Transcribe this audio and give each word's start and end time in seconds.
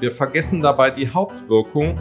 wir 0.00 0.10
vergessen 0.10 0.62
dabei 0.62 0.90
die 0.90 1.08
Hauptwirkung, 1.08 1.96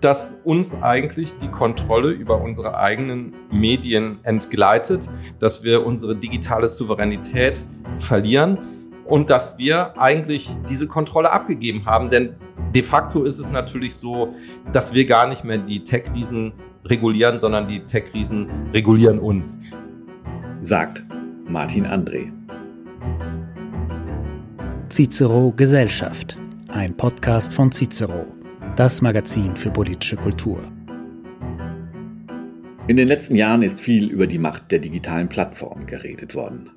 dass 0.00 0.40
uns 0.44 0.80
eigentlich 0.82 1.36
die 1.38 1.48
Kontrolle 1.48 2.10
über 2.10 2.40
unsere 2.40 2.78
eigenen 2.78 3.34
Medien 3.50 4.18
entgleitet, 4.22 5.08
dass 5.38 5.62
wir 5.62 5.84
unsere 5.84 6.16
digitale 6.16 6.68
Souveränität 6.68 7.66
verlieren 7.94 8.58
und 9.04 9.28
dass 9.28 9.58
wir 9.58 9.98
eigentlich 9.98 10.48
diese 10.68 10.86
Kontrolle 10.86 11.30
abgegeben 11.32 11.84
haben. 11.84 12.08
Denn 12.08 12.34
de 12.74 12.82
facto 12.82 13.24
ist 13.24 13.38
es 13.38 13.50
natürlich 13.50 13.94
so, 13.94 14.32
dass 14.72 14.94
wir 14.94 15.04
gar 15.04 15.26
nicht 15.26 15.44
mehr 15.44 15.58
die 15.58 15.82
Tech-Riesen 15.82 16.52
regulieren, 16.84 17.36
sondern 17.36 17.66
die 17.66 17.80
Tech-Riesen 17.80 18.48
regulieren 18.72 19.18
uns. 19.18 19.60
Sagt 20.62 21.04
Martin 21.46 21.86
André. 21.86 22.32
Cicero 24.88 25.52
Gesellschaft, 25.56 26.36
ein 26.72 26.96
Podcast 26.96 27.52
von 27.52 27.72
Cicero 27.72 28.26
das 28.76 29.02
Magazin 29.02 29.56
für 29.56 29.70
politische 29.70 30.16
Kultur. 30.16 30.62
In 32.86 32.96
den 32.96 33.08
letzten 33.08 33.34
Jahren 33.34 33.62
ist 33.62 33.80
viel 33.80 34.08
über 34.08 34.28
die 34.28 34.38
Macht 34.38 34.70
der 34.70 34.78
digitalen 34.78 35.28
Plattformen 35.28 35.86
geredet 35.86 36.34
worden. 36.36 36.70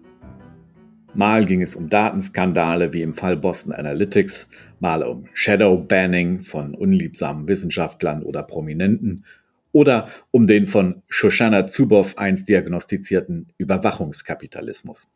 Mal 1.14 1.46
ging 1.46 1.62
es 1.62 1.76
um 1.76 1.90
Datenskandale 1.90 2.92
wie 2.92 3.04
im 3.04 3.14
Fall 3.14 3.38
Boston 3.38 3.72
Analytics, 3.72 4.50
mal 4.80 5.04
um 5.04 5.28
Shadow 5.34 5.78
Banning 5.78 6.42
von 6.42 6.74
unliebsamen 6.74 7.48
Wissenschaftlern 7.48 8.24
oder 8.24 8.42
Prominenten 8.42 9.26
oder 9.72 10.10
um 10.32 10.48
den 10.48 10.66
von 10.66 11.04
Shoshana 11.08 11.68
Zuboff 11.68 12.18
einst 12.18 12.50
diagnostizierten 12.50 13.54
Überwachungskapitalismus. 13.60 15.12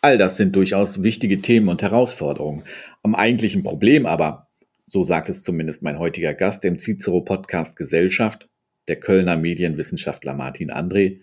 All 0.00 0.18
das 0.18 0.36
sind 0.36 0.54
durchaus 0.54 1.02
wichtige 1.02 1.40
Themen 1.40 1.68
und 1.68 1.82
Herausforderungen. 1.82 2.64
Am 3.02 3.14
eigentlichen 3.14 3.62
Problem 3.62 4.06
aber 4.06 4.46
so 4.88 5.02
sagt 5.02 5.28
es 5.28 5.42
zumindest 5.42 5.82
mein 5.82 5.98
heutiger 5.98 6.32
Gast 6.32 6.64
im 6.64 6.78
Cicero-Podcast 6.78 7.76
Gesellschaft, 7.76 8.48
der 8.86 8.96
Kölner 8.96 9.36
Medienwissenschaftler 9.36 10.32
Martin 10.32 10.70
André. 10.70 11.20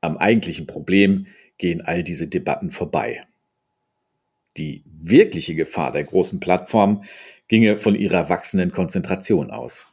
Am 0.00 0.18
eigentlichen 0.18 0.66
Problem 0.66 1.28
gehen 1.56 1.80
all 1.80 2.02
diese 2.02 2.26
Debatten 2.26 2.72
vorbei. 2.72 3.22
Die 4.56 4.82
wirkliche 4.86 5.54
Gefahr 5.54 5.92
der 5.92 6.02
großen 6.02 6.40
Plattform 6.40 7.04
ginge 7.46 7.78
von 7.78 7.94
ihrer 7.94 8.28
wachsenden 8.28 8.72
Konzentration 8.72 9.52
aus. 9.52 9.86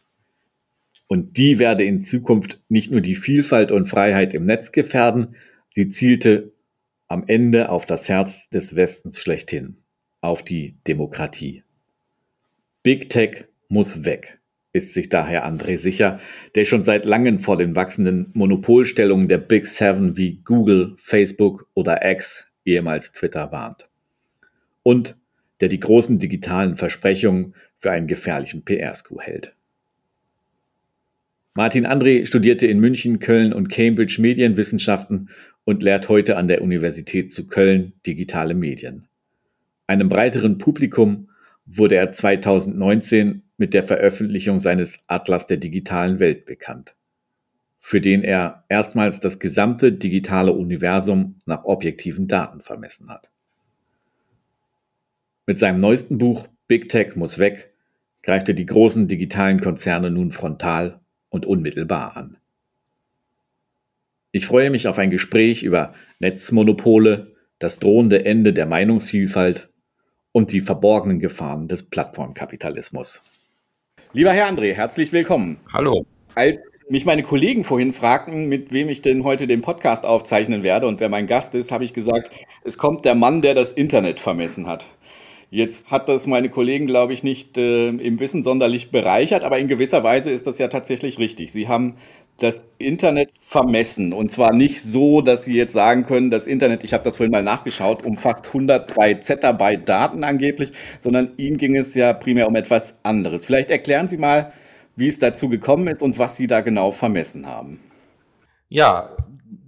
Und 1.06 1.38
die 1.38 1.60
werde 1.60 1.84
in 1.84 2.02
Zukunft 2.02 2.60
nicht 2.68 2.90
nur 2.90 3.02
die 3.02 3.16
Vielfalt 3.16 3.72
und 3.72 3.88
Freiheit 3.88 4.34
im 4.34 4.46
Netz 4.46 4.72
gefährden, 4.72 5.36
sie 5.70 5.90
zielte 5.90 6.52
am 7.12 7.26
Ende 7.28 7.70
auf 7.70 7.86
das 7.86 8.08
Herz 8.08 8.50
des 8.50 8.76
Westens 8.76 9.20
schlechthin, 9.20 9.78
auf 10.22 10.44
die 10.44 10.78
Demokratie. 10.88 11.64
Big 12.84 13.10
Tech 13.10 13.46
muss 13.68 14.06
weg, 14.06 14.40
ist 14.74 14.94
sich 14.94 15.10
daher 15.10 15.46
André 15.46 15.78
sicher, 15.78 16.20
der 16.56 16.66
schon 16.66 16.84
seit 16.84 17.06
langem 17.06 17.40
vor 17.40 17.58
den 17.58 17.76
wachsenden 17.76 18.32
Monopolstellungen 18.34 19.28
der 19.28 19.40
Big 19.40 19.66
Seven 19.66 20.16
wie 20.16 20.42
Google, 20.44 20.96
Facebook 20.98 21.68
oder 21.74 22.10
X, 22.10 22.54
ehemals 22.66 23.12
Twitter, 23.12 23.52
warnt. 23.52 23.90
Und 24.82 25.18
der 25.60 25.70
die 25.70 25.80
großen 25.80 26.18
digitalen 26.18 26.78
Versprechungen 26.78 27.54
für 27.78 27.92
einen 27.92 28.08
gefährlichen 28.08 28.64
PR-Scoup 28.64 29.22
hält. 29.22 29.56
Martin 31.54 31.86
André 31.86 32.26
studierte 32.26 32.66
in 32.66 32.80
München, 32.80 33.20
Köln 33.20 33.52
und 33.52 33.68
Cambridge 33.68 34.22
Medienwissenschaften 34.22 35.30
und 35.66 35.84
lehrt 35.84 36.10
heute 36.10 36.38
an 36.38 36.48
der 36.48 36.62
Universität 36.62 37.32
zu 37.32 37.48
Köln 37.48 37.94
digitale 38.06 38.54
Medien. 38.54 39.08
Einem 39.88 40.10
breiteren 40.10 40.58
Publikum 40.58 41.30
wurde 41.66 41.96
er 41.96 42.12
2019 42.12 43.44
mit 43.58 43.74
der 43.74 43.84
Veröffentlichung 43.84 44.60
seines 44.60 45.04
Atlas 45.08 45.48
der 45.48 45.58
digitalen 45.58 46.20
Welt 46.20 46.46
bekannt, 46.46 46.96
für 47.80 48.02
den 48.02 48.24
er 48.24 48.64
erstmals 48.70 49.20
das 49.20 49.40
gesamte 49.40 49.92
digitale 49.92 50.54
Universum 50.54 51.36
nach 51.46 51.64
objektiven 51.66 52.28
Daten 52.28 52.62
vermessen 52.62 53.10
hat. 53.10 53.30
Mit 55.46 55.60
seinem 55.60 55.80
neuesten 55.80 56.18
Buch 56.18 56.48
Big 56.68 56.90
Tech 56.90 57.16
muss 57.16 57.38
weg 57.38 57.72
greift 58.24 58.48
er 58.48 58.56
die 58.56 58.66
großen 58.66 59.08
digitalen 59.08 59.62
Konzerne 59.62 60.12
nun 60.12 60.32
frontal 60.32 61.00
und 61.30 61.46
unmittelbar 61.46 62.16
an. 62.16 62.38
Ich 64.34 64.46
freue 64.46 64.70
mich 64.70 64.88
auf 64.88 64.98
ein 64.98 65.10
Gespräch 65.10 65.62
über 65.62 65.94
Netzmonopole, 66.20 67.36
das 67.60 67.80
drohende 67.80 68.24
Ende 68.24 68.54
der 68.54 68.66
Meinungsvielfalt 68.66 69.70
und 70.32 70.54
die 70.54 70.62
verborgenen 70.62 71.20
Gefahren 71.20 71.68
des 71.68 71.90
Plattformkapitalismus. 71.90 73.24
Lieber 74.14 74.32
Herr 74.32 74.50
André, 74.50 74.72
herzlich 74.72 75.12
willkommen. 75.12 75.58
Hallo. 75.74 76.06
Als 76.34 76.60
mich 76.88 77.04
meine 77.04 77.24
Kollegen 77.24 77.66
vorhin 77.66 77.92
fragten, 77.92 78.48
mit 78.48 78.72
wem 78.72 78.88
ich 78.88 79.02
denn 79.02 79.26
heute 79.26 79.48
den 79.48 79.60
Podcast 79.60 80.06
aufzeichnen 80.06 80.64
werde 80.64 80.88
und 80.88 81.02
wer 81.02 81.10
mein 81.10 81.28
Gast 81.28 81.54
ist, 81.54 81.74
habe 81.74 81.84
ich 81.84 81.94
gesagt, 81.94 82.32
es 82.64 82.78
kommt 82.78 83.04
der 83.04 83.16
Mann, 83.16 83.42
der 83.42 83.54
das 83.54 83.74
Internet 83.74 84.22
vermessen 84.22 84.66
hat. 84.66 84.88
Jetzt 85.54 85.92
hat 85.92 86.08
das 86.08 86.28
meine 86.28 86.48
Kollegen, 86.48 86.88
glaube 86.88 87.12
ich, 87.12 87.24
nicht 87.24 87.58
äh, 87.58 87.90
im 87.90 88.22
Wissen 88.22 88.42
sonderlich 88.42 88.90
bereichert, 88.90 89.44
aber 89.44 89.60
in 89.60 89.68
gewisser 89.68 90.02
Weise 90.02 90.32
ist 90.32 90.48
das 90.48 90.58
ja 90.58 90.70
tatsächlich 90.70 91.20
richtig. 91.20 91.52
Sie 91.52 91.68
haben 91.68 91.98
das 92.38 92.66
Internet 92.78 93.32
vermessen. 93.40 94.14
Und 94.14 94.32
zwar 94.32 94.54
nicht 94.54 94.82
so, 94.82 95.22
dass 95.22 95.46
Sie 95.46 95.56
jetzt 95.56 95.74
sagen 95.74 96.06
können, 96.06 96.32
das 96.32 96.48
Internet, 96.48 96.84
ich 96.84 96.94
habe 96.94 97.04
das 97.04 97.18
vorhin 97.18 97.32
mal 97.32 97.44
nachgeschaut, 97.44 98.04
umfasst 98.04 98.48
103 98.48 99.16
Zettabyte 99.16 99.88
Daten 99.88 100.24
angeblich, 100.24 100.72
sondern 101.00 101.32
Ihnen 101.38 101.58
ging 101.58 101.76
es 101.76 101.94
ja 101.94 102.14
primär 102.14 102.48
um 102.48 102.56
etwas 102.56 102.98
anderes. 103.04 103.46
Vielleicht 103.46 103.70
erklären 103.70 104.08
Sie 104.08 104.18
mal, 104.18 104.52
wie 104.96 105.08
es 105.08 105.20
dazu 105.20 105.50
gekommen 105.50 105.88
ist 105.88 106.02
und 106.02 106.18
was 106.18 106.38
Sie 106.38 106.48
da 106.48 106.62
genau 106.62 106.92
vermessen 106.92 107.46
haben. 107.46 107.80
Ja, 108.70 109.16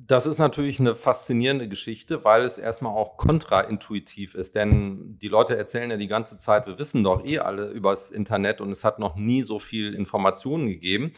das 0.07 0.25
ist 0.25 0.37
natürlich 0.37 0.79
eine 0.79 0.95
faszinierende 0.95 1.67
Geschichte, 1.67 2.23
weil 2.23 2.43
es 2.43 2.57
erstmal 2.57 2.93
auch 2.93 3.17
kontraintuitiv 3.17 4.35
ist. 4.35 4.55
Denn 4.55 5.17
die 5.21 5.27
Leute 5.27 5.57
erzählen 5.57 5.89
ja 5.89 5.97
die 5.97 6.07
ganze 6.07 6.37
Zeit, 6.37 6.67
wir 6.67 6.79
wissen 6.79 7.03
doch 7.03 7.25
eh 7.25 7.39
alle 7.39 7.67
übers 7.67 8.11
Internet 8.11 8.61
und 8.61 8.71
es 8.71 8.83
hat 8.83 8.99
noch 8.99 9.15
nie 9.15 9.43
so 9.43 9.59
viel 9.59 9.93
Informationen 9.93 10.67
gegeben. 10.67 11.13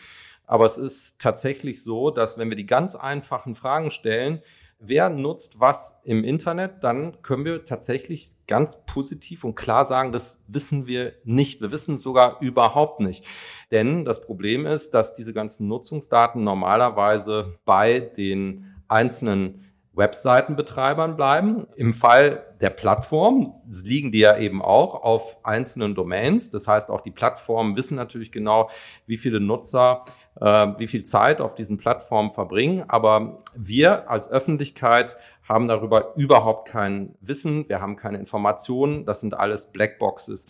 Aber 0.47 0.65
es 0.65 0.77
ist 0.77 1.19
tatsächlich 1.19 1.83
so, 1.83 2.11
dass 2.11 2.37
wenn 2.37 2.49
wir 2.49 2.57
die 2.57 2.65
ganz 2.65 2.95
einfachen 2.95 3.55
Fragen 3.55 3.91
stellen, 3.91 4.41
wer 4.79 5.09
nutzt 5.09 5.59
was 5.59 5.99
im 6.03 6.23
Internet, 6.23 6.83
dann 6.83 7.21
können 7.21 7.45
wir 7.45 7.63
tatsächlich 7.63 8.35
ganz 8.47 8.85
positiv 8.85 9.43
und 9.43 9.55
klar 9.55 9.85
sagen, 9.85 10.11
das 10.11 10.43
wissen 10.47 10.87
wir 10.87 11.13
nicht. 11.23 11.61
Wir 11.61 11.71
wissen 11.71 11.95
es 11.95 12.01
sogar 12.01 12.41
überhaupt 12.41 12.99
nicht. 12.99 13.25
Denn 13.71 14.05
das 14.05 14.21
Problem 14.21 14.65
ist, 14.65 14.93
dass 14.93 15.13
diese 15.13 15.33
ganzen 15.33 15.67
Nutzungsdaten 15.67 16.43
normalerweise 16.43 17.57
bei 17.65 17.99
den 17.99 18.75
einzelnen 18.87 19.61
Webseitenbetreibern 19.93 21.15
bleiben. 21.15 21.67
Im 21.75 21.93
Fall 21.93 22.55
der 22.59 22.69
Plattform 22.69 23.53
liegen 23.83 24.11
die 24.11 24.19
ja 24.19 24.37
eben 24.37 24.61
auch 24.61 24.95
auf 24.95 25.39
einzelnen 25.43 25.95
Domains. 25.95 26.49
Das 26.49 26.67
heißt, 26.67 26.91
auch 26.91 27.01
die 27.01 27.11
Plattformen 27.11 27.75
wissen 27.75 27.95
natürlich 27.95 28.31
genau, 28.31 28.69
wie 29.07 29.17
viele 29.17 29.39
Nutzer 29.39 30.03
wie 30.39 30.87
viel 30.87 31.03
Zeit 31.03 31.39
auf 31.39 31.55
diesen 31.55 31.77
Plattformen 31.77 32.31
verbringen. 32.31 32.83
Aber 32.87 33.41
wir 33.55 34.09
als 34.09 34.29
Öffentlichkeit 34.29 35.15
haben 35.47 35.67
darüber 35.67 36.13
überhaupt 36.15 36.67
kein 36.67 37.15
Wissen. 37.21 37.69
Wir 37.69 37.79
haben 37.79 37.95
keine 37.95 38.17
Informationen. 38.17 39.05
Das 39.05 39.21
sind 39.21 39.37
alles 39.37 39.71
Blackboxes. 39.71 40.47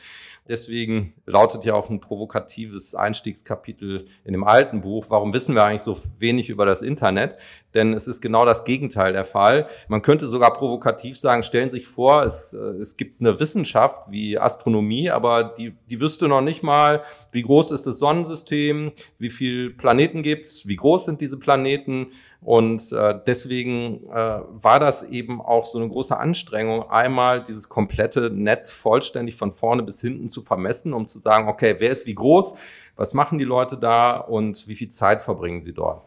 Deswegen 0.48 1.14
lautet 1.26 1.66
ja 1.66 1.74
auch 1.74 1.90
ein 1.90 2.00
provokatives 2.00 2.96
Einstiegskapitel 2.96 4.06
in 4.24 4.34
dem 4.34 4.44
alten 4.44 4.82
Buch. 4.82 5.06
Warum 5.10 5.34
wissen 5.34 5.56
wir 5.56 5.64
eigentlich 5.64 5.82
so 5.82 5.98
wenig 6.20 6.50
über 6.50 6.66
das 6.66 6.82
Internet? 6.82 7.38
Denn 7.74 7.94
es 7.94 8.08
ist 8.08 8.22
genau 8.22 8.46
das 8.46 8.64
Gegenteil 8.64 9.12
der 9.12 9.26
Fall. 9.26 9.68
Man 9.90 10.02
könnte 10.02 10.28
sogar 10.28 10.54
provokativ 10.54 11.18
sagen, 11.18 11.44
stellen 11.44 11.70
Sie 11.70 11.80
sich 11.80 11.88
vor, 11.88 12.24
es, 12.24 12.54
äh, 12.54 12.58
es 12.58 12.96
gibt 12.96 13.20
eine 13.20 13.40
Wissenschaft 13.40 14.10
wie 14.10 14.40
Astronomie, 14.40 15.10
aber 15.10 15.44
die, 15.44 15.76
die 15.90 16.00
wüsste 16.00 16.30
noch 16.30 16.42
nicht 16.42 16.64
mal, 16.64 17.04
wie 17.32 17.42
groß 17.42 17.72
ist 17.72 17.86
das 17.86 18.00
Sonnensystem, 18.00 18.94
wie 19.20 19.30
viel 19.30 19.72
Planeten 19.72 20.24
gibt's, 20.24 20.68
wie 20.68 20.78
groß 20.78 21.06
sind 21.06 21.20
diese 21.20 21.38
Planeten. 21.38 22.12
Und 22.46 22.92
äh, 22.92 23.16
deswegen 23.26 24.04
äh, 24.04 24.14
war 24.14 24.80
das 24.80 25.02
eben 25.02 25.42
auch 25.42 25.66
so 25.66 25.80
eine 25.80 25.90
große 25.90 26.16
Anstrengung, 26.16 26.88
einmal 26.92 27.42
dieses 27.42 27.70
komplette 27.70 28.30
Netz 28.30 28.72
vollständig 28.72 29.36
von 29.36 29.52
vorne 29.52 29.82
bis 29.82 30.00
hinten 30.00 30.28
zu 30.28 30.44
vermessen, 30.44 30.94
um 30.94 31.08
zu 31.08 31.18
sagen, 31.18 31.50
okay, 31.50 31.78
wer 31.80 31.90
ist 31.90 32.06
wie 32.06 32.14
groß, 32.14 32.54
was 32.96 33.16
machen 33.16 33.40
die 33.40 33.46
Leute 33.46 33.78
da 33.78 34.18
und 34.18 34.68
wie 34.68 34.76
viel 34.76 34.90
Zeit 34.90 35.22
verbringen 35.22 35.60
sie 35.60 35.74
dort. 35.74 36.04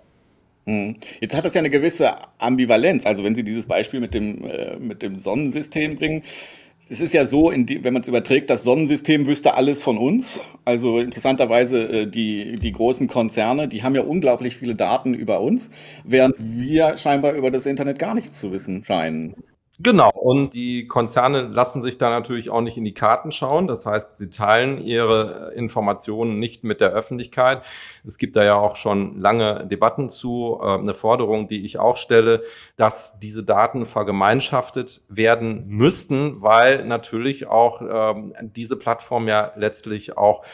Mhm. 0.64 0.98
Jetzt 1.20 1.34
hat 1.34 1.44
das 1.44 1.54
ja 1.54 1.58
eine 1.58 1.70
gewisse 1.70 2.14
Ambivalenz. 2.38 3.04
Also 3.04 3.24
wenn 3.24 3.34
Sie 3.34 3.42
dieses 3.42 3.66
Beispiel 3.66 3.98
mit 3.98 4.14
dem, 4.14 4.44
äh, 4.44 4.76
mit 4.76 5.02
dem 5.02 5.16
Sonnensystem 5.16 5.96
bringen, 5.96 6.22
es 6.90 7.00
ist 7.00 7.12
ja 7.12 7.26
so, 7.26 7.50
die, 7.50 7.84
wenn 7.84 7.92
man 7.92 8.02
es 8.02 8.08
überträgt, 8.08 8.50
das 8.50 8.62
Sonnensystem 8.62 9.26
wüsste 9.26 9.54
alles 9.54 9.82
von 9.82 9.98
uns. 9.98 10.40
Also 10.64 10.98
interessanterweise 10.98 11.82
äh, 11.82 12.06
die, 12.06 12.54
die 12.56 12.72
großen 12.72 13.08
Konzerne, 13.08 13.68
die 13.68 13.82
haben 13.82 13.94
ja 13.94 14.02
unglaublich 14.02 14.56
viele 14.56 14.74
Daten 14.74 15.14
über 15.14 15.40
uns, 15.40 15.70
während 16.04 16.36
wir 16.38 16.96
scheinbar 16.96 17.32
über 17.34 17.50
das 17.50 17.66
Internet 17.66 17.98
gar 17.98 18.14
nichts 18.14 18.40
zu 18.40 18.52
wissen 18.52 18.84
scheinen. 18.84 19.34
Genau, 19.80 20.10
und 20.12 20.54
die 20.54 20.86
Konzerne 20.86 21.42
lassen 21.42 21.82
sich 21.82 21.98
da 21.98 22.10
natürlich 22.10 22.50
auch 22.50 22.60
nicht 22.62 22.76
in 22.76 22.84
die 22.84 22.94
Karten 22.94 23.30
schauen. 23.30 23.68
Das 23.68 23.86
heißt, 23.86 24.18
sie 24.18 24.28
teilen 24.28 24.78
ihre 24.84 25.52
Informationen 25.54 26.40
nicht 26.40 26.64
mit 26.64 26.80
der 26.80 26.90
Öffentlichkeit. 26.90 27.64
Es 28.04 28.18
gibt 28.18 28.34
da 28.34 28.42
ja 28.42 28.56
auch 28.56 28.74
schon 28.74 29.20
lange 29.20 29.68
Debatten 29.68 30.08
zu. 30.08 30.58
Äh, 30.60 30.78
eine 30.78 30.94
Forderung, 30.94 31.46
die 31.46 31.64
ich 31.64 31.78
auch 31.78 31.96
stelle, 31.96 32.42
dass 32.74 33.20
diese 33.20 33.44
Daten 33.44 33.86
vergemeinschaftet 33.86 35.00
werden 35.08 35.68
müssten, 35.68 36.42
weil 36.42 36.84
natürlich 36.84 37.46
auch 37.46 37.80
ähm, 38.16 38.32
diese 38.56 38.76
Plattform 38.76 39.28
ja 39.28 39.52
letztlich 39.54 40.16
auch 40.18 40.44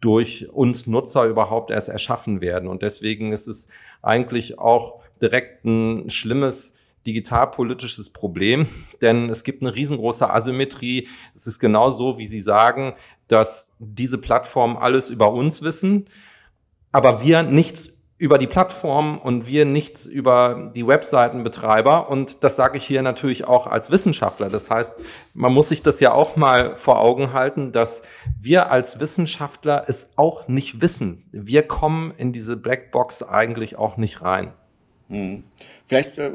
durch 0.00 0.48
uns 0.52 0.88
Nutzer 0.88 1.26
überhaupt 1.26 1.70
erst 1.70 1.90
erschaffen 1.90 2.40
werden. 2.40 2.68
Und 2.68 2.82
deswegen 2.82 3.30
ist 3.30 3.46
es 3.46 3.68
eigentlich 4.02 4.58
auch 4.58 5.00
direkt 5.22 5.64
ein 5.64 6.10
schlimmes 6.10 6.74
digitalpolitisches 7.06 8.10
Problem, 8.10 8.66
denn 9.02 9.28
es 9.28 9.44
gibt 9.44 9.62
eine 9.62 9.74
riesengroße 9.74 10.28
Asymmetrie. 10.28 11.08
Es 11.34 11.46
ist 11.46 11.58
genau 11.58 11.90
so, 11.90 12.18
wie 12.18 12.26
Sie 12.26 12.40
sagen, 12.40 12.94
dass 13.28 13.72
diese 13.78 14.18
Plattformen 14.18 14.76
alles 14.76 15.10
über 15.10 15.32
uns 15.32 15.62
wissen, 15.62 16.06
aber 16.92 17.22
wir 17.22 17.42
nichts 17.42 17.90
über 18.16 18.38
die 18.38 18.46
Plattform 18.46 19.18
und 19.18 19.48
wir 19.48 19.64
nichts 19.64 20.06
über 20.06 20.72
die 20.74 20.86
Webseitenbetreiber. 20.86 22.08
Und 22.08 22.44
das 22.44 22.54
sage 22.54 22.78
ich 22.78 22.84
hier 22.84 23.02
natürlich 23.02 23.46
auch 23.46 23.66
als 23.66 23.90
Wissenschaftler. 23.90 24.48
Das 24.48 24.70
heißt, 24.70 24.92
man 25.34 25.52
muss 25.52 25.68
sich 25.68 25.82
das 25.82 25.98
ja 25.98 26.12
auch 26.12 26.36
mal 26.36 26.76
vor 26.76 27.00
Augen 27.00 27.32
halten, 27.32 27.72
dass 27.72 28.02
wir 28.40 28.70
als 28.70 29.00
Wissenschaftler 29.00 29.84
es 29.88 30.12
auch 30.16 30.46
nicht 30.46 30.80
wissen. 30.80 31.24
Wir 31.32 31.64
kommen 31.64 32.14
in 32.16 32.32
diese 32.32 32.56
Blackbox 32.56 33.24
eigentlich 33.24 33.76
auch 33.76 33.96
nicht 33.96 34.22
rein. 34.22 34.52
Hm. 35.08 35.44
Vielleicht 35.86 36.16
äh, 36.18 36.32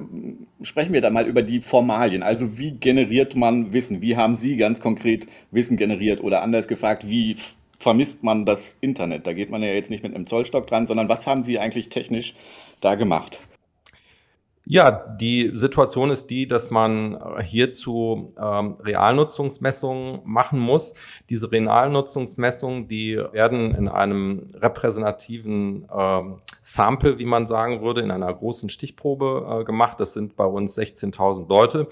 sprechen 0.62 0.94
wir 0.94 1.02
da 1.02 1.10
mal 1.10 1.28
über 1.28 1.42
die 1.42 1.62
Formalien. 1.62 2.22
Also 2.22 2.58
wie 2.58 2.72
generiert 2.72 3.36
man 3.36 3.74
Wissen? 3.74 4.02
Wie 4.02 4.16
haben 4.16 4.36
Sie 4.36 4.58
ganz 4.58 4.80
konkret 4.80 5.26
Wissen 5.52 5.76
generiert? 5.76 6.22
Oder 6.22 6.44
anders 6.44 6.68
gefragt, 6.68 7.08
wie 7.08 7.38
vermisst 7.80 8.24
man 8.24 8.46
das 8.46 8.78
Internet? 8.82 9.26
Da 9.26 9.34
geht 9.34 9.50
man 9.50 9.64
ja 9.64 9.70
jetzt 9.70 9.90
nicht 9.90 10.04
mit 10.04 10.14
einem 10.14 10.28
Zollstock 10.28 10.68
dran, 10.68 10.86
sondern 10.86 11.10
was 11.10 11.26
haben 11.26 11.42
Sie 11.42 11.58
eigentlich 11.58 11.90
technisch 11.90 12.36
da 12.82 12.96
gemacht? 12.96 13.40
Ja, 14.72 14.92
die 14.92 15.50
Situation 15.56 16.12
ist 16.12 16.28
die, 16.28 16.48
dass 16.48 16.70
man 16.70 17.18
hierzu 17.42 18.32
ähm, 18.40 18.76
Realnutzungsmessungen 18.80 20.22
machen 20.26 20.60
muss. 20.60 20.94
Diese 21.28 21.52
Realnutzungsmessungen, 21.52 22.88
die 22.88 23.18
werden 23.18 23.74
in 23.74 23.88
einem 23.88 24.46
repräsentativen 24.62 25.88
ähm, 25.92 26.42
Sample, 26.62 27.18
wie 27.18 27.26
man 27.26 27.48
sagen 27.48 27.82
würde, 27.82 28.02
in 28.02 28.12
einer 28.12 28.32
großen 28.32 28.70
Stichprobe 28.70 29.62
äh, 29.62 29.64
gemacht. 29.64 30.00
Das 30.00 30.14
sind 30.14 30.36
bei 30.36 30.46
uns 30.46 30.78
16.000 30.78 31.50
Leute. 31.50 31.88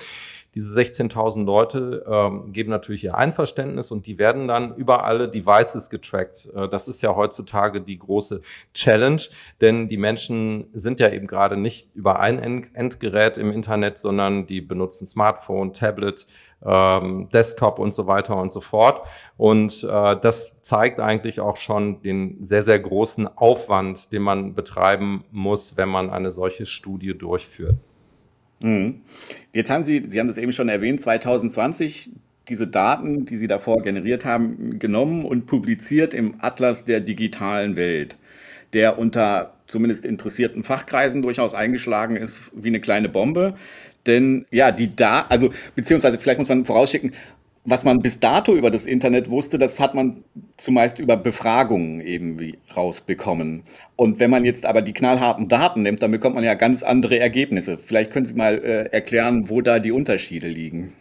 Diese 0.57 0.79
16.000 0.79 1.45
Leute 1.45 2.03
äh, 2.07 2.49
geben 2.49 2.71
natürlich 2.71 3.03
ihr 3.03 3.15
Einverständnis 3.15 3.91
und 3.91 4.07
die 4.07 4.17
werden 4.17 4.47
dann 4.47 4.73
über 4.73 5.03
alle 5.05 5.29
Devices 5.29 5.91
getrackt. 5.91 6.49
Äh, 6.55 6.67
das 6.67 6.87
ist 6.87 7.03
ja 7.03 7.15
heutzutage 7.15 7.79
die 7.79 7.99
große 7.99 8.41
Challenge, 8.73 9.21
denn 9.61 9.87
die 9.87 9.97
Menschen 9.97 10.65
sind 10.73 10.99
ja 10.99 11.11
eben 11.11 11.27
gerade 11.27 11.57
nicht 11.57 11.93
über 11.93 12.19
ein 12.19 12.39
Endgerät 12.39 13.37
im 13.37 13.51
Internet, 13.51 13.99
sondern 13.99 14.47
die 14.47 14.61
benutzen 14.61 15.05
Smartphone, 15.05 15.73
Tablet, 15.73 16.25
ähm, 16.65 17.27
Desktop 17.31 17.77
und 17.77 17.93
so 17.93 18.07
weiter 18.07 18.35
und 18.37 18.51
so 18.51 18.59
fort. 18.59 19.05
Und 19.37 19.83
äh, 19.83 20.19
das 20.19 20.59
zeigt 20.63 20.99
eigentlich 20.99 21.39
auch 21.39 21.57
schon 21.57 22.01
den 22.01 22.41
sehr, 22.41 22.63
sehr 22.63 22.79
großen 22.79 23.27
Aufwand, 23.37 24.11
den 24.11 24.23
man 24.23 24.55
betreiben 24.55 25.23
muss, 25.29 25.77
wenn 25.77 25.89
man 25.89 26.09
eine 26.09 26.31
solche 26.31 26.65
Studie 26.65 27.15
durchführt. 27.15 27.75
Mhm. 28.59 29.01
Jetzt 29.53 29.69
haben 29.69 29.83
Sie, 29.83 30.05
Sie 30.09 30.19
haben 30.19 30.27
das 30.27 30.37
eben 30.37 30.51
schon 30.51 30.69
erwähnt, 30.69 31.01
2020 31.01 32.11
diese 32.49 32.67
Daten, 32.67 33.25
die 33.25 33.35
Sie 33.35 33.47
davor 33.47 33.81
generiert 33.81 34.25
haben, 34.25 34.79
genommen 34.79 35.25
und 35.25 35.45
publiziert 35.45 36.13
im 36.13 36.35
Atlas 36.39 36.85
der 36.85 37.01
digitalen 37.01 37.75
Welt, 37.75 38.15
der 38.73 38.97
unter 38.97 39.53
zumindest 39.67 40.05
interessierten 40.05 40.63
Fachkreisen 40.63 41.21
durchaus 41.21 41.53
eingeschlagen 41.53 42.15
ist 42.15 42.51
wie 42.55 42.69
eine 42.69 42.79
kleine 42.79 43.09
Bombe. 43.09 43.55
Denn 44.05 44.45
ja, 44.51 44.71
die 44.71 44.95
da, 44.95 45.25
also 45.27 45.51
beziehungsweise 45.75 46.17
vielleicht 46.17 46.39
muss 46.39 46.47
man 46.47 46.63
vorausschicken, 46.63 47.11
was 47.67 47.83
man 47.83 47.99
bis 47.99 48.21
dato 48.21 48.55
über 48.55 48.71
das 48.71 48.85
Internet 48.85 49.29
wusste, 49.29 49.59
das 49.59 49.81
hat 49.81 49.93
man 49.93 50.23
zumeist 50.55 50.99
über 50.99 51.17
Befragungen 51.17 51.99
irgendwie 51.99 52.57
rausbekommen. 52.75 53.63
Und 53.97 54.21
wenn 54.21 54.31
man 54.31 54.45
jetzt 54.45 54.65
aber 54.65 54.81
die 54.81 54.93
knallharten 54.93 55.49
Daten 55.49 55.81
nimmt, 55.81 56.01
dann 56.01 56.11
bekommt 56.11 56.35
man 56.35 56.45
ja 56.45 56.53
ganz 56.53 56.81
andere 56.81 57.19
Ergebnisse. 57.19 57.77
Vielleicht 57.77 58.11
können 58.11 58.25
Sie 58.25 58.35
mal 58.35 58.53
äh, 58.55 58.85
erklären, 58.93 59.49
wo 59.49 59.59
da 59.61 59.79
die 59.79 59.91
Unterschiede 59.91 60.47
liegen. 60.47 60.93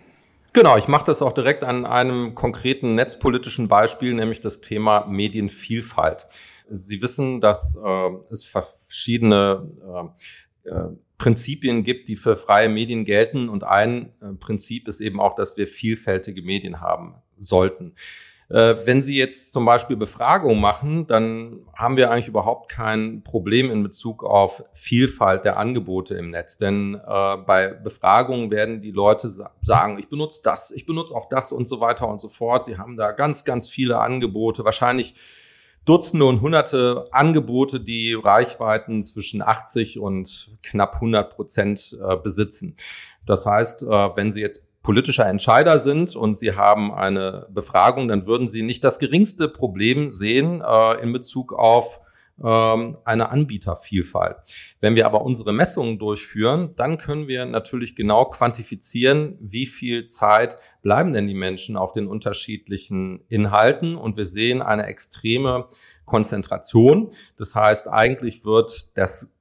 Genau, 0.54 0.76
ich 0.76 0.88
mache 0.88 1.04
das 1.04 1.22
auch 1.22 1.32
direkt 1.32 1.62
an 1.62 1.86
einem 1.86 2.34
konkreten 2.34 2.96
netzpolitischen 2.96 3.68
Beispiel, 3.68 4.14
nämlich 4.14 4.40
das 4.40 4.60
Thema 4.60 5.06
Medienvielfalt. 5.06 6.26
Sie 6.68 7.00
wissen, 7.00 7.40
dass 7.40 7.76
äh, 7.76 8.10
es 8.32 8.44
verschiedene 8.44 9.68
äh, 10.64 10.68
äh 10.68 10.88
Prinzipien 11.18 11.82
gibt, 11.82 12.08
die 12.08 12.16
für 12.16 12.36
freie 12.36 12.68
Medien 12.68 13.04
gelten. 13.04 13.48
Und 13.48 13.64
ein 13.64 14.12
äh, 14.20 14.32
Prinzip 14.38 14.88
ist 14.88 15.00
eben 15.00 15.20
auch, 15.20 15.34
dass 15.34 15.56
wir 15.56 15.66
vielfältige 15.66 16.42
Medien 16.42 16.80
haben 16.80 17.14
sollten. 17.36 17.94
Äh, 18.48 18.76
wenn 18.84 19.00
Sie 19.00 19.16
jetzt 19.16 19.52
zum 19.52 19.64
Beispiel 19.64 19.96
Befragungen 19.96 20.60
machen, 20.60 21.06
dann 21.06 21.66
haben 21.74 21.96
wir 21.96 22.10
eigentlich 22.10 22.28
überhaupt 22.28 22.70
kein 22.70 23.22
Problem 23.24 23.70
in 23.70 23.82
Bezug 23.82 24.22
auf 24.22 24.62
Vielfalt 24.72 25.44
der 25.44 25.56
Angebote 25.56 26.14
im 26.14 26.30
Netz. 26.30 26.56
Denn 26.56 26.94
äh, 26.94 27.36
bei 27.38 27.68
Befragungen 27.72 28.50
werden 28.50 28.80
die 28.80 28.92
Leute 28.92 29.30
sagen, 29.62 29.98
ich 29.98 30.08
benutze 30.08 30.42
das, 30.44 30.70
ich 30.70 30.86
benutze 30.86 31.14
auch 31.14 31.28
das 31.28 31.50
und 31.50 31.66
so 31.66 31.80
weiter 31.80 32.06
und 32.08 32.20
so 32.20 32.28
fort. 32.28 32.64
Sie 32.64 32.78
haben 32.78 32.96
da 32.96 33.10
ganz, 33.10 33.44
ganz 33.44 33.68
viele 33.68 33.98
Angebote. 33.98 34.64
Wahrscheinlich 34.64 35.14
Dutzende 35.86 36.26
und 36.26 36.40
Hunderte 36.40 37.06
Angebote, 37.12 37.80
die 37.80 38.12
Reichweiten 38.14 39.02
zwischen 39.02 39.40
80 39.40 39.98
und 40.00 40.50
knapp 40.62 40.96
100 40.96 41.32
Prozent 41.32 41.96
äh, 42.02 42.16
besitzen. 42.16 42.76
Das 43.24 43.46
heißt, 43.46 43.84
äh, 43.84 43.86
wenn 43.86 44.28
Sie 44.28 44.40
jetzt 44.40 44.66
politischer 44.82 45.26
Entscheider 45.26 45.78
sind 45.78 46.14
und 46.14 46.34
Sie 46.34 46.54
haben 46.54 46.92
eine 46.92 47.46
Befragung, 47.50 48.08
dann 48.08 48.26
würden 48.26 48.48
Sie 48.48 48.62
nicht 48.62 48.84
das 48.84 48.98
geringste 48.98 49.48
Problem 49.48 50.10
sehen 50.10 50.60
äh, 50.60 51.00
in 51.00 51.12
Bezug 51.12 51.52
auf 51.52 52.00
ähm, 52.42 52.94
eine 53.04 53.30
Anbietervielfalt. 53.30 54.36
Wenn 54.80 54.94
wir 54.94 55.06
aber 55.06 55.22
unsere 55.22 55.52
Messungen 55.52 55.98
durchführen, 55.98 56.74
dann 56.76 56.98
können 56.98 57.28
wir 57.28 57.46
natürlich 57.46 57.96
genau 57.96 58.26
quantifizieren, 58.26 59.38
wie 59.40 59.66
viel 59.66 60.06
Zeit 60.06 60.56
bleiben 60.82 61.12
denn 61.12 61.26
die 61.26 61.34
Menschen 61.34 61.76
auf 61.76 61.92
den 61.92 62.06
unterschiedlichen 62.06 63.24
Inhalten 63.28 63.96
und 63.96 64.16
wir 64.16 64.26
sehen 64.26 64.62
eine 64.62 64.86
extreme 64.86 65.68
Konzentration. 66.04 67.10
Das 67.36 67.54
heißt, 67.54 67.88
eigentlich 67.88 68.44
wird 68.44 68.96
das 68.96 69.35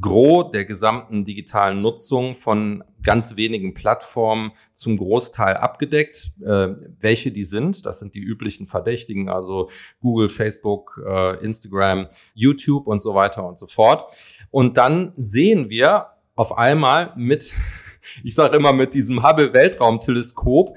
Gros 0.00 0.50
der 0.52 0.66
gesamten 0.66 1.24
digitalen 1.24 1.80
Nutzung 1.80 2.34
von 2.34 2.84
ganz 3.02 3.36
wenigen 3.36 3.72
Plattformen 3.72 4.52
zum 4.72 4.98
Großteil 4.98 5.56
abgedeckt. 5.56 6.32
Äh, 6.44 6.74
welche 7.00 7.32
die 7.32 7.44
sind, 7.44 7.86
das 7.86 7.98
sind 7.98 8.14
die 8.14 8.20
üblichen 8.20 8.66
Verdächtigen, 8.66 9.30
also 9.30 9.70
Google, 10.00 10.28
Facebook, 10.28 11.00
äh, 11.06 11.42
Instagram, 11.42 12.06
YouTube 12.34 12.86
und 12.86 13.00
so 13.00 13.14
weiter 13.14 13.46
und 13.46 13.58
so 13.58 13.66
fort. 13.66 14.14
Und 14.50 14.76
dann 14.76 15.14
sehen 15.16 15.70
wir 15.70 16.08
auf 16.34 16.58
einmal 16.58 17.14
mit, 17.16 17.54
ich 18.24 18.34
sage 18.34 18.58
immer 18.58 18.74
mit 18.74 18.92
diesem 18.92 19.26
Hubble 19.26 19.54
Weltraumteleskop, 19.54 20.76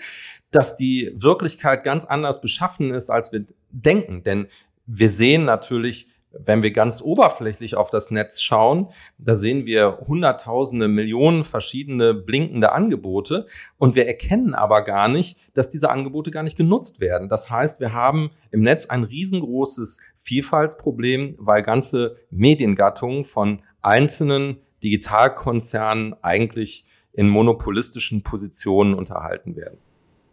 dass 0.51 0.77
die 0.77 1.11
Wirklichkeit 1.15 1.83
ganz 1.83 2.05
anders 2.05 2.39
beschaffen 2.39 2.93
ist, 2.93 3.09
als 3.09 3.33
wir 3.33 3.45
denken. 3.71 4.23
Denn 4.23 4.47
wir 4.85 5.09
sehen 5.09 5.43
natürlich 5.43 6.07
wenn 6.33 6.63
wir 6.63 6.71
ganz 6.71 7.01
oberflächlich 7.01 7.75
auf 7.75 7.89
das 7.89 8.11
Netz 8.11 8.41
schauen, 8.41 8.87
da 9.17 9.35
sehen 9.35 9.65
wir 9.65 9.99
hunderttausende, 10.07 10.87
Millionen 10.87 11.43
verschiedene 11.43 12.13
blinkende 12.13 12.71
Angebote 12.71 13.47
und 13.77 13.95
wir 13.95 14.07
erkennen 14.07 14.53
aber 14.53 14.83
gar 14.83 15.07
nicht, 15.07 15.37
dass 15.53 15.69
diese 15.69 15.89
Angebote 15.89 16.31
gar 16.31 16.43
nicht 16.43 16.57
genutzt 16.57 16.99
werden. 16.99 17.29
Das 17.29 17.49
heißt, 17.49 17.79
wir 17.79 17.93
haben 17.93 18.31
im 18.51 18.61
Netz 18.61 18.85
ein 18.85 19.03
riesengroßes 19.03 19.99
Vielfaltsproblem, 20.15 21.35
weil 21.37 21.61
ganze 21.63 22.15
Mediengattungen 22.29 23.25
von 23.25 23.61
einzelnen 23.81 24.57
Digitalkonzernen 24.83 26.15
eigentlich 26.21 26.85
in 27.13 27.27
monopolistischen 27.27 28.23
Positionen 28.23 28.93
unterhalten 28.93 29.55
werden. 29.55 29.77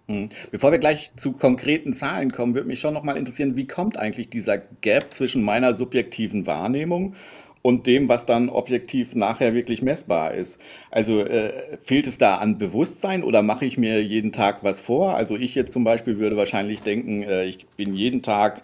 Hm. 0.08 0.30
Bevor 0.50 0.72
wir 0.72 0.78
gleich 0.78 1.10
zu 1.16 1.32
konkreten 1.32 1.92
Zahlen 1.92 2.32
kommen, 2.32 2.54
würde 2.54 2.66
mich 2.66 2.80
schon 2.80 2.94
noch 2.94 3.02
mal 3.02 3.16
interessieren, 3.16 3.56
wie 3.56 3.66
kommt 3.66 3.98
eigentlich 3.98 4.30
dieser 4.30 4.56
Gap 4.56 5.12
zwischen 5.12 5.42
meiner 5.42 5.74
subjektiven 5.74 6.46
Wahrnehmung 6.46 7.14
und 7.60 7.86
dem, 7.86 8.08
was 8.08 8.24
dann 8.24 8.48
objektiv 8.48 9.14
nachher 9.14 9.52
wirklich 9.52 9.82
messbar 9.82 10.32
ist. 10.32 10.60
Also 10.90 11.20
äh, 11.20 11.76
fehlt 11.82 12.06
es 12.06 12.16
da 12.16 12.36
an 12.36 12.56
Bewusstsein 12.56 13.22
oder 13.22 13.42
mache 13.42 13.66
ich 13.66 13.76
mir 13.76 14.02
jeden 14.02 14.32
Tag 14.32 14.64
was 14.64 14.80
vor? 14.80 15.14
Also 15.14 15.36
ich 15.36 15.54
jetzt 15.54 15.72
zum 15.72 15.84
Beispiel 15.84 16.18
würde 16.18 16.38
wahrscheinlich 16.38 16.80
denken, 16.80 17.22
äh, 17.22 17.44
ich 17.44 17.66
bin 17.76 17.94
jeden 17.94 18.22
Tag 18.22 18.62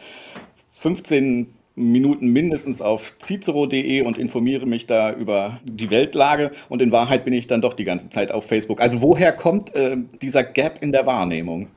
15 0.73 1.54
Minuten 1.77 2.29
mindestens 2.29 2.81
auf 2.81 3.15
cicero.de 3.21 4.03
und 4.03 4.17
informiere 4.17 4.67
mich 4.67 4.87
da 4.87 5.13
über 5.13 5.61
die 5.65 5.91
Weltlage. 5.91 6.53
Und 6.69 6.83
in 6.83 6.93
Wahrheit 6.93 7.25
bin 7.25 7.35
ich 7.35 7.47
dann 7.47 7.63
doch 7.63 7.75
die 7.75 7.85
ganze 7.85 8.09
Zeit 8.11 8.31
auf 8.31 8.47
Facebook. 8.47 8.81
Also 8.81 9.03
woher 9.03 9.33
kommt 9.33 9.75
äh, 9.75 9.97
dieser 10.23 10.45
Gap 10.45 10.83
in 10.83 10.93
der 10.93 11.07
Wahrnehmung? 11.07 11.69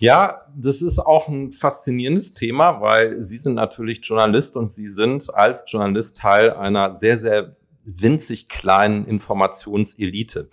Ja, 0.00 0.42
das 0.56 0.82
ist 0.82 1.00
auch 1.00 1.28
ein 1.28 1.50
faszinierendes 1.50 2.34
Thema, 2.34 2.80
weil 2.80 3.20
Sie 3.20 3.36
sind 3.36 3.54
natürlich 3.54 4.00
Journalist 4.02 4.56
und 4.56 4.68
Sie 4.68 4.88
sind 4.88 5.32
als 5.34 5.64
Journalist 5.66 6.16
Teil 6.16 6.52
einer 6.52 6.92
sehr, 6.92 7.18
sehr 7.18 7.56
winzig 7.84 8.48
kleinen 8.48 9.06
Informationselite. 9.06 10.48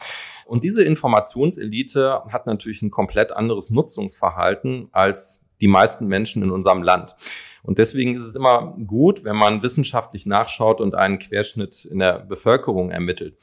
Und 0.46 0.64
diese 0.64 0.84
Informationselite 0.84 2.24
hat 2.30 2.48
natürlich 2.48 2.82
ein 2.82 2.92
komplett 2.92 3.34
anderes 3.34 3.70
Nutzungsverhalten 3.70 4.90
als 4.92 5.45
die 5.62 5.68
meisten 5.68 6.08
Menschen 6.08 6.44
in 6.44 6.52
unserem 6.52 6.84
Land. 6.84 7.16
Und 7.64 7.80
deswegen 7.80 8.14
ist 8.14 8.24
es 8.24 8.36
immer 8.36 8.76
gut, 8.86 9.24
wenn 9.24 9.36
man 9.36 9.64
wissenschaftlich 9.64 10.26
nachschaut 10.26 10.82
und 10.82 10.96
einen 10.96 11.18
Querschnitt 11.18 11.86
in 11.86 12.00
der 12.00 12.20
Bevölkerung 12.20 12.92
ermittelt. 12.92 13.38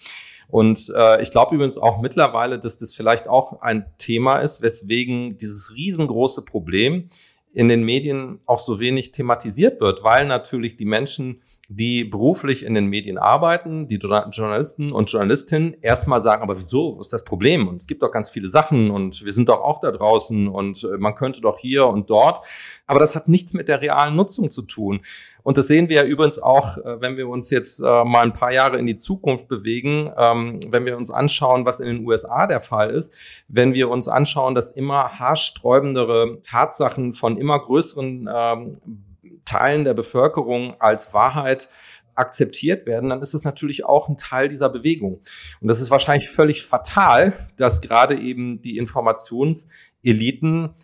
Und 0.49 0.93
äh, 0.95 1.23
ich 1.23 1.31
glaube 1.31 1.55
übrigens 1.55 1.79
auch 1.79 2.01
mittlerweile, 2.01 2.59
dass 2.59 2.77
das 2.77 2.95
vielleicht 2.95 3.27
auch 3.27 3.63
ein 3.63 3.87
Thema 3.99 4.39
ist, 4.39 4.63
weswegen 4.63 5.37
dieses 5.39 5.75
riesengroße 5.75 6.43
Problem 6.43 7.09
in 7.55 7.69
den 7.69 7.83
Medien 7.83 8.41
auch 8.47 8.59
so 8.59 8.81
wenig 8.81 9.13
thematisiert 9.13 9.81
wird, 9.81 10.03
weil 10.03 10.27
natürlich 10.27 10.77
die 10.77 10.85
Menschen, 10.85 11.41
die 11.69 12.05
beruflich 12.05 12.65
in 12.65 12.75
den 12.75 12.87
Medien 12.87 13.19
arbeiten, 13.19 13.87
die 13.87 13.97
Journalisten 13.97 14.93
und 14.93 15.11
Journalistinnen 15.11 15.77
erstmal 15.81 16.21
sagen, 16.21 16.43
aber 16.43 16.59
wieso, 16.59 16.99
ist 17.01 17.13
das 17.13 17.25
Problem? 17.25 17.69
Und 17.69 17.77
es 17.77 17.87
gibt 17.87 18.03
doch 18.03 18.11
ganz 18.11 18.31
viele 18.31 18.49
Sachen 18.49 18.91
und 18.91 19.25
wir 19.25 19.33
sind 19.33 19.49
doch 19.49 19.61
auch 19.61 19.81
da 19.81 19.91
draußen 19.91 20.49
und 20.49 20.85
äh, 20.85 20.99
man 20.99 21.15
könnte 21.15 21.41
doch 21.41 21.59
hier 21.59 21.87
und 21.87 22.11
dort. 22.11 22.45
Aber 22.87 23.01
das 23.01 23.15
hat 23.15 23.29
nichts 23.29 23.53
mit 23.53 23.69
der 23.69 23.81
realen 23.81 24.17
Nutzung 24.17 24.51
zu 24.51 24.63
tun. 24.63 25.01
Und 25.43 25.59
das 25.59 25.67
sehen 25.67 25.89
wir 25.89 25.97
ja 25.97 26.05
übrigens 26.05 26.39
auch, 26.39 26.79
äh, 26.79 27.01
wenn 27.01 27.17
wir 27.17 27.29
uns 27.29 27.51
jetzt 27.51 27.81
äh, 27.81 28.05
mal 28.05 28.23
ein 28.23 28.33
paar 28.33 28.53
Jahre 28.53 28.79
in 28.79 28.87
die 28.87 28.97
Zukunft 28.97 29.49
bewegen, 29.49 30.13
ähm, 30.17 30.61
wenn 30.69 30.85
wir 30.87 30.97
uns 30.97 31.11
anschauen, 31.11 31.65
was 31.65 31.81
in 31.81 31.87
den 31.87 32.07
USA 32.07 32.47
der 32.47 32.61
Fall 32.61 32.91
ist, 32.91 33.17
wenn 33.49 33.75
wir 33.75 33.91
uns 33.91 34.09
anschauen, 34.09 34.55
dass 34.55 34.71
immer 34.71 35.19
haarsträubendere 35.19 36.41
Tatsachen 36.43 37.13
von 37.13 37.37
immer 37.37 37.59
größeren 37.59 38.29
ähm, 38.33 38.73
Teilen 39.45 39.85
der 39.85 39.95
Bevölkerung 39.95 40.77
als 40.81 41.13
Wahrheit 41.13 41.69
akzeptiert 42.15 42.87
werden, 42.87 43.11
dann 43.11 43.23
ist 43.23 43.35
es 43.35 43.45
natürlich 43.45 43.85
auch 43.85 44.09
ein 44.09 44.17
Teil 44.17 44.49
dieser 44.49 44.69
Bewegung. 44.69 45.21
Und 45.61 45.69
das 45.69 45.81
ist 45.81 45.91
wahrscheinlich 45.91 46.29
völlig 46.29 46.63
fatal, 46.63 47.33
dass 47.57 47.81
gerade 47.81 48.19
eben 48.19 48.61
die 48.61 48.77
Informationseliten 48.77 50.75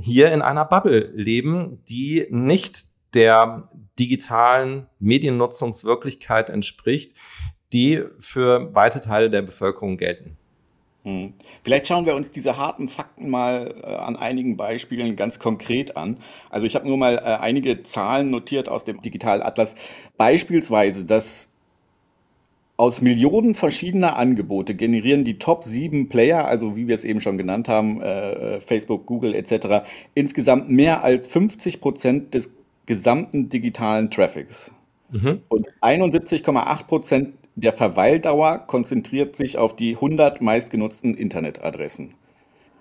hier 0.00 0.32
in 0.32 0.42
einer 0.42 0.64
Bubble 0.64 1.10
leben, 1.14 1.82
die 1.88 2.26
nicht 2.30 2.84
der 3.16 3.68
digitalen 3.98 4.86
Mediennutzungswirklichkeit 5.00 6.50
entspricht, 6.50 7.16
die 7.72 8.04
für 8.18 8.74
weite 8.74 9.00
Teile 9.00 9.30
der 9.30 9.42
Bevölkerung 9.42 9.96
gelten. 9.96 10.36
Hm. 11.02 11.32
Vielleicht 11.64 11.86
schauen 11.86 12.04
wir 12.04 12.14
uns 12.14 12.30
diese 12.30 12.56
harten 12.56 12.88
Fakten 12.88 13.30
mal 13.30 13.74
äh, 13.82 13.94
an 13.94 14.16
einigen 14.16 14.56
Beispielen 14.56 15.16
ganz 15.16 15.38
konkret 15.38 15.96
an. 15.96 16.18
Also 16.50 16.66
ich 16.66 16.74
habe 16.74 16.86
nur 16.86 16.96
mal 16.96 17.16
äh, 17.16 17.20
einige 17.40 17.82
Zahlen 17.84 18.30
notiert 18.30 18.68
aus 18.68 18.84
dem 18.84 19.00
Digitalatlas. 19.00 19.76
Beispielsweise, 20.16 21.04
dass 21.04 21.50
aus 22.76 23.00
Millionen 23.00 23.54
verschiedener 23.54 24.16
Angebote 24.16 24.74
generieren 24.74 25.24
die 25.24 25.38
Top 25.38 25.64
7 25.64 26.08
Player, 26.08 26.44
also 26.44 26.76
wie 26.76 26.88
wir 26.88 26.94
es 26.94 27.04
eben 27.04 27.20
schon 27.20 27.38
genannt 27.38 27.68
haben, 27.68 28.02
äh, 28.02 28.56
äh 28.56 28.60
Facebook, 28.60 29.06
Google 29.06 29.34
etc., 29.34 29.86
insgesamt 30.14 30.70
mehr 30.70 31.02
als 31.02 31.26
50 31.28 31.80
Prozent 31.80 32.34
des 32.34 32.52
gesamten 32.86 33.48
digitalen 33.48 34.10
Traffics. 34.10 34.72
Mhm. 35.10 35.42
Und 35.48 35.66
71,8 35.82 36.86
Prozent 36.86 37.34
der 37.54 37.72
Verweildauer 37.72 38.58
konzentriert 38.66 39.36
sich 39.36 39.58
auf 39.58 39.76
die 39.76 39.94
100 39.94 40.40
meistgenutzten 40.40 41.14
Internetadressen. 41.14 42.14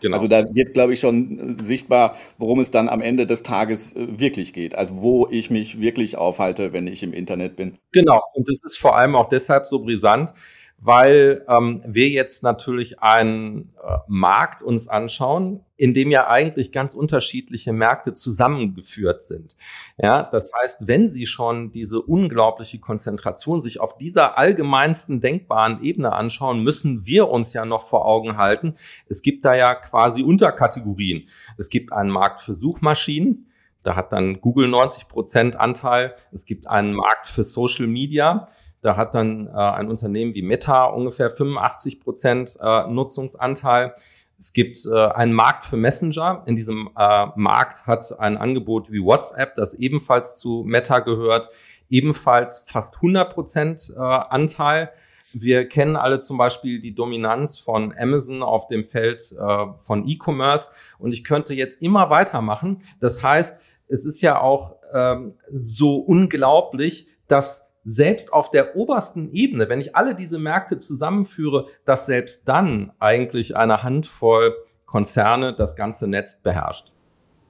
Genau. 0.02 0.18
Also 0.18 0.28
da 0.28 0.44
wird, 0.54 0.74
glaube 0.74 0.94
ich, 0.94 1.00
schon 1.00 1.58
sichtbar, 1.60 2.18
worum 2.38 2.60
es 2.60 2.70
dann 2.70 2.90
am 2.90 3.02
Ende 3.02 3.26
des 3.26 3.44
Tages 3.44 3.96
äh, 3.96 4.20
wirklich 4.20 4.54
geht. 4.54 4.76
Also 4.76 5.02
wo 5.02 5.28
ich 5.32 5.50
mich 5.50 5.80
wirklich 5.80 6.18
aufhalte, 6.18 6.74
wenn 6.74 6.88
ich 6.88 7.02
im 7.02 7.14
Internet 7.14 7.56
bin. 7.56 7.78
Genau. 7.94 8.22
Und 8.34 8.48
das 8.50 8.60
ist 8.64 8.78
vor 8.78 8.98
allem 8.98 9.16
auch 9.16 9.30
deshalb 9.30 9.66
so 9.66 9.80
brisant, 9.80 10.34
weil 10.78 11.44
ähm, 11.48 11.80
wir 11.86 12.10
jetzt 12.10 12.44
natürlich 12.44 13.00
einen 13.00 13.74
äh, 13.84 13.98
Markt 14.08 14.62
uns 14.62 14.88
anschauen, 14.88 15.66
in 15.78 15.94
dem 15.94 16.12
ja 16.12 16.28
eigentlich 16.28 16.72
ganz 16.72 16.94
unterschiedliche 16.94 17.74
Märkte 17.74 18.14
zusammengeführt 18.14 19.22
sind. 19.22 19.56
Ja, 19.98 20.24
das 20.24 20.52
heißt, 20.62 20.88
wenn 20.88 21.08
Sie 21.08 21.26
schon 21.26 21.72
diese 21.72 22.02
unglaubliche 22.02 22.80
Konzentration 22.80 23.62
sich 23.62 23.80
auf 23.80 23.98
dieser 23.98 24.38
allgemeinsten 24.38 25.22
denkbaren 25.22 25.82
Ebene 25.82 26.14
anschauen, 26.14 26.62
müssen 26.62 27.06
wir 27.06 27.30
uns 27.30 27.54
ja 27.54 27.66
noch 27.66 27.82
vor 27.82 28.06
Augen 28.06 28.38
halten. 28.38 28.76
Es 29.08 29.22
gibt 29.22 29.46
da 29.46 29.56
ja 29.56 29.76
quasi 29.76 30.24
Unterkategorien. 30.24 31.28
Es 31.58 31.70
gibt 31.70 31.94
einen 31.94 32.10
Markt 32.10 32.42
für 32.42 32.54
Suchmaschinen. 32.54 33.50
Da 33.84 33.96
hat 33.96 34.14
dann 34.14 34.42
Google 34.42 34.68
90 34.68 35.08
Prozent 35.08 35.56
Anteil. 35.56 36.16
Es 36.32 36.46
gibt 36.46 36.68
einen 36.68 36.94
Markt 36.94 37.28
für 37.28 37.44
Social 37.44 37.88
Media. 37.88 38.46
Da 38.86 38.98
hat 38.98 39.16
dann 39.16 39.48
äh, 39.48 39.52
ein 39.52 39.90
Unternehmen 39.90 40.36
wie 40.36 40.44
Meta 40.44 40.86
ungefähr 40.86 41.32
85 41.32 42.02
Prozent 42.02 42.56
äh, 42.62 42.88
Nutzungsanteil. 42.88 43.96
Es 44.38 44.54
gibt 44.54 44.78
äh, 44.86 45.08
einen 45.08 45.34
Markt 45.34 45.66
für 45.66 45.76
Messenger. 45.76 46.44
In 46.46 46.56
diesem 46.56 46.92
äh, 46.96 47.26
Markt 47.36 47.88
hat 47.88 48.20
ein 48.20 48.38
Angebot 48.38 48.92
wie 48.92 49.02
WhatsApp, 49.02 49.56
das 49.56 49.74
ebenfalls 49.74 50.38
zu 50.38 50.64
Meta 50.68 51.00
gehört, 51.00 51.50
ebenfalls 51.90 52.60
fast 52.68 52.98
100 52.98 53.34
Prozent 53.34 53.92
äh, 53.96 54.00
Anteil. 54.00 54.92
Wir 55.34 55.68
kennen 55.68 55.96
alle 55.96 56.20
zum 56.20 56.38
Beispiel 56.38 56.80
die 56.80 56.94
Dominanz 56.94 57.58
von 57.58 57.92
Amazon 57.98 58.44
auf 58.44 58.68
dem 58.68 58.84
Feld 58.84 59.20
äh, 59.32 59.66
von 59.78 60.08
E-Commerce 60.08 60.70
und 61.00 61.12
ich 61.12 61.24
könnte 61.24 61.56
jetzt 61.56 61.82
immer 61.82 62.12
weitermachen. 62.12 62.78
Das 63.00 63.24
heißt, 63.24 63.60
es 63.88 64.06
ist 64.06 64.22
ja 64.22 64.40
auch 64.40 64.76
ähm, 64.94 65.34
so 65.48 65.96
unglaublich, 65.96 67.08
dass 67.28 67.66
selbst 67.86 68.34
auf 68.34 68.52
der 68.52 68.76
obersten 68.76 69.30
Ebene, 69.30 69.70
wenn 69.70 69.80
ich 69.80 69.96
alle 69.96 70.16
diese 70.16 70.40
Märkte 70.40 70.78
zusammenführe, 70.78 71.68
dass 71.86 72.08
selbst 72.08 72.48
dann 72.48 72.92
eigentlich 73.00 73.56
eine 73.56 73.84
Handvoll 73.84 74.56
Konzerne 74.86 75.54
das 75.54 75.76
ganze 75.76 76.08
Netz 76.08 76.42
beherrscht. 76.42 76.92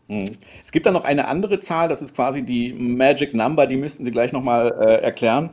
Hm. 0.08 0.38
Es 0.64 0.72
gibt 0.72 0.86
da 0.86 0.92
noch 0.92 1.04
eine 1.04 1.28
andere 1.28 1.60
Zahl, 1.60 1.90
das 1.90 2.02
ist 2.02 2.16
quasi 2.16 2.44
die 2.44 2.74
Magic 2.74 3.34
Number, 3.34 3.66
die 3.66 3.78
müssten 3.78 4.06
Sie 4.06 4.12
gleich 4.12 4.34
nochmal 4.34 4.76
äh, 4.80 5.02
erklären. 5.02 5.50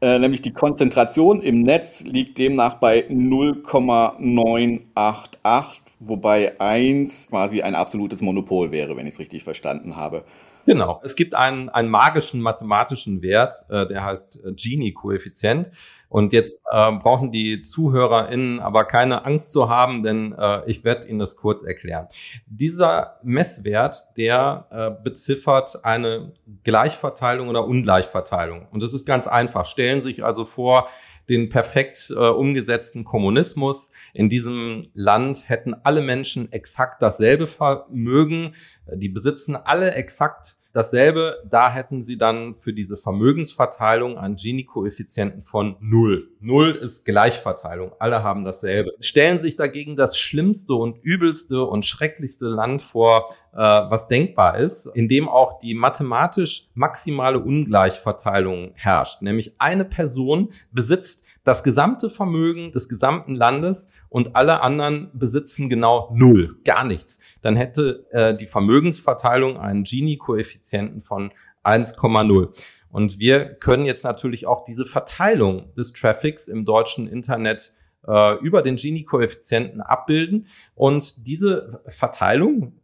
Äh, 0.00 0.18
nämlich 0.18 0.42
die 0.42 0.52
Konzentration 0.52 1.40
im 1.40 1.62
Netz 1.62 2.04
liegt 2.04 2.38
demnach 2.38 2.74
bei 2.74 3.06
0,988, 3.08 5.80
wobei 6.00 6.60
1 6.60 7.28
quasi 7.30 7.62
ein 7.62 7.74
absolutes 7.74 8.20
Monopol 8.20 8.72
wäre, 8.72 8.94
wenn 8.96 9.06
ich 9.06 9.14
es 9.14 9.20
richtig 9.20 9.42
verstanden 9.42 9.96
habe. 9.96 10.24
Genau. 10.66 11.00
Es 11.04 11.14
gibt 11.14 11.34
einen, 11.34 11.68
einen 11.68 11.88
magischen 11.88 12.40
mathematischen 12.40 13.22
Wert, 13.22 13.54
äh, 13.70 13.86
der 13.86 14.04
heißt 14.04 14.44
äh, 14.44 14.52
Gini-Koeffizient. 14.52 15.70
Und 16.08 16.32
jetzt 16.32 16.62
äh, 16.70 16.92
brauchen 16.92 17.30
die 17.32 17.62
ZuhörerInnen 17.62 18.60
aber 18.60 18.84
keine 18.84 19.24
Angst 19.24 19.52
zu 19.52 19.68
haben, 19.68 20.02
denn 20.02 20.34
äh, 20.38 20.68
ich 20.70 20.84
werde 20.84 21.08
Ihnen 21.08 21.18
das 21.18 21.36
kurz 21.36 21.62
erklären. 21.62 22.06
Dieser 22.46 23.18
Messwert, 23.22 24.04
der 24.16 24.66
äh, 24.70 25.02
beziffert 25.02 25.84
eine 25.84 26.32
Gleichverteilung 26.64 27.48
oder 27.48 27.64
Ungleichverteilung. 27.64 28.66
Und 28.70 28.82
das 28.82 28.92
ist 28.92 29.04
ganz 29.06 29.26
einfach. 29.26 29.66
Stellen 29.66 30.00
Sie 30.00 30.08
sich 30.08 30.24
also 30.24 30.44
vor, 30.44 30.88
den 31.28 31.48
perfekt 31.48 32.10
äh, 32.10 32.14
umgesetzten 32.14 33.04
Kommunismus. 33.04 33.90
In 34.14 34.28
diesem 34.28 34.82
Land 34.94 35.48
hätten 35.48 35.74
alle 35.74 36.02
Menschen 36.02 36.52
exakt 36.52 37.02
dasselbe 37.02 37.46
Vermögen. 37.46 38.54
Die 38.92 39.08
besitzen 39.08 39.56
alle 39.56 39.92
exakt 39.92 40.56
Dasselbe, 40.76 41.42
da 41.48 41.72
hätten 41.72 42.02
sie 42.02 42.18
dann 42.18 42.54
für 42.54 42.74
diese 42.74 42.98
Vermögensverteilung 42.98 44.18
einen 44.18 44.36
Gini-Koeffizienten 44.36 45.40
von 45.40 45.76
null. 45.80 46.28
Null 46.38 46.72
ist 46.72 47.06
Gleichverteilung. 47.06 47.92
Alle 47.98 48.22
haben 48.22 48.44
dasselbe. 48.44 48.92
Stellen 49.00 49.38
sich 49.38 49.56
dagegen 49.56 49.96
das 49.96 50.18
schlimmste 50.18 50.74
und 50.74 50.98
übelste 51.02 51.64
und 51.64 51.86
schrecklichste 51.86 52.48
Land 52.48 52.82
vor, 52.82 53.30
äh, 53.54 53.56
was 53.56 54.08
denkbar 54.08 54.58
ist, 54.58 54.90
in 54.92 55.08
dem 55.08 55.30
auch 55.30 55.58
die 55.58 55.72
mathematisch 55.72 56.68
maximale 56.74 57.40
Ungleichverteilung 57.40 58.72
herrscht. 58.74 59.22
Nämlich 59.22 59.54
eine 59.58 59.86
Person 59.86 60.50
besitzt 60.72 61.25
das 61.46 61.62
gesamte 61.62 62.10
Vermögen 62.10 62.72
des 62.72 62.88
gesamten 62.88 63.36
Landes 63.36 63.92
und 64.08 64.34
alle 64.34 64.62
anderen 64.62 65.10
besitzen 65.14 65.68
genau 65.68 66.10
null, 66.12 66.58
gar 66.64 66.82
nichts. 66.82 67.20
Dann 67.40 67.54
hätte 67.54 68.04
äh, 68.10 68.34
die 68.34 68.46
Vermögensverteilung 68.46 69.56
einen 69.56 69.84
Gini-Koeffizienten 69.84 71.00
von 71.00 71.30
1,0. 71.62 72.48
Und 72.90 73.20
wir 73.20 73.44
können 73.54 73.84
jetzt 73.84 74.02
natürlich 74.02 74.48
auch 74.48 74.64
diese 74.64 74.86
Verteilung 74.86 75.72
des 75.74 75.92
Traffics 75.92 76.48
im 76.48 76.64
deutschen 76.64 77.06
Internet 77.06 77.72
äh, 78.08 78.34
über 78.40 78.62
den 78.62 78.74
Gini-Koeffizienten 78.74 79.80
abbilden. 79.80 80.48
Und 80.74 81.28
diese 81.28 81.80
Verteilung 81.86 82.80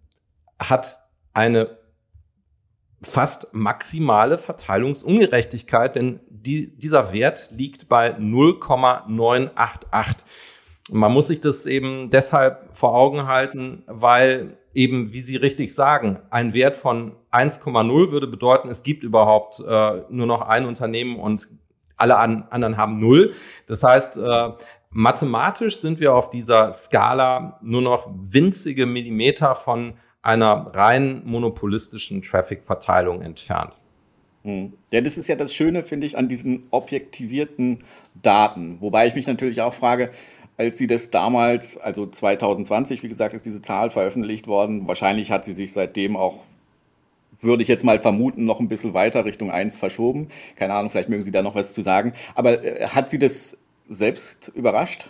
hat 0.61 1.01
eine 1.33 1.79
fast 3.03 3.53
maximale 3.53 4.39
Verteilungsungerechtigkeit, 4.39 5.97
denn 5.97 6.21
die, 6.29 6.77
dieser 6.77 7.13
Wert 7.13 7.51
liegt 7.53 7.89
bei 7.89 8.17
0,988. 8.19 10.27
Man 10.91 11.13
muss 11.13 11.29
sich 11.29 11.41
das 11.41 11.67
eben 11.67 12.11
deshalb 12.11 12.77
vor 12.77 12.95
Augen 12.95 13.27
halten, 13.27 13.85
weil 13.87 14.59
eben, 14.75 15.13
wie 15.13 15.21
Sie 15.21 15.37
richtig 15.37 15.75
sagen, 15.75 16.19
ein 16.31 16.55
Wert 16.55 16.77
von 16.77 17.15
1,0 17.31 18.11
würde 18.11 18.27
bedeuten, 18.27 18.69
es 18.69 18.83
gibt 18.83 19.05
überhaupt 19.05 19.61
äh, 19.61 20.03
nur 20.09 20.27
noch 20.27 20.43
ein 20.43 20.67
Unternehmen 20.67 21.19
und 21.19 21.49
alle 21.97 22.17
an, 22.17 22.47
anderen 22.51 22.77
haben 22.77 22.99
null. 22.99 23.33
Das 23.67 23.85
heißt, 23.85 24.17
äh, 24.17 24.51
mathematisch 24.91 25.77
sind 25.77 26.01
wir 26.01 26.15
auf 26.15 26.31
dieser 26.31 26.73
Skala 26.73 27.59
nur 27.63 27.83
noch 27.83 28.11
winzige 28.13 28.87
Millimeter 28.87 29.55
von 29.55 29.95
einer 30.23 30.71
rein 30.75 31.23
monopolistischen 31.25 32.23
Traffic-Verteilung 32.23 33.23
entfernt. 33.23 33.75
Hm. 34.45 34.73
Ja, 34.93 35.01
das 35.01 35.19
ist 35.19 35.29
ja 35.29 35.37
das 35.37 35.55
Schöne, 35.55 35.83
finde 35.83 36.07
ich, 36.07 36.17
an 36.17 36.29
diesen 36.29 36.65
objektivierten 36.71 37.85
Daten. 38.21 38.81
Wobei 38.81 39.07
ich 39.07 39.15
mich 39.15 39.27
natürlich 39.27 39.61
auch 39.61 39.75
frage, 39.75 40.11
als 40.57 40.79
sie 40.79 40.87
das 40.87 41.11
damals, 41.11 41.77
also 41.77 42.07
2020, 42.07 43.03
wie 43.03 43.09
gesagt, 43.09 43.35
ist 43.35 43.45
diese 43.45 43.63
Zahl 43.63 43.91
veröffentlicht 43.91 44.47
worden. 44.47 44.87
Wahrscheinlich 44.87 45.31
hat 45.31 45.45
sie 45.45 45.53
sich 45.53 45.73
seitdem 45.73 46.17
auch, 46.17 46.41
würde 47.41 47.63
ich 47.63 47.69
jetzt 47.69 47.85
mal 47.85 47.99
vermuten, 47.99 48.45
noch 48.45 48.61
ein 48.61 48.69
bisschen 48.69 48.95
weiter 48.95 49.25
Richtung 49.25 49.51
1 49.51 49.77
verschoben. 49.77 50.29
Keine 50.57 50.75
Ahnung, 50.75 50.91
vielleicht 50.91 51.09
mögen 51.09 51.23
Sie 51.23 51.33
da 51.33 51.43
noch 51.43 51.55
was 51.55 51.75
zu 51.75 51.83
sagen. 51.83 52.13
Aber 52.35 52.63
äh, 52.65 52.87
hat 52.87 53.11
Sie 53.11 53.19
das 53.19 53.59
selbst 53.89 54.49
überrascht? 54.55 55.09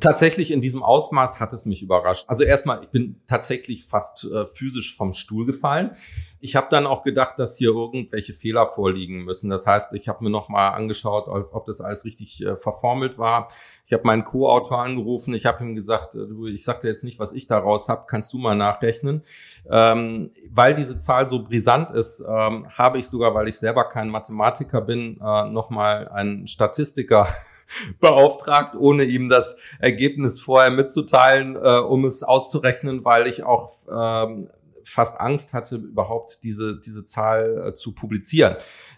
Tatsächlich 0.00 0.50
in 0.50 0.60
diesem 0.60 0.82
Ausmaß 0.82 1.40
hat 1.40 1.52
es 1.52 1.64
mich 1.64 1.82
überrascht. 1.82 2.24
Also 2.28 2.44
erstmal, 2.44 2.82
ich 2.82 2.90
bin 2.90 3.20
tatsächlich 3.26 3.84
fast 3.84 4.24
äh, 4.24 4.44
physisch 4.44 4.94
vom 4.94 5.12
Stuhl 5.12 5.46
gefallen. 5.46 5.92
Ich 6.40 6.56
habe 6.56 6.68
dann 6.70 6.86
auch 6.86 7.02
gedacht, 7.02 7.38
dass 7.38 7.56
hier 7.56 7.70
irgendwelche 7.70 8.32
Fehler 8.32 8.66
vorliegen 8.66 9.24
müssen. 9.24 9.50
Das 9.50 9.66
heißt, 9.66 9.94
ich 9.94 10.06
habe 10.08 10.22
mir 10.22 10.30
nochmal 10.30 10.74
angeschaut, 10.74 11.26
ob 11.26 11.64
das 11.64 11.80
alles 11.80 12.04
richtig 12.04 12.44
äh, 12.44 12.56
verformelt 12.56 13.18
war. 13.18 13.48
Ich 13.86 13.92
habe 13.92 14.04
meinen 14.04 14.24
Co-Autor 14.24 14.80
angerufen. 14.80 15.34
Ich 15.34 15.46
habe 15.46 15.64
ihm 15.64 15.74
gesagt, 15.74 16.14
äh, 16.14 16.26
du, 16.26 16.46
ich 16.46 16.64
sagte 16.64 16.86
jetzt 16.86 17.02
nicht, 17.02 17.18
was 17.18 17.32
ich 17.32 17.46
daraus 17.46 17.88
habe. 17.88 18.04
Kannst 18.06 18.32
du 18.34 18.38
mal 18.38 18.54
nachrechnen? 18.54 19.22
Ähm, 19.70 20.30
weil 20.50 20.74
diese 20.74 20.98
Zahl 20.98 21.26
so 21.26 21.42
brisant 21.42 21.90
ist, 21.90 22.20
ähm, 22.20 22.68
habe 22.68 22.98
ich 22.98 23.08
sogar, 23.08 23.34
weil 23.34 23.48
ich 23.48 23.58
selber 23.58 23.84
kein 23.84 24.08
Mathematiker 24.08 24.80
bin, 24.80 25.18
äh, 25.20 25.44
nochmal 25.50 26.08
einen 26.08 26.46
Statistiker 26.46 27.26
beauftragt, 28.00 28.74
ohne 28.78 29.04
ihm 29.04 29.28
das 29.28 29.56
Ergebnis 29.78 30.40
vorher 30.40 30.70
mitzuteilen, 30.70 31.56
äh, 31.56 31.78
um 31.78 32.04
es 32.04 32.22
auszurechnen, 32.22 33.04
weil 33.04 33.26
ich 33.26 33.44
auch 33.44 33.70
ähm, 33.90 34.48
fast 34.84 35.20
Angst 35.20 35.52
hatte, 35.52 35.76
überhaupt 35.76 36.42
diese, 36.44 36.78
diese 36.78 37.04
Zahl 37.04 37.68
äh, 37.68 37.74
zu 37.74 37.92
publizieren. 37.92 38.56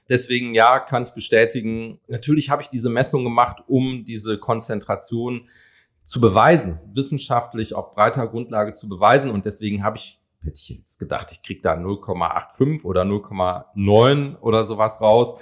Deswegen 0.08 0.54
ja, 0.54 0.78
kann 0.80 1.02
ich 1.02 1.10
bestätigen, 1.10 2.00
natürlich 2.08 2.50
habe 2.50 2.62
ich 2.62 2.68
diese 2.68 2.90
Messung 2.90 3.24
gemacht, 3.24 3.62
um 3.66 4.04
diese 4.04 4.38
Konzentration 4.38 5.48
zu 6.02 6.20
beweisen, 6.20 6.80
wissenschaftlich 6.92 7.74
auf 7.74 7.92
breiter 7.92 8.26
Grundlage 8.26 8.72
zu 8.72 8.88
beweisen. 8.88 9.30
Und 9.30 9.44
deswegen 9.44 9.82
habe 9.84 9.98
ich, 9.98 10.20
hätte 10.42 10.58
ich 10.58 10.68
jetzt 10.70 10.98
gedacht, 10.98 11.30
ich 11.32 11.42
kriege 11.42 11.60
da 11.60 11.74
0,85 11.74 12.84
oder 12.84 13.02
0,9 13.02 14.38
oder 14.40 14.64
sowas 14.64 15.00
raus. 15.00 15.40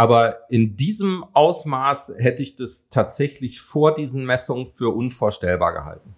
Aber 0.00 0.38
in 0.48 0.78
diesem 0.78 1.26
Ausmaß 1.34 2.14
hätte 2.16 2.42
ich 2.42 2.56
das 2.56 2.88
tatsächlich 2.88 3.60
vor 3.60 3.92
diesen 3.92 4.24
Messungen 4.24 4.64
für 4.64 4.94
unvorstellbar 4.94 5.74
gehalten. 5.74 6.14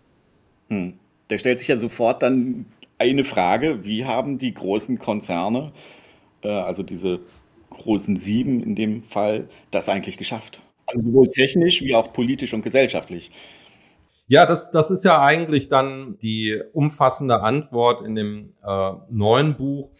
Hm. 0.68 1.00
Da 1.26 1.36
stellt 1.36 1.58
sich 1.58 1.66
ja 1.66 1.76
sofort 1.76 2.22
dann 2.22 2.66
eine 2.98 3.24
Frage, 3.24 3.84
wie 3.84 4.04
haben 4.04 4.38
die 4.38 4.54
großen 4.54 5.00
Konzerne, 5.00 5.72
äh, 6.44 6.48
also 6.52 6.84
diese 6.84 7.22
großen 7.70 8.14
sieben 8.14 8.62
in 8.62 8.76
dem 8.76 9.02
Fall, 9.02 9.48
das 9.72 9.88
eigentlich 9.88 10.16
geschafft? 10.16 10.62
Also 10.86 11.02
sowohl 11.02 11.28
technisch 11.30 11.82
wie 11.82 11.96
auch 11.96 12.12
politisch 12.12 12.54
und 12.54 12.62
gesellschaftlich. 12.62 13.32
Ja, 14.28 14.46
das, 14.46 14.70
das 14.70 14.92
ist 14.92 15.04
ja 15.04 15.20
eigentlich 15.20 15.68
dann 15.68 16.16
die 16.22 16.56
umfassende 16.72 17.40
Antwort 17.40 18.00
in 18.00 18.14
dem 18.14 18.52
äh, 18.64 18.92
neuen 19.10 19.56
Buch. 19.56 19.90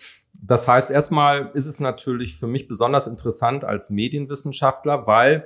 Das 0.45 0.67
heißt, 0.67 0.91
erstmal 0.91 1.51
ist 1.55 1.67
es 1.67 1.79
natürlich 1.79 2.37
für 2.37 2.49
mich 2.49 2.67
besonders 2.67 3.07
interessant 3.07 3.65
als 3.65 3.91
Medienwissenschaftler, 3.91 5.07
weil 5.07 5.45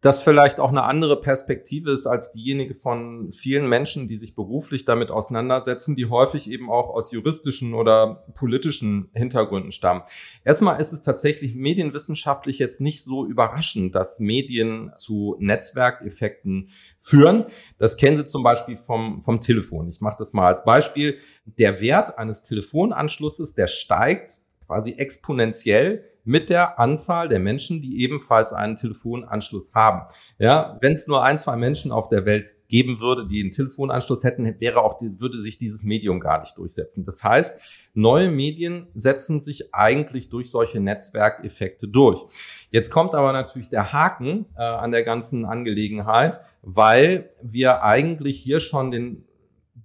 das 0.00 0.22
vielleicht 0.22 0.60
auch 0.60 0.68
eine 0.68 0.84
andere 0.84 1.18
Perspektive 1.18 1.90
ist 1.90 2.06
als 2.06 2.30
diejenige 2.30 2.74
von 2.74 3.32
vielen 3.32 3.68
Menschen, 3.68 4.06
die 4.06 4.14
sich 4.14 4.36
beruflich 4.36 4.84
damit 4.84 5.10
auseinandersetzen, 5.10 5.96
die 5.96 6.06
häufig 6.06 6.48
eben 6.50 6.70
auch 6.70 6.88
aus 6.88 7.10
juristischen 7.10 7.74
oder 7.74 8.24
politischen 8.34 9.10
Hintergründen 9.12 9.72
stammen. 9.72 10.02
Erstmal 10.44 10.80
ist 10.80 10.92
es 10.92 11.00
tatsächlich 11.00 11.56
medienwissenschaftlich 11.56 12.60
jetzt 12.60 12.80
nicht 12.80 13.02
so 13.02 13.26
überraschend, 13.26 13.96
dass 13.96 14.20
Medien 14.20 14.92
zu 14.92 15.34
Netzwerkeffekten 15.40 16.68
führen. 16.96 17.46
Das 17.76 17.96
kennen 17.96 18.16
Sie 18.16 18.24
zum 18.24 18.44
Beispiel 18.44 18.76
vom, 18.76 19.20
vom 19.20 19.40
Telefon. 19.40 19.88
Ich 19.88 20.00
mache 20.00 20.16
das 20.18 20.32
mal 20.32 20.46
als 20.46 20.64
Beispiel. 20.64 21.18
Der 21.44 21.80
Wert 21.80 22.18
eines 22.18 22.42
Telefonanschlusses, 22.42 23.54
der 23.54 23.66
steigt 23.66 24.38
quasi 24.64 24.92
exponentiell 24.92 26.04
mit 26.28 26.50
der 26.50 26.78
Anzahl 26.78 27.28
der 27.28 27.40
Menschen, 27.40 27.80
die 27.80 28.02
ebenfalls 28.02 28.52
einen 28.52 28.76
Telefonanschluss 28.76 29.72
haben. 29.74 30.06
Ja, 30.38 30.76
wenn 30.82 30.92
es 30.92 31.06
nur 31.06 31.22
ein, 31.22 31.38
zwei 31.38 31.56
Menschen 31.56 31.90
auf 31.90 32.10
der 32.10 32.26
Welt 32.26 32.54
geben 32.68 33.00
würde, 33.00 33.26
die 33.26 33.40
einen 33.40 33.50
Telefonanschluss 33.50 34.24
hätten, 34.24 34.60
wäre 34.60 34.82
auch 34.82 35.00
würde 35.00 35.38
sich 35.38 35.56
dieses 35.56 35.82
Medium 35.82 36.20
gar 36.20 36.40
nicht 36.40 36.58
durchsetzen. 36.58 37.02
Das 37.04 37.24
heißt, 37.24 37.88
neue 37.94 38.30
Medien 38.30 38.88
setzen 38.92 39.40
sich 39.40 39.74
eigentlich 39.74 40.28
durch 40.28 40.50
solche 40.50 40.80
Netzwerkeffekte 40.80 41.88
durch. 41.88 42.22
Jetzt 42.70 42.90
kommt 42.90 43.14
aber 43.14 43.32
natürlich 43.32 43.70
der 43.70 43.94
Haken 43.94 44.44
äh, 44.54 44.62
an 44.62 44.90
der 44.90 45.04
ganzen 45.04 45.46
Angelegenheit, 45.46 46.38
weil 46.60 47.30
wir 47.42 47.82
eigentlich 47.82 48.38
hier 48.38 48.60
schon 48.60 48.90
den 48.90 49.27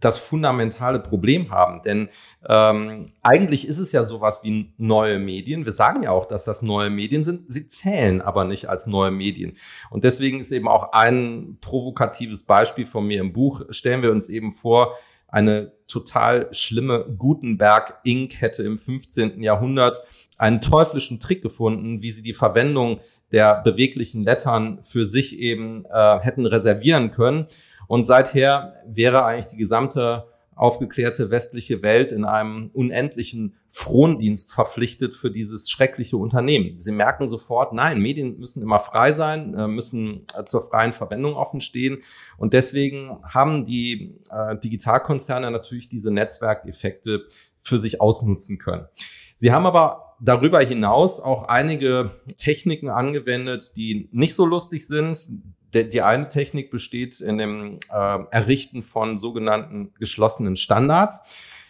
das 0.04 0.18
fundamentale 0.18 1.00
Problem 1.00 1.52
haben. 1.52 1.82
Denn 1.82 2.10
ähm, 2.48 3.06
eigentlich 3.22 3.68
ist 3.68 3.80
es 3.80 3.92
ja 3.92 4.04
sowas 4.04 4.42
wie 4.44 4.74
neue 4.78 5.20
Medien. 5.20 5.66
Wir 5.66 5.72
sagen 5.72 6.04
ja 6.04 6.12
auch, 6.12 6.26
dass 6.26 6.46
das 6.46 6.62
neue 6.62 6.90
Medien 6.90 7.24
sind. 7.24 7.52
Sie 7.52 7.68
zählen 7.68 8.22
aber 8.22 8.44
nicht 8.46 8.70
als 8.70 8.88
neue 8.88 9.12
Medien. 9.12 9.54
Und 9.90 10.04
deswegen 10.04 10.40
ist 10.40 10.52
eben 10.52 10.68
auch 10.68 10.92
ein 10.94 11.58
provokatives 11.62 12.44
Beispiel 12.44 12.86
von 12.86 13.06
mir 13.06 13.22
im 13.22 13.34
Buch. 13.34 13.62
Stellen 13.70 14.02
wir 14.02 14.12
uns 14.12 14.30
eben 14.30 14.52
vor, 14.52 14.96
eine 15.28 15.72
total 15.88 16.48
schlimme 16.54 17.06
Gutenberg 17.18 18.00
Inc. 18.04 18.40
hätte 18.40 18.62
im 18.62 18.78
15. 18.78 19.42
Jahrhundert 19.42 20.00
einen 20.38 20.62
teuflischen 20.62 21.20
Trick 21.20 21.42
gefunden, 21.42 22.02
wie 22.04 22.12
sie 22.12 22.22
die 22.22 22.36
Verwendung 22.36 23.00
der 23.32 23.62
beweglichen 23.64 24.24
Lettern 24.24 24.84
für 24.84 25.08
sich 25.08 25.40
eben 25.40 25.86
äh, 25.86 26.20
hätten 26.20 26.46
reservieren 26.46 27.10
können. 27.10 27.48
Und 27.94 28.02
seither 28.02 28.74
wäre 28.88 29.24
eigentlich 29.24 29.46
die 29.46 29.58
gesamte 29.58 30.26
aufgeklärte 30.56 31.30
westliche 31.30 31.84
Welt 31.84 32.12
in 32.12 32.26
einem 32.26 32.72
unendlichen 32.74 33.56
Frondienst 33.68 34.52
verpflichtet 34.52 35.14
für 35.14 35.30
dieses 35.30 35.70
schreckliche 35.70 36.18
Unternehmen. 36.18 36.80
Sie 36.80 36.92
merken 36.92 37.28
sofort, 37.28 37.72
nein, 37.72 38.00
Medien 38.00 38.40
müssen 38.40 38.64
immer 38.64 38.80
frei 38.80 39.14
sein, 39.14 39.54
äh, 39.54 39.68
müssen 39.68 40.26
äh, 40.36 40.44
zur 40.44 40.62
freien 40.62 40.92
Verwendung 40.92 41.36
offen 41.36 41.62
stehen. 41.62 42.00
Und 42.40 42.54
deswegen 42.54 43.20
haben 43.32 43.64
die 43.64 44.20
äh, 44.32 44.58
Digitalkonzerne 44.58 45.52
natürlich 45.52 45.88
diese 45.88 46.10
Netzwerkeffekte 46.10 47.28
für 47.60 47.78
sich 47.78 48.02
ausnutzen 48.02 48.58
können. 48.58 48.88
Sie 49.36 49.52
haben 49.52 49.68
aber 49.68 50.16
darüber 50.20 50.62
hinaus 50.62 51.20
auch 51.20 51.44
einige 51.44 52.10
Techniken 52.38 52.90
angewendet, 52.90 53.78
die 53.78 54.10
nicht 54.12 54.34
so 54.34 54.48
lustig 54.48 54.88
sind, 54.88 55.28
die 55.74 56.02
eine 56.02 56.28
Technik 56.28 56.72
besteht 56.72 57.20
in 57.20 57.38
dem 57.38 57.80
äh, 57.92 58.20
Errichten 58.32 58.84
von 58.84 59.18
sogenannten 59.18 59.94
geschlossenen 60.00 60.56
Standards. 60.56 61.22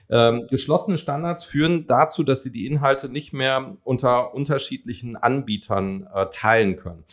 Ähm, 0.09 0.47
geschlossene 0.49 0.97
Standards 0.97 1.43
führen 1.43 1.87
dazu, 1.87 2.23
dass 2.23 2.43
Sie 2.43 2.51
die 2.51 2.67
Inhalte 2.67 3.09
nicht 3.09 3.33
mehr 3.33 3.77
unter 3.83 4.33
unterschiedlichen 4.33 5.15
Anbietern 5.15 6.07
äh, 6.13 6.25
teilen 6.29 6.75
können. 6.75 7.03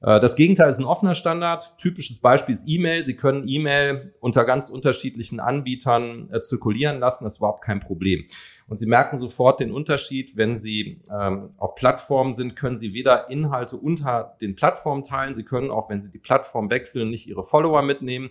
Äh, 0.00 0.18
das 0.20 0.34
Gegenteil 0.34 0.70
ist 0.70 0.78
ein 0.78 0.84
offener 0.84 1.14
Standard. 1.14 1.76
Typisches 1.78 2.18
Beispiel 2.18 2.54
ist 2.54 2.64
E-Mail. 2.66 3.04
Sie 3.04 3.16
können 3.16 3.46
E-Mail 3.46 4.14
unter 4.20 4.44
ganz 4.44 4.70
unterschiedlichen 4.70 5.40
Anbietern 5.40 6.30
äh, 6.32 6.40
zirkulieren 6.40 6.98
lassen. 6.98 7.24
Das 7.24 7.34
ist 7.34 7.38
überhaupt 7.38 7.62
kein 7.62 7.80
Problem. 7.80 8.24
Und 8.68 8.76
Sie 8.76 8.86
merken 8.86 9.18
sofort 9.18 9.60
den 9.60 9.72
Unterschied, 9.72 10.36
wenn 10.36 10.56
Sie 10.56 11.00
ähm, 11.10 11.50
auf 11.56 11.74
Plattformen 11.74 12.32
sind, 12.32 12.54
können 12.54 12.76
Sie 12.76 12.92
weder 12.92 13.30
Inhalte 13.30 13.78
unter 13.78 14.36
den 14.42 14.54
Plattformen 14.54 15.02
teilen. 15.02 15.32
Sie 15.32 15.44
können 15.44 15.70
auch, 15.70 15.88
wenn 15.88 16.02
Sie 16.02 16.10
die 16.10 16.18
Plattform 16.18 16.70
wechseln, 16.70 17.08
nicht 17.08 17.26
Ihre 17.26 17.42
Follower 17.42 17.80
mitnehmen. 17.80 18.28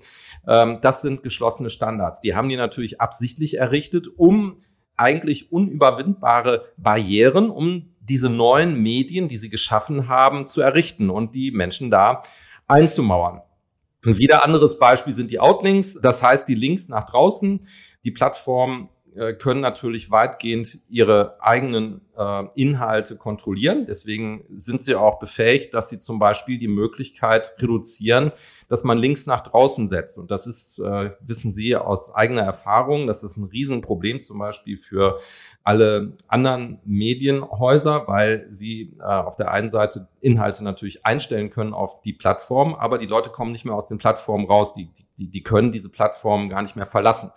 Ähm, 0.48 0.78
das 0.82 1.02
sind 1.02 1.24
geschlossene 1.24 1.72
Standards. 1.72 2.22
Die 2.22 2.36
haben 2.36 2.50
die 2.50 2.56
natürlich 2.56 3.02
absichtlich 3.02 3.58
errichtet, 3.58 4.08
um 4.16 4.58
eigentlich 4.96 5.52
unüberwindbare 5.52 6.66
Barrieren, 6.78 7.50
um 7.50 7.96
diese 8.00 8.30
neuen 8.30 8.82
Medien, 8.82 9.28
die 9.28 9.38
sie 9.38 9.50
geschaffen 9.50 10.08
haben, 10.08 10.46
zu 10.46 10.62
errichten 10.62 11.10
und 11.10 11.36
die 11.36 11.52
Menschen 11.52 11.92
da 11.92 12.22
einzumauern. 12.68 13.42
Ein 14.06 14.18
wieder 14.18 14.46
anderes 14.46 14.80
Beispiel 14.80 15.14
sind 15.14 15.32
die 15.32 15.40
Outlinks, 15.40 16.00
das 16.02 16.24
heißt 16.24 16.48
die 16.48 16.56
Links 16.56 16.90
nach 16.90 17.06
draußen. 17.06 17.68
Die 18.06 18.12
Plattform 18.12 18.90
äh, 19.18 19.34
können 19.34 19.62
natürlich 19.62 20.12
weitgehend 20.12 20.80
ihre 20.90 21.42
eigenen 21.42 22.02
äh, 22.18 22.44
Inhalte 22.56 23.18
kontrollieren. 23.18 23.86
Deswegen 23.86 24.46
sind 24.54 24.82
sie 24.82 24.96
auch 24.96 25.20
befähigt, 25.20 25.74
dass 25.74 25.90
sie 25.90 25.98
zum 25.98 26.20
Beispiel 26.20 26.58
die 26.58 26.68
Möglichkeit 26.68 27.56
reduzieren, 27.60 28.32
dass 28.68 28.84
man 28.84 28.98
Links 28.98 29.26
nach 29.26 29.42
draußen 29.42 29.88
setzt. 29.88 30.18
Und 30.18 30.32
das 30.32 30.48
ist, 30.48 30.80
äh, 30.80 31.12
wissen 31.22 31.52
Sie 31.52 31.76
aus 31.76 32.14
eigener 32.14 32.44
Erfahrung, 32.44 33.08
das 33.08 33.24
ist 33.24 33.38
ein 33.38 33.46
Riesenproblem 33.46 34.20
zum 34.20 34.40
Beispiel 34.40 34.78
für 34.78 35.18
alle 35.64 36.14
anderen 36.30 36.80
Medienhäuser, 36.86 38.08
weil 38.08 38.46
sie 38.50 38.94
äh, 39.00 39.04
auf 39.04 39.36
der 39.36 39.52
einen 39.52 39.70
Seite 39.70 40.08
Inhalte 40.22 40.64
natürlich 40.64 41.06
einstellen 41.06 41.50
können 41.50 41.74
auf 41.74 42.02
die 42.02 42.14
Plattform, 42.14 42.74
aber 42.74 42.98
die 42.98 43.06
Leute 43.06 43.30
kommen 43.30 43.52
nicht 43.52 43.66
mehr 43.66 43.76
aus 43.76 43.88
den 43.90 43.98
Plattformen 43.98 44.46
raus, 44.46 44.74
die, 44.74 44.90
die, 45.18 45.30
die 45.30 45.44
können 45.44 45.72
diese 45.72 45.90
Plattformen 45.90 46.50
gar 46.50 46.62
nicht 46.62 46.76
mehr 46.76 46.86
verlassen. 46.86 47.32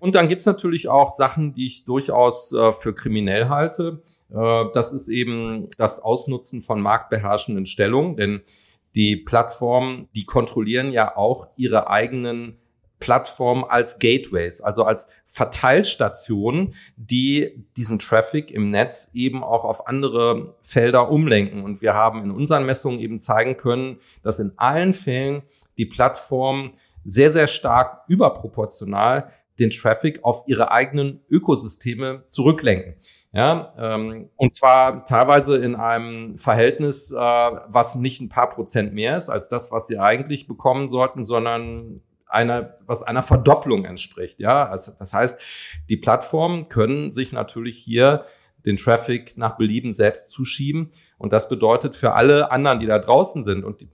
Und 0.00 0.14
dann 0.14 0.28
gibt's 0.28 0.46
natürlich 0.46 0.88
auch 0.88 1.10
Sachen, 1.10 1.54
die 1.54 1.66
ich 1.66 1.84
durchaus 1.84 2.52
äh, 2.52 2.72
für 2.72 2.94
kriminell 2.94 3.48
halte. 3.48 4.02
Äh, 4.30 4.64
das 4.72 4.92
ist 4.92 5.08
eben 5.08 5.68
das 5.76 6.00
Ausnutzen 6.00 6.62
von 6.62 6.80
marktbeherrschenden 6.80 7.66
Stellungen, 7.66 8.16
denn 8.16 8.42
die 8.94 9.16
Plattformen, 9.16 10.08
die 10.14 10.24
kontrollieren 10.24 10.90
ja 10.90 11.16
auch 11.16 11.48
ihre 11.56 11.88
eigenen 11.90 12.58
Plattform 13.00 13.64
als 13.64 13.98
Gateways, 13.98 14.60
also 14.60 14.82
als 14.82 15.08
Verteilstationen, 15.24 16.74
die 16.96 17.64
diesen 17.76 17.98
Traffic 17.98 18.50
im 18.50 18.70
Netz 18.70 19.10
eben 19.14 19.44
auch 19.44 19.64
auf 19.64 19.86
andere 19.86 20.56
Felder 20.62 21.10
umlenken. 21.10 21.62
Und 21.62 21.80
wir 21.80 21.94
haben 21.94 22.22
in 22.22 22.30
unseren 22.30 22.66
Messungen 22.66 22.98
eben 22.98 23.18
zeigen 23.18 23.56
können, 23.56 23.98
dass 24.22 24.40
in 24.40 24.52
allen 24.56 24.92
Fällen 24.92 25.42
die 25.76 25.86
Plattformen 25.86 26.72
sehr, 27.04 27.30
sehr 27.30 27.46
stark 27.46 28.02
überproportional 28.08 29.30
den 29.58 29.70
Traffic 29.70 30.24
auf 30.24 30.44
ihre 30.46 30.70
eigenen 30.70 31.20
Ökosysteme 31.28 32.22
zurücklenken. 32.26 32.94
Ja, 33.32 33.72
ähm, 33.78 34.30
und 34.36 34.52
zwar 34.52 35.04
teilweise 35.04 35.56
in 35.56 35.74
einem 35.74 36.38
Verhältnis, 36.38 37.10
äh, 37.10 37.16
was 37.16 37.94
nicht 37.94 38.20
ein 38.20 38.28
paar 38.28 38.48
Prozent 38.48 38.94
mehr 38.94 39.16
ist 39.16 39.28
als 39.28 39.48
das, 39.48 39.70
was 39.72 39.86
sie 39.86 39.98
eigentlich 39.98 40.46
bekommen 40.46 40.86
sollten, 40.86 41.22
sondern 41.22 41.96
einer, 42.26 42.74
was 42.86 43.02
einer 43.02 43.22
Verdopplung 43.22 43.84
entspricht. 43.84 44.40
Ja, 44.40 44.66
also 44.66 44.92
das 44.98 45.12
heißt, 45.12 45.40
die 45.88 45.96
Plattformen 45.96 46.68
können 46.68 47.10
sich 47.10 47.32
natürlich 47.32 47.78
hier 47.78 48.24
den 48.66 48.76
Traffic 48.76 49.36
nach 49.36 49.56
Belieben 49.56 49.92
selbst 49.92 50.30
zuschieben. 50.30 50.90
Und 51.16 51.32
das 51.32 51.48
bedeutet 51.48 51.94
für 51.94 52.12
alle 52.14 52.50
anderen, 52.50 52.78
die 52.78 52.86
da 52.86 52.98
draußen 52.98 53.42
sind 53.42 53.64
und 53.64 53.80
die, 53.82 53.88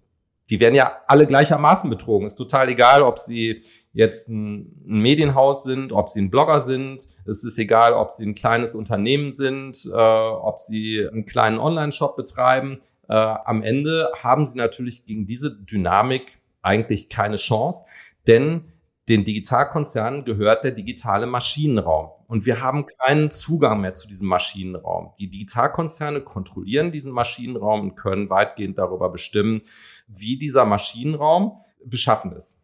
die 0.51 0.61
werden 0.61 0.75
ja 0.75 0.93
alle 1.07 1.27
gleichermaßen 1.27 1.89
betrogen. 1.89 2.27
Ist 2.27 2.37
total 2.37 2.69
egal, 2.69 3.03
ob 3.03 3.19
sie 3.19 3.63
jetzt 3.93 4.29
ein, 4.29 4.83
Medienhaus 4.85 5.65
sind, 5.65 5.93
ob 5.93 6.11
sie 6.11 6.21
ein 6.21 6.31
Blogger 6.31 6.61
sind. 6.61 7.07
Es 7.25 7.45
ist 7.45 7.59
egal, 7.59 7.95
ob 7.95 8.11
sie 8.11 8.25
ein 8.27 8.35
kleines 8.35 8.75
Unternehmen 8.75 9.33
sind, 9.33 9.87
äh, 9.87 9.97
ob 9.97 10.59
sie 10.59 11.09
einen 11.11 11.25
kleinen 11.25 11.59
Online-Shop 11.59 12.17
betreiben. 12.17 12.81
Äh, 13.09 13.15
am 13.15 13.63
Ende 13.63 14.11
haben 14.23 14.47
sie 14.47 14.59
natürlich 14.59 15.07
gegen 15.07 15.27
diese 15.27 15.57
Dynamik 15.57 16.41
eigentlich 16.63 17.09
keine 17.09 17.37
Chance 17.37 17.85
denn 18.27 18.65
den 19.09 19.25
Digitalkonzernen 19.25 20.25
gehört 20.25 20.65
der 20.65 20.73
digitale 20.73 21.27
Maschinenraum. 21.27 22.11
Und 22.35 22.47
wir 22.47 22.61
haben 22.61 22.87
keinen 22.99 23.31
Zugang 23.31 23.81
mehr 23.81 23.95
zu 23.95 24.09
diesem 24.09 24.27
Maschinenraum. 24.27 25.13
Die 25.21 25.31
Digitalkonzerne 25.31 26.21
kontrollieren 26.21 26.91
diesen 26.91 27.13
Maschinenraum 27.13 27.83
und 27.83 27.95
können 27.95 28.29
weitgehend 28.29 28.77
darüber 28.77 29.09
bestimmen, 29.09 29.61
wie 30.09 30.37
dieser 30.37 30.65
Maschinenraum 30.65 31.59
beschaffen 31.85 32.33
ist. 32.33 32.59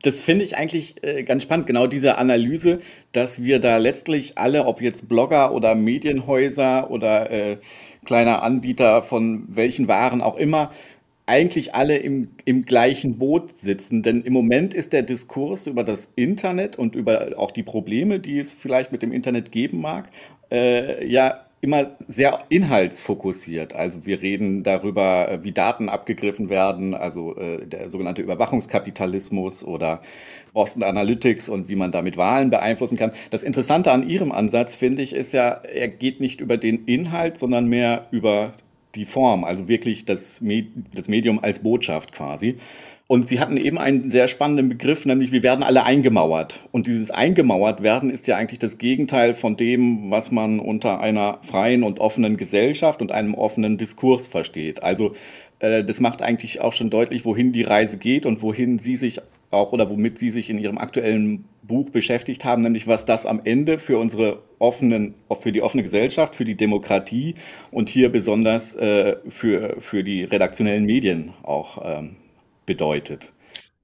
Das 0.00 0.22
finde 0.22 0.46
ich 0.46 0.56
eigentlich 0.56 1.04
äh, 1.04 1.24
ganz 1.24 1.42
spannend, 1.42 1.66
genau 1.66 1.86
diese 1.86 2.16
Analyse, 2.16 2.80
dass 3.12 3.42
wir 3.42 3.60
da 3.60 3.76
letztlich 3.76 4.38
alle, 4.38 4.64
ob 4.64 4.80
jetzt 4.80 5.10
Blogger 5.10 5.52
oder 5.52 5.74
Medienhäuser 5.74 6.90
oder 6.90 7.30
äh, 7.30 7.58
kleiner 8.06 8.42
Anbieter 8.42 9.02
von 9.02 9.44
welchen 9.48 9.88
Waren 9.88 10.22
auch 10.22 10.36
immer, 10.36 10.70
eigentlich 11.26 11.74
alle 11.74 11.98
im, 11.98 12.28
im 12.44 12.62
gleichen 12.62 13.18
Boot 13.18 13.56
sitzen. 13.56 14.02
Denn 14.02 14.22
im 14.22 14.32
Moment 14.32 14.74
ist 14.74 14.92
der 14.92 15.02
Diskurs 15.02 15.66
über 15.66 15.84
das 15.84 16.12
Internet 16.14 16.76
und 16.76 16.94
über 16.94 17.32
auch 17.36 17.50
die 17.50 17.64
Probleme, 17.64 18.20
die 18.20 18.38
es 18.38 18.52
vielleicht 18.52 18.92
mit 18.92 19.02
dem 19.02 19.12
Internet 19.12 19.50
geben 19.50 19.80
mag, 19.80 20.08
äh, 20.50 21.06
ja 21.06 21.42
immer 21.60 21.96
sehr 22.06 22.44
inhaltsfokussiert. 22.48 23.74
Also 23.74 24.06
wir 24.06 24.22
reden 24.22 24.62
darüber, 24.62 25.28
äh, 25.28 25.42
wie 25.42 25.50
Daten 25.52 25.88
abgegriffen 25.88 26.48
werden, 26.48 26.94
also 26.94 27.36
äh, 27.36 27.66
der 27.66 27.88
sogenannte 27.88 28.22
Überwachungskapitalismus 28.22 29.64
oder 29.64 30.02
Boston 30.52 30.84
Analytics 30.84 31.48
und 31.48 31.68
wie 31.68 31.74
man 31.74 31.90
damit 31.90 32.16
Wahlen 32.16 32.50
beeinflussen 32.50 32.96
kann. 32.96 33.10
Das 33.30 33.42
Interessante 33.42 33.90
an 33.90 34.08
Ihrem 34.08 34.32
Ansatz, 34.32 34.76
finde 34.76 35.02
ich, 35.02 35.12
ist 35.12 35.32
ja, 35.32 35.48
er 35.48 35.88
geht 35.88 36.20
nicht 36.20 36.40
über 36.40 36.56
den 36.56 36.84
Inhalt, 36.84 37.36
sondern 37.36 37.66
mehr 37.66 38.06
über 38.10 38.52
die 38.96 39.04
Form, 39.04 39.44
also 39.44 39.68
wirklich 39.68 40.04
das, 40.04 40.40
Med 40.40 40.66
das 40.94 41.08
Medium 41.08 41.38
als 41.42 41.60
Botschaft 41.60 42.12
quasi. 42.12 42.56
Und 43.08 43.28
Sie 43.28 43.38
hatten 43.38 43.56
eben 43.56 43.78
einen 43.78 44.10
sehr 44.10 44.26
spannenden 44.26 44.68
Begriff, 44.68 45.04
nämlich 45.04 45.30
wir 45.30 45.44
werden 45.44 45.62
alle 45.62 45.84
eingemauert. 45.84 46.60
Und 46.72 46.88
dieses 46.88 47.12
eingemauert 47.12 47.80
werden 47.80 48.10
ist 48.10 48.26
ja 48.26 48.36
eigentlich 48.36 48.58
das 48.58 48.78
Gegenteil 48.78 49.34
von 49.34 49.56
dem, 49.56 50.10
was 50.10 50.32
man 50.32 50.58
unter 50.58 50.98
einer 50.98 51.38
freien 51.42 51.84
und 51.84 52.00
offenen 52.00 52.36
Gesellschaft 52.36 53.00
und 53.00 53.12
einem 53.12 53.34
offenen 53.34 53.78
Diskurs 53.78 54.26
versteht. 54.26 54.82
Also 54.82 55.14
äh, 55.60 55.84
das 55.84 56.00
macht 56.00 56.20
eigentlich 56.20 56.60
auch 56.60 56.72
schon 56.72 56.90
deutlich, 56.90 57.24
wohin 57.24 57.52
die 57.52 57.62
Reise 57.62 57.98
geht 57.98 58.26
und 58.26 58.42
wohin 58.42 58.80
Sie 58.80 58.96
sich 58.96 59.20
auch 59.50 59.72
oder 59.72 59.88
womit 59.90 60.18
Sie 60.18 60.30
sich 60.30 60.50
in 60.50 60.58
Ihrem 60.58 60.78
aktuellen 60.78 61.44
Buch 61.62 61.90
beschäftigt 61.90 62.44
haben, 62.44 62.62
nämlich 62.62 62.86
was 62.86 63.04
das 63.04 63.26
am 63.26 63.40
Ende 63.44 63.78
für 63.78 63.98
unsere 63.98 64.42
offenen, 64.58 65.14
für 65.40 65.52
die 65.52 65.62
offene 65.62 65.82
Gesellschaft, 65.82 66.34
für 66.34 66.44
die 66.44 66.56
Demokratie 66.56 67.34
und 67.70 67.88
hier 67.88 68.10
besonders 68.10 68.74
äh, 68.76 69.16
für, 69.28 69.76
für 69.80 70.04
die 70.04 70.24
redaktionellen 70.24 70.84
Medien 70.84 71.32
auch 71.42 71.78
ähm, 71.82 72.16
bedeutet. 72.64 73.32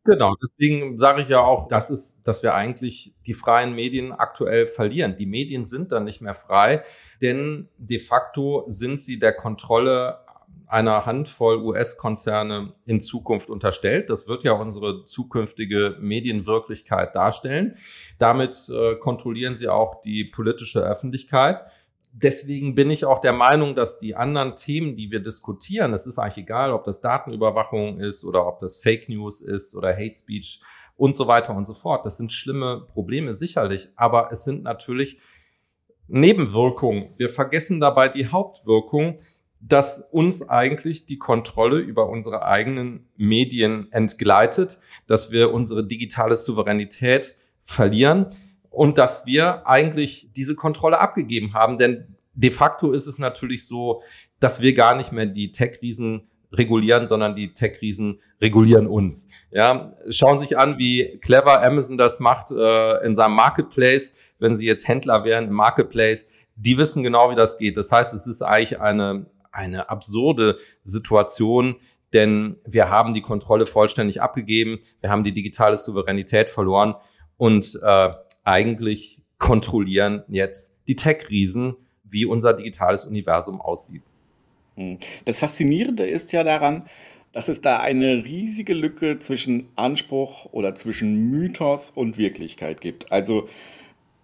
Genau, 0.05 0.35
deswegen 0.43 0.99
sage 0.99 1.23
ich 1.23 1.29
ja 1.29 1.43
auch, 1.43 1.69
das 1.69 1.89
ist, 1.91 2.23
dass 2.25 2.43
wir 2.43 2.55
eigentlich 2.55 3.15
die 3.25 3.35
freien 3.35 3.73
Medien 3.73 4.11
aktuell 4.11 4.67
verlieren. 4.67 5.15
Die 5.15 5.27
Medien 5.27 5.65
sind 5.65 5.93
dann 5.93 6.03
nicht 6.03 6.21
mehr 6.21 6.35
frei, 6.35 6.83
denn 7.21 7.69
de 7.79 8.01
facto 8.01 8.65
sind 8.67 9.01
sie 9.01 9.21
der 9.21 9.33
Kontrolle 9.33 10.19
einer 10.73 11.05
Handvoll 11.05 11.59
US-Konzerne 11.59 12.73
in 12.87 13.01
Zukunft 13.01 13.51
unterstellt. 13.51 14.09
Das 14.09 14.27
wird 14.27 14.43
ja 14.43 14.53
unsere 14.53 15.05
zukünftige 15.05 15.97
Medienwirklichkeit 16.01 17.15
darstellen. 17.15 17.77
Damit 18.19 18.71
äh, 18.71 18.97
kontrollieren 18.97 19.55
sie 19.55 19.69
auch 19.69 20.01
die 20.01 20.25
politische 20.25 20.81
Öffentlichkeit. 20.81 21.63
Deswegen 22.15 22.75
bin 22.75 22.91
ich 22.91 23.05
auch 23.05 23.21
der 23.21 23.35
Meinung, 23.35 23.75
dass 23.75 23.99
die 23.99 24.17
anderen 24.17 24.55
Themen, 24.55 24.97
die 24.97 25.11
wir 25.11 25.21
diskutieren, 25.21 25.93
es 25.93 26.07
ist 26.07 26.19
eigentlich 26.19 26.45
egal, 26.45 26.73
ob 26.73 26.85
das 26.85 27.03
Datenüberwachung 27.03 27.99
ist 27.99 28.25
oder 28.25 28.47
ob 28.47 28.59
das 28.59 28.79
Fake 28.79 29.09
News 29.11 29.43
ist 29.43 29.75
oder 29.75 29.93
Hate 29.95 30.15
Speech 30.15 30.61
und 30.97 31.15
so 31.15 31.27
weiter 31.27 31.55
und 31.55 31.67
so 31.67 31.75
fort. 31.75 32.07
Das 32.07 32.17
sind 32.17 32.33
schlimme 32.33 32.87
Probleme 32.87 33.35
sicherlich, 33.35 33.89
aber 33.97 34.31
es 34.33 34.45
sind 34.45 34.63
natürlich 34.63 35.21
Nebenwirkungen. 36.09 37.09
Wir 37.17 37.29
vergessen 37.29 37.81
dabei 37.81 38.09
die 38.09 38.27
Hauptwirkung, 38.27 39.17
dass 39.65 40.01
uns 40.11 40.49
eigentlich 40.49 41.07
die 41.07 41.19
Kontrolle 41.19 41.79
über 41.79 42.09
unsere 42.09 42.45
eigenen 42.45 43.09
Medien 43.17 43.91
entgleitet, 43.93 44.79
dass 45.07 45.31
wir 45.31 45.55
unsere 45.55 45.87
digitale 45.87 46.37
Souveränität 46.37 47.37
verlieren 47.61 48.27
und 48.71 48.99
dass 48.99 49.25
wir 49.25 49.67
eigentlich 49.69 50.31
diese 50.35 50.57
Kontrolle 50.57 50.99
abgegeben 50.99 51.55
haben. 51.55 51.79
Denn 51.79 52.17
de 52.35 52.51
facto 52.51 52.91
ist 52.91 53.07
es 53.07 53.19
natürlich 53.19 53.65
so, 53.67 54.03
dass 54.41 54.61
wir 54.61 54.75
gar 54.75 54.97
nicht 54.97 55.13
mehr 55.13 55.27
die 55.27 55.53
Tech-Riesen 55.53 56.29
regulieren, 56.53 57.07
sondern 57.07 57.37
die 57.37 57.55
Tech-Riesen 57.55 58.21
regulieren 58.41 58.89
uns. 58.89 59.29
Ja, 59.53 59.95
schauen 60.11 60.39
Sie 60.39 60.47
sich 60.47 60.59
an, 60.59 60.77
wie 60.79 61.19
clever 61.23 61.63
Amazon 61.63 61.97
das 61.97 62.19
macht 62.19 62.51
äh, 62.51 63.07
in 63.07 63.15
seinem 63.15 63.37
Marketplace. 63.37 64.13
Wenn 64.41 64.57
Sie 64.57 64.67
jetzt 64.67 64.89
Händler 64.89 65.25
wären 65.25 65.47
im 65.47 65.55
Marketplace, 65.55 66.27
die 66.57 66.77
wissen 66.77 67.05
genau, 67.05 67.31
wie 67.31 67.37
das 67.37 67.59
geht. 67.59 67.77
Das 67.77 67.93
heißt, 67.93 68.13
es 68.13 68.27
ist 68.27 68.43
eigentlich 68.43 68.81
eine 68.81 69.27
eine 69.53 69.91
absurde 69.91 70.57
Situation, 70.83 71.77
denn 72.13 72.55
wir 72.67 72.91
haben 72.91 73.15
die 73.15 73.23
Kontrolle 73.23 73.67
vollständig 73.67 74.21
abgegeben, 74.21 74.79
wir 75.01 75.11
haben 75.11 75.25
die 75.25 75.33
digitale 75.33 75.79
Souveränität 75.79 76.51
verloren 76.51 76.95
und 77.37 77.79
äh, 77.83 78.11
eigentlich 78.45 79.23
kontrollieren 79.39 80.23
jetzt 80.29 80.79
die 80.87 80.97
Tech-Riesen, 80.97 81.77
wie 82.05 82.27
unser 82.27 82.53
digitales 82.55 83.05
Universum 83.05 83.61
aussieht. 83.61 84.03
Hm. 84.77 84.99
Das 85.25 85.39
Faszinierende 85.39 86.05
ist 86.05 86.33
ja 86.33 86.45
daran, 86.45 86.87
dass 87.33 87.49
es 87.49 87.61
da 87.61 87.79
eine 87.79 88.25
riesige 88.25 88.75
Lücke 88.75 89.19
zwischen 89.19 89.69
Anspruch 89.75 90.47
oder 90.53 90.75
zwischen 90.75 91.31
Mythos 91.31 91.91
und 91.91 92.19
Wirklichkeit 92.19 92.81
gibt. 92.81 93.11
Also 93.11 93.49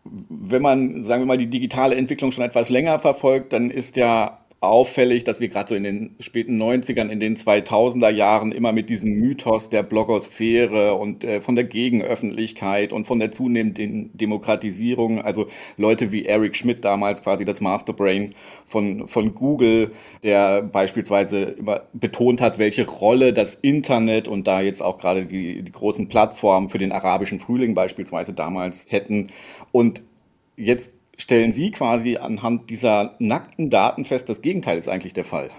wenn 0.04 0.62
man, 0.62 1.04
sagen 1.04 1.22
wir 1.22 1.26
mal, 1.26 1.36
die 1.36 1.50
digitale 1.50 1.96
Entwicklung 1.96 2.30
schon 2.30 2.44
etwas 2.44 2.68
länger 2.68 2.98
verfolgt, 2.98 3.52
dann 3.52 3.70
ist 3.70 3.96
ja 3.96 4.44
auffällig, 4.60 5.22
dass 5.22 5.38
wir 5.38 5.48
gerade 5.48 5.68
so 5.68 5.74
in 5.76 5.84
den 5.84 6.16
späten 6.18 6.60
90ern, 6.60 7.10
in 7.10 7.20
den 7.20 7.36
2000er 7.36 8.10
Jahren 8.10 8.50
immer 8.50 8.72
mit 8.72 8.90
diesem 8.90 9.12
Mythos 9.12 9.70
der 9.70 9.84
Blogosphäre 9.84 10.94
und 10.94 11.22
äh, 11.22 11.40
von 11.40 11.54
der 11.54 11.64
Gegenöffentlichkeit 11.64 12.92
und 12.92 13.06
von 13.06 13.20
der 13.20 13.30
zunehmenden 13.30 14.10
Demokratisierung, 14.16 15.22
also 15.22 15.46
Leute 15.76 16.10
wie 16.10 16.26
Eric 16.26 16.56
Schmidt 16.56 16.84
damals 16.84 17.22
quasi 17.22 17.44
das 17.44 17.60
Masterbrain 17.60 18.34
von, 18.66 19.06
von 19.06 19.32
Google, 19.34 19.92
der 20.24 20.62
beispielsweise 20.62 21.42
immer 21.42 21.82
betont 21.92 22.40
hat, 22.40 22.58
welche 22.58 22.88
Rolle 22.88 23.32
das 23.32 23.54
Internet 23.54 24.26
und 24.26 24.48
da 24.48 24.60
jetzt 24.60 24.82
auch 24.82 24.98
gerade 24.98 25.24
die, 25.24 25.62
die 25.62 25.72
großen 25.72 26.08
Plattformen 26.08 26.68
für 26.68 26.78
den 26.78 26.90
arabischen 26.90 27.38
Frühling 27.38 27.74
beispielsweise 27.74 28.32
damals 28.32 28.86
hätten. 28.88 29.30
Und 29.70 30.02
jetzt 30.56 30.97
stellen 31.18 31.52
Sie 31.52 31.70
quasi 31.70 32.16
anhand 32.16 32.70
dieser 32.70 33.16
nackten 33.18 33.68
Daten 33.68 34.04
fest, 34.04 34.28
das 34.28 34.40
Gegenteil 34.40 34.78
ist 34.78 34.88
eigentlich 34.88 35.12
der 35.12 35.24
Fall. 35.24 35.50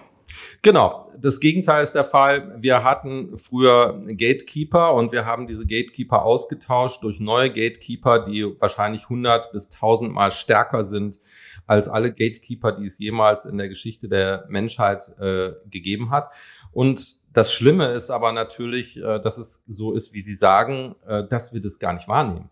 Genau, 0.62 1.08
das 1.18 1.40
Gegenteil 1.40 1.84
ist 1.84 1.94
der 1.94 2.04
Fall. 2.04 2.56
Wir 2.62 2.84
hatten 2.84 3.38
früher 3.38 4.02
Gatekeeper 4.08 4.94
und 4.94 5.12
wir 5.12 5.26
haben 5.26 5.48
diese 5.48 5.66
Gatekeeper 5.66 6.24
ausgetauscht 6.24 7.04
durch 7.04 7.20
neue 7.20 7.50
Gatekeeper, 7.50 8.20
die 8.20 8.46
wahrscheinlich 8.60 9.04
100 9.04 9.52
bis 9.52 9.70
1000 9.72 10.12
Mal 10.12 10.32
stärker 10.32 10.84
sind 10.84 11.20
als 11.66 11.88
alle 11.88 12.12
Gatekeeper, 12.12 12.72
die 12.72 12.88
es 12.88 13.00
jemals 13.00 13.46
in 13.46 13.58
der 13.58 13.70
Geschichte 13.70 14.10
der 14.10 14.46
Menschheit 14.50 15.02
äh, 15.20 15.52
gegeben 15.70 16.10
hat. 16.10 16.34
Und 16.72 17.18
das 17.32 17.54
Schlimme 17.54 17.92
ist 17.92 18.10
aber 18.10 18.32
natürlich, 18.32 18.98
äh, 18.98 19.20
dass 19.20 19.38
es 19.38 19.64
so 19.68 19.94
ist, 19.94 20.14
wie 20.14 20.22
Sie 20.22 20.36
sagen, 20.36 20.96
äh, 21.06 21.24
dass 21.28 21.54
wir 21.54 21.62
das 21.62 21.80
gar 21.80 21.94
nicht 21.94 22.08
wahrnehmen. 22.08 22.50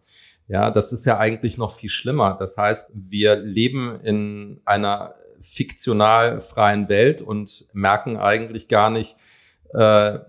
Ja, 0.48 0.72
das 0.72 0.94
ist 0.94 1.06
ja 1.06 1.18
eigentlich 1.18 1.58
noch 1.58 1.72
viel 1.72 1.90
schlimmer. 1.90 2.38
Das 2.40 2.56
heißt, 2.58 2.92
wir 2.96 3.36
leben 3.36 4.00
in 4.02 4.62
einer 4.64 5.14
fiktional 5.42 6.40
freien 6.40 6.88
Welt 6.88 7.22
und 7.22 7.66
merken 7.74 8.18
eigentlich 8.18 8.70
gar 8.70 8.90
nicht, 8.90 9.16
äh, 9.74 10.20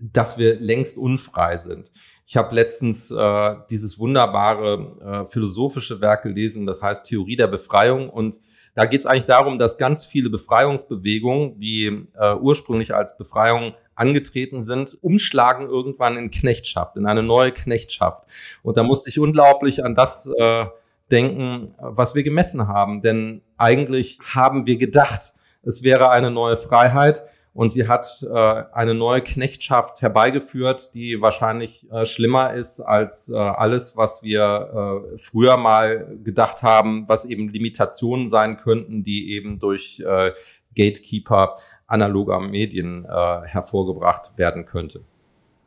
dass 0.00 0.36
wir 0.36 0.60
längst 0.60 0.98
unfrei 0.98 1.56
sind. 1.56 1.90
Ich 2.26 2.36
habe 2.36 2.54
letztens 2.54 3.10
äh, 3.10 3.56
dieses 3.70 3.98
wunderbare 3.98 5.22
äh, 5.22 5.24
philosophische 5.26 6.00
Werk 6.00 6.22
gelesen, 6.22 6.66
das 6.66 6.82
heißt 6.82 7.04
Theorie 7.04 7.36
der 7.36 7.46
Befreiung. 7.46 8.10
Und 8.10 8.38
da 8.74 8.86
geht 8.86 9.00
es 9.00 9.06
eigentlich 9.06 9.26
darum, 9.26 9.56
dass 9.56 9.78
ganz 9.78 10.04
viele 10.04 10.30
Befreiungsbewegungen, 10.30 11.58
die 11.58 12.06
äh, 12.18 12.34
ursprünglich 12.34 12.94
als 12.94 13.16
Befreiung 13.16 13.74
angetreten 13.96 14.62
sind, 14.62 14.96
umschlagen 15.02 15.68
irgendwann 15.68 16.16
in 16.16 16.30
Knechtschaft, 16.30 16.96
in 16.96 17.06
eine 17.06 17.22
neue 17.22 17.52
Knechtschaft. 17.52 18.24
Und 18.62 18.76
da 18.76 18.82
musste 18.82 19.10
ich 19.10 19.18
unglaublich 19.18 19.84
an 19.84 19.94
das 19.94 20.30
äh, 20.38 20.66
denken, 21.10 21.66
was 21.78 22.14
wir 22.14 22.22
gemessen 22.22 22.68
haben. 22.68 23.02
Denn 23.02 23.42
eigentlich 23.56 24.18
haben 24.34 24.66
wir 24.66 24.76
gedacht, 24.76 25.32
es 25.62 25.82
wäre 25.82 26.10
eine 26.10 26.30
neue 26.30 26.56
Freiheit. 26.56 27.22
Und 27.54 27.70
sie 27.70 27.86
hat 27.86 28.26
äh, 28.28 28.64
eine 28.72 28.94
neue 28.94 29.20
Knechtschaft 29.20 30.02
herbeigeführt, 30.02 30.92
die 30.92 31.20
wahrscheinlich 31.20 31.88
äh, 31.92 32.04
schlimmer 32.04 32.52
ist 32.52 32.80
als 32.80 33.28
äh, 33.28 33.36
alles, 33.36 33.96
was 33.96 34.24
wir 34.24 35.04
äh, 35.14 35.18
früher 35.18 35.56
mal 35.56 36.18
gedacht 36.24 36.64
haben, 36.64 37.08
was 37.08 37.26
eben 37.26 37.48
Limitationen 37.48 38.28
sein 38.28 38.56
könnten, 38.56 39.04
die 39.04 39.30
eben 39.34 39.60
durch 39.60 40.02
äh, 40.04 40.32
Gatekeeper 40.76 41.54
analoger 41.86 42.40
Medien 42.40 43.04
äh, 43.04 43.46
hervorgebracht 43.46 44.36
werden 44.36 44.64
könnte. 44.64 45.02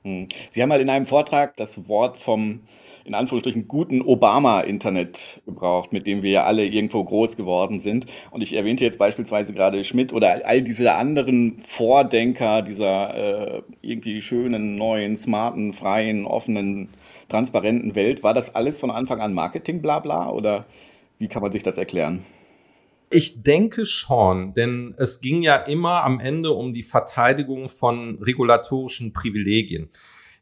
Hm. 0.04 0.28
Sie 0.52 0.62
haben 0.62 0.70
mal 0.70 0.82
in 0.82 0.90
einem 0.90 1.06
Vortrag 1.06 1.58
das 1.58 1.88
Wort 1.88 2.18
vom 2.18 2.62
in 3.08 3.14
Anführungsstrichen 3.14 3.70
guten 3.70 4.02
Obama-Internet 4.02 5.42
gebraucht, 5.46 5.94
mit 5.94 6.08
dem 6.08 6.24
wir 6.24 6.32
ja 6.32 6.44
alle 6.44 6.66
irgendwo 6.66 7.04
groß 7.04 7.38
geworden 7.38 7.80
sind. 7.80 8.06
Und 8.32 8.44
ich 8.44 8.54
erwähnte 8.54 8.84
jetzt 8.84 9.00
beispielsweise 9.00 9.54
gerade 9.54 9.84
Schmidt 9.86 10.12
oder 10.12 10.46
all 10.46 10.62
diese 10.62 10.94
anderen 10.94 11.58
Vordenker 11.60 12.62
dieser 12.62 13.16
äh, 13.58 13.62
irgendwie 13.82 14.22
schönen, 14.22 14.76
neuen, 14.76 15.16
smarten, 15.16 15.72
freien, 15.72 16.26
offenen, 16.26 16.90
transparenten 17.30 17.96
Welt. 17.96 18.24
War 18.24 18.34
das 18.34 18.56
alles 18.56 18.78
von 18.78 18.92
Anfang 18.92 19.22
an 19.22 19.34
Marketing, 19.34 19.82
bla 19.82 20.00
bla? 20.00 20.30
Oder 20.30 20.66
wie 21.18 21.30
kann 21.30 21.42
man 21.42 21.54
sich 21.54 21.64
das 21.64 21.78
erklären? 21.78 22.26
Ich 23.10 23.42
denke 23.42 23.86
schon, 23.86 24.54
denn 24.54 24.94
es 24.98 25.22
ging 25.22 25.42
ja 25.42 25.56
immer 25.56 26.04
am 26.04 26.20
Ende 26.20 26.52
um 26.52 26.74
die 26.74 26.84
Verteidigung 26.84 27.70
von 27.70 28.22
regulatorischen 28.22 29.14
Privilegien. 29.14 29.90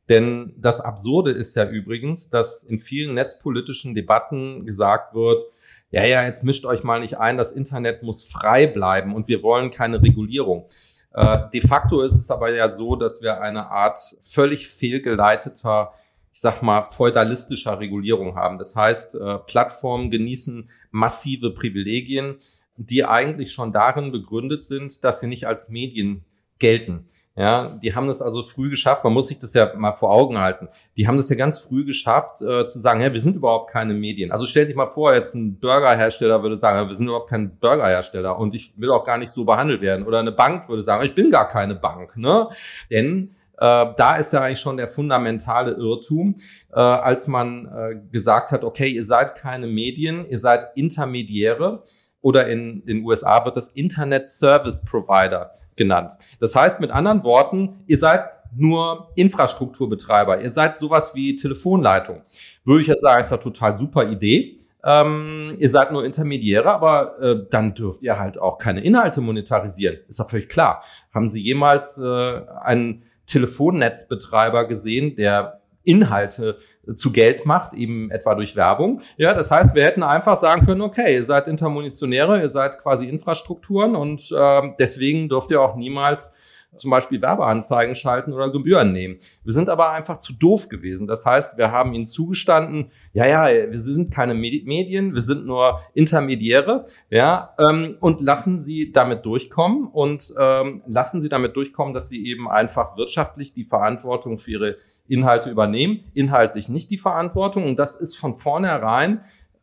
Denn 0.10 0.54
das 0.58 0.82
Absurde 0.82 1.32
ist 1.32 1.56
ja 1.56 1.68
übrigens, 1.68 2.30
dass 2.30 2.64
in 2.64 2.80
vielen 2.80 3.14
netzpolitischen 3.14 3.94
Debatten 3.94 4.66
gesagt 4.66 5.14
wird, 5.14 5.44
ja, 5.92 6.04
ja, 6.04 6.26
jetzt 6.26 6.44
mischt 6.44 6.66
euch 6.66 6.84
mal 6.84 7.00
nicht 7.00 7.18
ein, 7.18 7.38
das 7.38 7.52
Internet 7.52 8.04
muss 8.04 8.28
frei 8.28 8.68
bleiben 8.68 9.14
und 9.14 9.28
wir 9.28 9.44
wollen 9.44 9.72
keine 9.72 10.02
Regulierung. 10.02 10.68
Äh, 11.14 11.50
de 11.54 11.62
facto 11.62 12.02
ist 12.02 12.16
es 12.16 12.30
aber 12.30 12.54
ja 12.54 12.68
so, 12.68 12.96
dass 12.96 13.22
wir 13.22 13.42
eine 13.42 13.72
Art 13.72 14.00
völlig 14.20 14.68
fehlgeleiteter 14.68 15.94
ich 16.36 16.42
sag 16.42 16.62
mal, 16.62 16.84
feudalistischer 16.84 17.80
Regulierung 17.80 18.36
haben. 18.36 18.58
Das 18.58 18.76
heißt, 18.76 19.16
äh, 19.16 19.38
Plattformen 19.38 20.12
genießen 20.12 20.70
massive 20.92 21.52
Privilegien, 21.52 22.36
die 22.76 23.06
eigentlich 23.06 23.54
schon 23.54 23.72
darin 23.72 24.12
begründet 24.12 24.62
sind, 24.62 25.06
dass 25.06 25.22
sie 25.22 25.28
nicht 25.28 25.48
als 25.48 25.70
Medien 25.70 26.26
gelten. 26.60 27.06
Ja, 27.38 27.78
die 27.82 27.96
haben 27.96 28.08
das 28.08 28.22
also 28.22 28.44
früh 28.44 28.70
geschafft. 28.70 29.06
Man 29.06 29.14
muss 29.14 29.30
sich 29.30 29.40
das 29.40 29.54
ja 29.54 29.74
mal 29.78 29.94
vor 29.94 30.12
Augen 30.12 30.38
halten. 30.38 30.68
Die 30.98 31.08
haben 31.08 31.16
das 31.16 31.30
ja 31.30 31.38
ganz 31.38 31.60
früh 31.60 31.86
geschafft, 31.86 32.42
äh, 32.42 32.66
zu 32.66 32.80
sagen, 32.80 33.00
ja, 33.00 33.14
wir 33.14 33.22
sind 33.22 33.38
überhaupt 33.38 33.72
keine 33.72 33.94
Medien. 33.94 34.32
Also 34.34 34.46
stell 34.46 34.66
dich 34.66 34.76
mal 34.76 34.88
vor, 34.88 35.14
jetzt 35.14 35.36
ein 35.36 35.58
Burgerhersteller 35.60 36.44
würde 36.44 36.58
sagen, 36.58 36.78
ja, 36.78 36.88
wir 36.88 36.96
sind 36.96 37.08
überhaupt 37.08 37.30
kein 37.30 37.58
Burgerhersteller 37.60 38.38
und 38.38 38.56
ich 38.56 38.74
will 38.78 38.92
auch 38.92 39.06
gar 39.06 39.18
nicht 39.18 39.32
so 39.32 39.46
behandelt 39.46 39.80
werden. 39.80 40.06
Oder 40.06 40.20
eine 40.20 40.34
Bank 40.34 40.68
würde 40.68 40.84
sagen, 40.84 41.06
ich 41.06 41.16
bin 41.16 41.32
gar 41.32 41.48
keine 41.48 41.76
Bank, 41.76 42.18
ne? 42.18 42.50
Denn 42.92 43.32
äh, 43.58 43.86
da 43.98 44.16
ist 44.16 44.34
ja 44.34 44.42
eigentlich 44.42 44.60
schon 44.60 44.78
der 44.78 44.88
fundamentale 44.88 45.72
Irrtum, 45.72 46.36
äh, 46.74 46.80
als 46.80 47.28
man 47.28 47.66
äh, 47.66 47.96
gesagt 48.12 48.52
hat, 48.52 48.64
okay, 48.64 48.88
ihr 48.88 49.04
seid 49.04 49.36
keine 49.36 49.68
Medien, 49.68 50.26
ihr 50.26 50.40
seid 50.40 50.68
Intermediäre 50.76 51.82
oder 52.22 52.48
in 52.48 52.84
den 52.86 53.04
USA 53.06 53.46
wird 53.46 53.56
das 53.56 53.68
Internet 53.70 54.28
Service 54.28 54.84
Provider 54.84 55.52
genannt. 55.76 56.14
Das 56.40 56.56
heißt 56.56 56.80
mit 56.80 56.92
anderen 56.92 57.24
Worten, 57.24 57.84
ihr 57.88 57.98
seid 57.98 58.22
nur 58.56 59.12
Infrastrukturbetreiber, 59.16 60.42
ihr 60.42 60.52
seid 60.52 60.76
sowas 60.76 61.14
wie 61.14 61.36
Telefonleitung. 61.36 62.22
Würde 62.64 62.82
ich 62.82 62.88
jetzt 62.88 63.02
sagen, 63.02 63.20
ist 63.20 63.32
eine 63.32 63.42
total 63.42 63.78
super 63.78 64.10
Idee. 64.10 64.58
Ähm, 64.84 65.52
ihr 65.58 65.70
seid 65.70 65.92
nur 65.92 66.06
Intermediäre, 66.06 66.72
aber 66.72 67.20
äh, 67.20 67.46
dann 67.50 67.74
dürft 67.74 68.04
ihr 68.04 68.20
halt 68.20 68.40
auch 68.40 68.60
keine 68.60 68.82
Inhalte 68.82 69.20
monetarisieren. 69.20 69.98
Ist 70.08 70.20
doch 70.20 70.30
völlig 70.30 70.48
klar. 70.48 70.84
Haben 71.14 71.28
Sie 71.28 71.42
jemals 71.42 71.98
äh, 71.98 72.42
einen 72.62 73.04
Telefonnetzbetreiber 73.28 74.66
gesehen, 74.68 75.16
der 75.16 75.62
Inhalte 75.84 76.58
zu 76.94 77.12
Geld 77.12 77.46
macht, 77.46 77.74
eben 77.74 78.12
etwa 78.12 78.36
durch 78.36 78.56
Werbung. 78.56 79.02
Ja, 79.18 79.34
das 79.34 79.50
heißt, 79.50 79.76
wir 79.76 79.84
hätten 79.84 80.04
einfach 80.04 80.38
sagen 80.38 80.66
können, 80.66 80.82
okay, 80.82 81.16
ihr 81.16 81.26
seid 81.26 81.48
Intermunitionäre, 81.48 82.40
ihr 82.40 82.50
seid 82.50 82.78
quasi 82.78 83.08
Infrastrukturen 83.08 83.96
und 83.96 84.32
äh, 84.32 84.62
deswegen 84.80 85.30
dürft 85.30 85.52
ihr 85.52 85.62
auch 85.62 85.76
niemals 85.76 86.36
zum 86.76 86.92
Beispiel 86.92 87.22
Werbeanzeigen 87.22 87.96
schalten 87.96 88.34
oder 88.34 88.52
Gebühren 88.52 88.92
nehmen. 88.92 89.18
Wir 89.44 89.54
sind 89.54 89.70
aber 89.70 89.92
einfach 89.92 90.18
zu 90.18 90.34
doof 90.34 90.70
gewesen. 90.70 91.08
Das 91.08 91.26
heißt, 91.26 91.58
wir 91.58 91.72
haben 91.72 91.94
ihnen 91.94 92.06
zugestanden, 92.06 92.88
ja, 93.14 93.26
ja, 93.26 93.72
wir 93.72 93.80
sind 93.80 94.12
keine 94.14 94.34
Medien, 94.34 95.14
wir 95.14 95.22
sind 95.22 95.46
nur 95.46 95.80
Intermediäre, 95.94 96.86
ja, 97.10 97.54
ähm, 97.60 97.98
und 98.00 98.22
lassen 98.22 98.60
sie 98.60 98.92
damit 98.92 99.26
durchkommen 99.26 99.88
und 99.88 100.34
ähm, 100.40 100.84
lassen 100.88 101.22
sie 101.22 101.30
damit 101.30 101.56
durchkommen, 101.56 101.94
dass 101.94 102.10
sie 102.10 102.26
eben 102.28 102.50
einfach 102.50 102.98
wirtschaftlich 102.98 103.54
die 103.54 103.66
Verantwortung 103.66 104.38
für 104.38 104.52
ihre 104.52 104.76
Inhalte 105.08 105.50
übernehmen, 105.50 106.06
inhaltlich 106.14 106.70
nicht 106.70 106.90
die 106.92 106.98
Verantwortung. 106.98 107.66
Und 107.66 107.78
das 107.78 107.96
ist 107.96 108.18
von 108.18 108.34
vornherein 108.34 109.22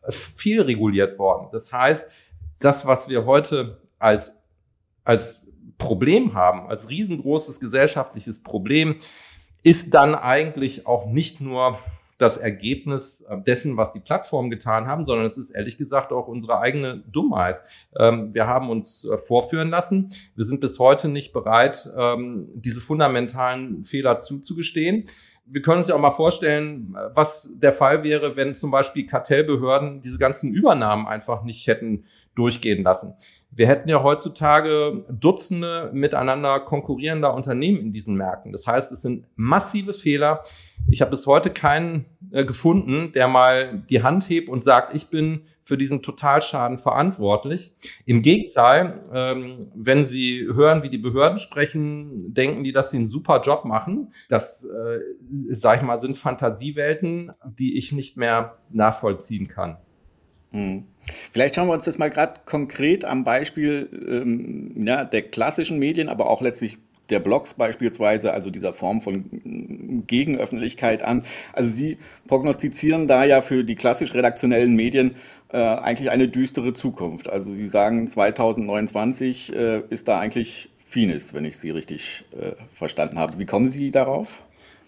viel 0.09 0.61
reguliert 0.61 1.18
worden. 1.18 1.48
Das 1.53 1.72
heißt, 1.72 2.11
das, 2.59 2.87
was 2.87 3.09
wir 3.09 3.27
heute 3.27 3.81
als 3.98 4.42
als 5.05 5.41
Problem 5.78 6.35
haben, 6.35 6.68
als 6.68 6.88
riesengroßes 6.88 7.61
gesellschaftliches 7.61 8.42
Problem, 8.42 8.96
ist 9.62 9.94
dann 9.94 10.14
eigentlich 10.14 10.87
auch 10.87 11.06
nicht 11.06 11.40
nur 11.40 11.78
das 12.22 12.37
Ergebnis 12.37 13.22
äh, 13.22 13.37
dessen, 13.42 13.76
was 13.76 13.92
die 13.92 14.00
Plattformen 14.00 14.48
getan 14.48 14.87
haben, 14.87 15.04
sondern 15.04 15.26
es 15.26 15.37
ist 15.37 15.50
ehrlich 15.50 15.76
gesagt 15.76 16.12
auch 16.12 16.28
unsere 16.28 16.61
eigene 16.61 17.02
Dummheit. 17.11 17.62
Ähm, 17.98 18.32
wir 18.32 18.46
haben 18.46 18.70
uns 18.70 19.04
äh, 19.04 19.18
vorführen 19.18 19.70
lassen. 19.70 20.12
Wir 20.37 20.44
sind 20.44 20.61
bis 20.61 20.78
heute 20.78 21.08
nicht 21.08 21.32
bereit, 21.32 21.90
ähm, 21.98 22.48
diese 22.54 22.80
fundamentalen 22.80 23.82
Fehler 23.82 24.18
zuzugestehen. 24.18 25.04
Wir 25.44 25.61
können 25.61 25.78
uns 25.78 25.88
ja 25.88 25.96
auch 25.96 26.00
mal 26.00 26.12
vorstellen, 26.12 26.94
was 27.12 27.50
der 27.54 27.72
Fall 27.72 28.04
wäre, 28.04 28.37
wenn 28.37 28.54
zum 28.54 28.70
Beispiel 28.70 29.06
Kartellbehörden 29.06 30.00
diese 30.00 30.18
ganzen 30.18 30.54
Übernahmen 30.54 31.08
einfach 31.08 31.42
nicht 31.42 31.66
hätten 31.66 32.04
durchgehen 32.37 32.85
lassen. 32.85 33.16
Wir 33.54 33.68
hätten 33.68 33.88
ja 33.88 34.02
heutzutage 34.02 35.04
Dutzende 35.10 35.90
miteinander 35.92 36.60
konkurrierender 36.60 37.34
Unternehmen 37.34 37.80
in 37.80 37.92
diesen 37.92 38.16
Märkten. 38.16 38.50
Das 38.50 38.66
heißt, 38.66 38.92
es 38.92 39.02
sind 39.02 39.26
massive 39.36 39.92
Fehler, 39.92 40.42
ich 40.88 41.00
habe 41.00 41.10
bis 41.10 41.26
heute 41.26 41.50
keinen 41.50 42.06
äh, 42.32 42.44
gefunden, 42.44 43.12
der 43.12 43.28
mal 43.28 43.82
die 43.88 44.02
Hand 44.02 44.28
hebt 44.28 44.48
und 44.48 44.64
sagt, 44.64 44.94
ich 44.94 45.08
bin 45.08 45.42
für 45.60 45.78
diesen 45.78 46.02
Totalschaden 46.02 46.78
verantwortlich. 46.78 47.72
Im 48.04 48.22
Gegenteil, 48.22 49.00
ähm, 49.12 49.60
wenn 49.74 50.02
Sie 50.02 50.48
hören, 50.52 50.82
wie 50.82 50.90
die 50.90 50.98
Behörden 50.98 51.38
sprechen, 51.38 52.34
denken 52.34 52.64
die, 52.64 52.72
dass 52.72 52.90
sie 52.90 52.96
einen 52.96 53.06
super 53.06 53.42
Job 53.42 53.64
machen. 53.64 54.12
Das, 54.28 54.64
äh, 54.64 54.98
sag 55.50 55.78
ich 55.78 55.82
mal, 55.82 55.98
sind 55.98 56.16
Fantasiewelten, 56.16 57.30
die 57.44 57.76
ich 57.76 57.92
nicht 57.92 58.16
mehr 58.16 58.58
nachvollziehen 58.70 59.48
kann. 59.48 59.78
Hm. 60.52 60.84
Vielleicht 61.32 61.56
schauen 61.56 61.68
wir 61.68 61.74
uns 61.74 61.84
das 61.84 61.98
mal 61.98 62.10
gerade 62.10 62.40
konkret 62.46 63.04
am 63.04 63.24
Beispiel 63.24 63.88
ähm, 64.08 64.86
ja, 64.86 65.04
der 65.04 65.22
klassischen 65.22 65.78
Medien, 65.78 66.08
aber 66.08 66.30
auch 66.30 66.40
letztlich 66.40 66.78
der 67.10 67.20
Blogs 67.20 67.54
beispielsweise, 67.54 68.32
also 68.32 68.50
dieser 68.50 68.72
Form 68.72 69.00
von 69.00 70.04
Gegenöffentlichkeit 70.06 71.02
an. 71.02 71.24
Also 71.52 71.70
Sie 71.70 71.98
prognostizieren 72.26 73.06
da 73.06 73.24
ja 73.24 73.42
für 73.42 73.64
die 73.64 73.74
klassisch 73.74 74.14
redaktionellen 74.14 74.74
Medien 74.74 75.16
äh, 75.52 75.58
eigentlich 75.58 76.10
eine 76.10 76.28
düstere 76.28 76.72
Zukunft. 76.72 77.28
Also 77.28 77.52
Sie 77.52 77.68
sagen, 77.68 78.06
2029 78.06 79.54
äh, 79.54 79.82
ist 79.90 80.08
da 80.08 80.18
eigentlich 80.18 80.70
Finis, 80.84 81.34
wenn 81.34 81.44
ich 81.44 81.58
Sie 81.58 81.70
richtig 81.70 82.24
äh, 82.32 82.52
verstanden 82.72 83.18
habe. 83.18 83.38
Wie 83.38 83.46
kommen 83.46 83.68
Sie 83.68 83.90
darauf? 83.90 84.42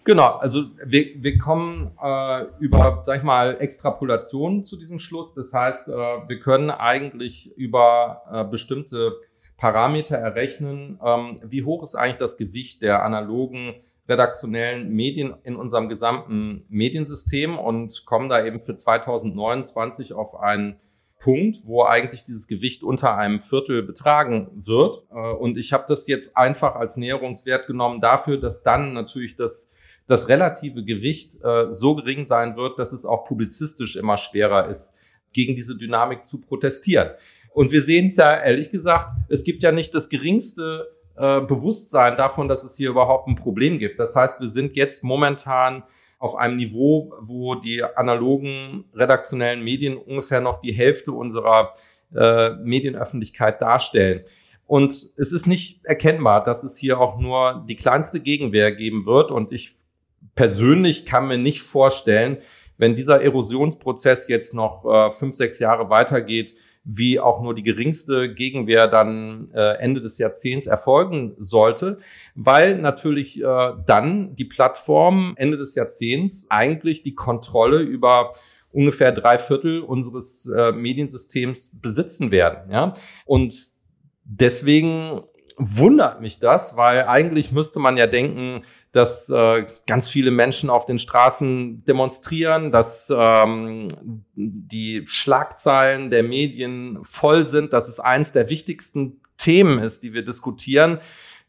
Genau, 0.05 0.35
also 0.35 0.65
wir, 0.85 1.07
wir 1.15 1.39
kommen 1.39 1.91
äh, 1.99 2.43
über, 2.59 3.01
sag 3.03 3.17
ich 3.17 3.23
mal, 3.23 3.57
Extrapolationen 3.59 4.63
zu 4.63 4.77
diesem 4.77 4.99
Schluss. 4.99 5.33
Das 5.33 5.51
heißt, 5.51 5.89
äh, 5.89 5.91
wir 5.91 6.39
können 6.39 6.69
eigentlich 6.69 7.51
über 7.57 8.21
äh, 8.31 8.43
bestimmte 8.43 9.17
Parameter 9.57 10.15
errechnen, 10.15 10.99
ähm, 11.03 11.37
wie 11.43 11.63
hoch 11.63 11.81
ist 11.81 11.95
eigentlich 11.95 12.17
das 12.17 12.37
Gewicht 12.37 12.83
der 12.83 13.03
analogen 13.03 13.73
redaktionellen 14.07 14.89
Medien 14.89 15.33
in 15.43 15.55
unserem 15.55 15.89
gesamten 15.89 16.65
Mediensystem 16.69 17.57
und 17.57 18.05
kommen 18.05 18.29
da 18.29 18.45
eben 18.45 18.59
für 18.59 18.75
2029 18.75 20.13
auf 20.13 20.39
einen 20.39 20.75
Punkt, 21.17 21.55
wo 21.65 21.83
eigentlich 21.83 22.23
dieses 22.23 22.47
Gewicht 22.47 22.83
unter 22.83 23.17
einem 23.17 23.39
Viertel 23.39 23.81
betragen 23.81 24.51
wird. 24.53 25.03
Äh, 25.09 25.15
und 25.15 25.57
ich 25.57 25.73
habe 25.73 25.85
das 25.87 26.05
jetzt 26.05 26.37
einfach 26.37 26.75
als 26.75 26.95
Näherungswert 26.95 27.65
genommen 27.65 27.99
dafür, 27.99 28.37
dass 28.37 28.61
dann 28.61 28.93
natürlich 28.93 29.35
das 29.35 29.71
das 30.07 30.29
relative 30.29 30.83
Gewicht 30.83 31.43
äh, 31.43 31.71
so 31.71 31.95
gering 31.95 32.23
sein 32.23 32.55
wird, 32.57 32.79
dass 32.79 32.93
es 32.93 33.05
auch 33.05 33.25
publizistisch 33.25 33.95
immer 33.95 34.17
schwerer 34.17 34.69
ist, 34.69 34.95
gegen 35.33 35.55
diese 35.55 35.77
Dynamik 35.77 36.23
zu 36.23 36.39
protestieren. 36.39 37.09
Und 37.53 37.71
wir 37.71 37.81
sehen 37.81 38.07
es 38.07 38.17
ja 38.17 38.35
ehrlich 38.35 38.69
gesagt, 38.69 39.11
es 39.29 39.43
gibt 39.43 39.63
ja 39.63 39.71
nicht 39.71 39.95
das 39.95 40.09
geringste 40.09 40.87
äh, 41.15 41.41
Bewusstsein 41.41 42.17
davon, 42.17 42.47
dass 42.47 42.63
es 42.63 42.75
hier 42.75 42.89
überhaupt 42.89 43.27
ein 43.27 43.35
Problem 43.35 43.79
gibt. 43.79 43.99
Das 43.99 44.15
heißt, 44.15 44.41
wir 44.41 44.49
sind 44.49 44.75
jetzt 44.75 45.03
momentan 45.03 45.83
auf 46.19 46.35
einem 46.35 46.57
Niveau, 46.57 47.13
wo 47.21 47.55
die 47.55 47.83
analogen 47.83 48.85
redaktionellen 48.93 49.63
Medien 49.63 49.97
ungefähr 49.97 50.41
noch 50.41 50.59
die 50.59 50.73
Hälfte 50.73 51.11
unserer 51.11 51.71
äh, 52.13 52.51
Medienöffentlichkeit 52.55 53.61
darstellen. 53.61 54.23
Und 54.67 54.91
es 55.17 55.31
ist 55.31 55.47
nicht 55.47 55.85
erkennbar, 55.85 56.41
dass 56.43 56.63
es 56.63 56.77
hier 56.77 56.99
auch 56.99 57.19
nur 57.19 57.63
die 57.69 57.75
kleinste 57.75 58.19
Gegenwehr 58.19 58.71
geben 58.71 59.05
wird. 59.05 59.31
Und 59.31 59.51
ich 59.51 59.75
persönlich 60.33 61.05
kann 61.05 61.27
mir 61.27 61.37
nicht 61.37 61.61
vorstellen, 61.61 62.37
wenn 62.77 62.95
dieser 62.95 63.21
Erosionsprozess 63.21 64.27
jetzt 64.27 64.53
noch 64.53 64.85
äh, 64.85 65.11
fünf, 65.11 65.35
sechs 65.35 65.59
Jahre 65.59 65.89
weitergeht, 65.89 66.53
wie 66.85 67.19
auch 67.19 67.41
nur 67.41 67.55
die 67.55 67.63
geringste 67.63 68.33
Gegenwehr 68.33 68.87
dann 68.87 69.49
äh, 69.53 69.77
Ende 69.79 70.01
des 70.01 70.17
Jahrzehnts 70.19 70.67
erfolgen 70.67 71.35
sollte, 71.39 71.97
weil 72.35 72.77
natürlich 72.77 73.41
äh, 73.41 73.71
dann 73.85 74.35
die 74.35 74.45
Plattform 74.45 75.33
Ende 75.35 75.57
des 75.57 75.73
Jahrzehnts 75.73 76.45
eigentlich 76.49 77.01
die 77.01 77.15
Kontrolle 77.15 77.81
über 77.81 78.31
ungefähr 78.71 79.11
drei 79.11 79.37
Viertel 79.37 79.81
unseres 79.81 80.47
äh, 80.55 80.71
Mediensystems 80.73 81.71
besitzen 81.81 82.29
werden. 82.29 82.71
Ja? 82.71 82.93
Und 83.25 83.55
deswegen 84.23 85.23
wundert 85.57 86.21
mich 86.21 86.39
das, 86.39 86.75
weil 86.75 87.05
eigentlich 87.05 87.51
müsste 87.51 87.79
man 87.79 87.97
ja 87.97 88.07
denken, 88.07 88.61
dass 88.91 89.29
äh, 89.29 89.65
ganz 89.87 90.07
viele 90.09 90.31
Menschen 90.31 90.69
auf 90.69 90.85
den 90.85 90.99
Straßen 90.99 91.85
demonstrieren, 91.85 92.71
dass 92.71 93.11
ähm, 93.15 93.87
die 94.35 95.03
Schlagzeilen 95.05 96.09
der 96.09 96.23
Medien 96.23 96.99
voll 97.03 97.47
sind, 97.47 97.73
dass 97.73 97.87
es 97.87 97.99
eins 97.99 98.33
der 98.33 98.49
wichtigsten 98.49 99.21
Themen 99.37 99.79
ist, 99.79 100.03
die 100.03 100.13
wir 100.13 100.23
diskutieren. 100.23 100.99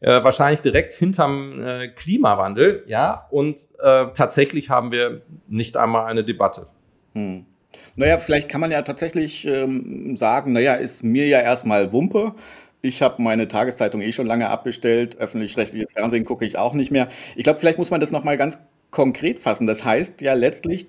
Äh, 0.01 0.23
wahrscheinlich 0.23 0.61
direkt 0.61 0.93
hinterm 0.93 1.63
äh, 1.63 1.89
Klimawandel, 1.89 2.85
ja, 2.87 3.27
und 3.31 3.59
äh, 3.79 4.07
tatsächlich 4.13 4.69
haben 4.69 4.93
wir 4.93 5.23
nicht 5.49 5.77
einmal 5.79 6.05
eine 6.07 6.23
Debatte. 6.23 6.67
Hm. 7.15 7.47
Naja, 7.95 8.19
vielleicht 8.19 8.49
kann 8.49 8.61
man 8.61 8.71
ja 8.71 8.83
tatsächlich 8.83 9.47
ähm, 9.47 10.17
sagen, 10.17 10.53
naja, 10.53 10.75
ist 10.75 11.03
mir 11.03 11.27
ja 11.27 11.41
erstmal 11.41 11.93
Wumpe. 11.93 12.35
Ich 12.83 13.03
habe 13.03 13.23
meine 13.23 13.49
Tageszeitung 13.49 14.01
eh 14.01 14.13
schon 14.13 14.27
lange 14.27 14.49
abbestellt. 14.49 15.19
Öffentlich-rechtliches 15.19 15.93
Fernsehen 15.93 16.25
gucke 16.25 16.45
ich 16.45 16.59
auch 16.59 16.75
nicht 16.75 16.91
mehr. 16.91 17.09
Ich 17.35 17.45
glaube, 17.45 17.59
vielleicht 17.59 17.79
muss 17.79 17.91
man 17.91 18.01
das 18.01 18.13
nochmal 18.13 18.37
ganz 18.37 18.59
konkret 18.91 19.41
fassen. 19.41 19.67
Das 19.67 19.85
heißt 19.85 20.21
ja 20.21 20.35
letztlich 20.35 20.87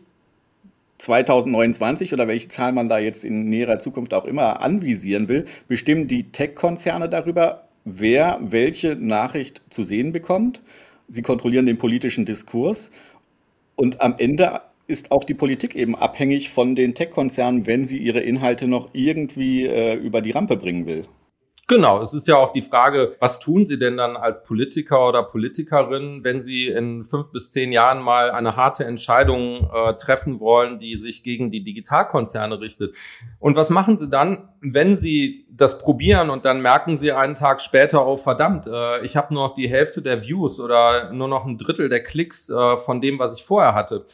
2029 0.98 2.14
oder 2.14 2.28
welche 2.28 2.50
Zahl 2.50 2.72
man 2.72 2.90
da 2.90 2.98
jetzt 2.98 3.24
in 3.24 3.50
näherer 3.50 3.80
Zukunft 3.80 4.14
auch 4.14 4.26
immer 4.26 4.62
anvisieren 4.62 5.28
will, 5.28 5.46
bestimmen 5.68 6.08
die 6.08 6.32
Tech-Konzerne 6.32 7.10
darüber, 7.10 7.68
wer 7.86 8.40
welche 8.42 8.96
Nachricht 8.96 9.62
zu 9.70 9.84
sehen 9.84 10.12
bekommt. 10.12 10.62
Sie 11.08 11.22
kontrollieren 11.22 11.66
den 11.66 11.78
politischen 11.78 12.26
Diskurs. 12.26 12.92
Und 13.76 14.02
am 14.02 14.16
Ende 14.18 14.62
ist 14.88 15.12
auch 15.12 15.24
die 15.24 15.34
Politik 15.34 15.76
eben 15.76 15.96
abhängig 15.96 16.50
von 16.50 16.76
den 16.76 16.96
Tech-Konzernen, 16.96 17.68
wenn 17.68 17.86
sie 17.86 17.98
ihre 17.98 18.20
Inhalte 18.20 18.68
noch 18.68 18.90
irgendwie 18.94 19.66
äh, 19.66 19.96
über 19.96 20.22
die 20.22 20.32
Rampe 20.32 20.58
bringen 20.58 20.86
will. 20.86 21.06
Genau, 21.70 22.02
es 22.02 22.14
ist 22.14 22.30
ja 22.30 22.38
auch 22.38 22.54
die 22.54 22.62
Frage, 22.62 23.12
was 23.20 23.40
tun 23.40 23.66
Sie 23.66 23.78
denn 23.78 23.98
dann 23.98 24.16
als 24.16 24.42
Politiker 24.42 25.10
oder 25.10 25.24
Politikerin, 25.24 26.24
wenn 26.24 26.40
Sie 26.40 26.68
in 26.68 27.04
fünf 27.04 27.34
bis 27.34 27.52
zehn 27.52 27.74
Jahren 27.74 28.02
mal 28.02 28.32
eine 28.32 28.56
harte 28.56 28.86
Entscheidung 28.86 29.70
äh, 29.70 29.94
treffen 29.96 30.40
wollen, 30.40 30.80
die 30.80 30.96
sich 30.96 31.24
gegen 31.24 31.52
die 31.52 31.66
Digitalkonzerne 31.66 32.62
richtet? 32.62 32.96
Und 33.40 33.58
was 33.58 33.70
machen 33.70 33.98
Sie 33.98 34.10
dann, 34.10 34.48
wenn 34.62 34.96
Sie 34.96 35.46
das 35.52 35.78
probieren 35.80 36.30
und 36.30 36.46
dann 36.46 36.62
merken 36.62 36.96
Sie 36.96 37.12
einen 37.12 37.36
Tag 37.36 37.60
später, 37.60 38.08
oh 38.08 38.16
verdammt, 38.16 38.66
äh, 38.66 39.06
ich 39.06 39.18
habe 39.18 39.34
nur 39.34 39.50
noch 39.50 39.56
die 39.56 39.68
Hälfte 39.68 40.02
der 40.02 40.24
Views 40.24 40.62
oder 40.62 41.12
nur 41.12 41.28
noch 41.28 41.46
ein 41.46 41.58
Drittel 41.58 41.90
der 41.90 42.02
Klicks 42.02 42.50
äh, 42.50 42.78
von 42.78 43.02
dem, 43.02 43.20
was 43.20 43.38
ich 43.38 43.44
vorher 43.44 43.76
hatte? 43.76 44.06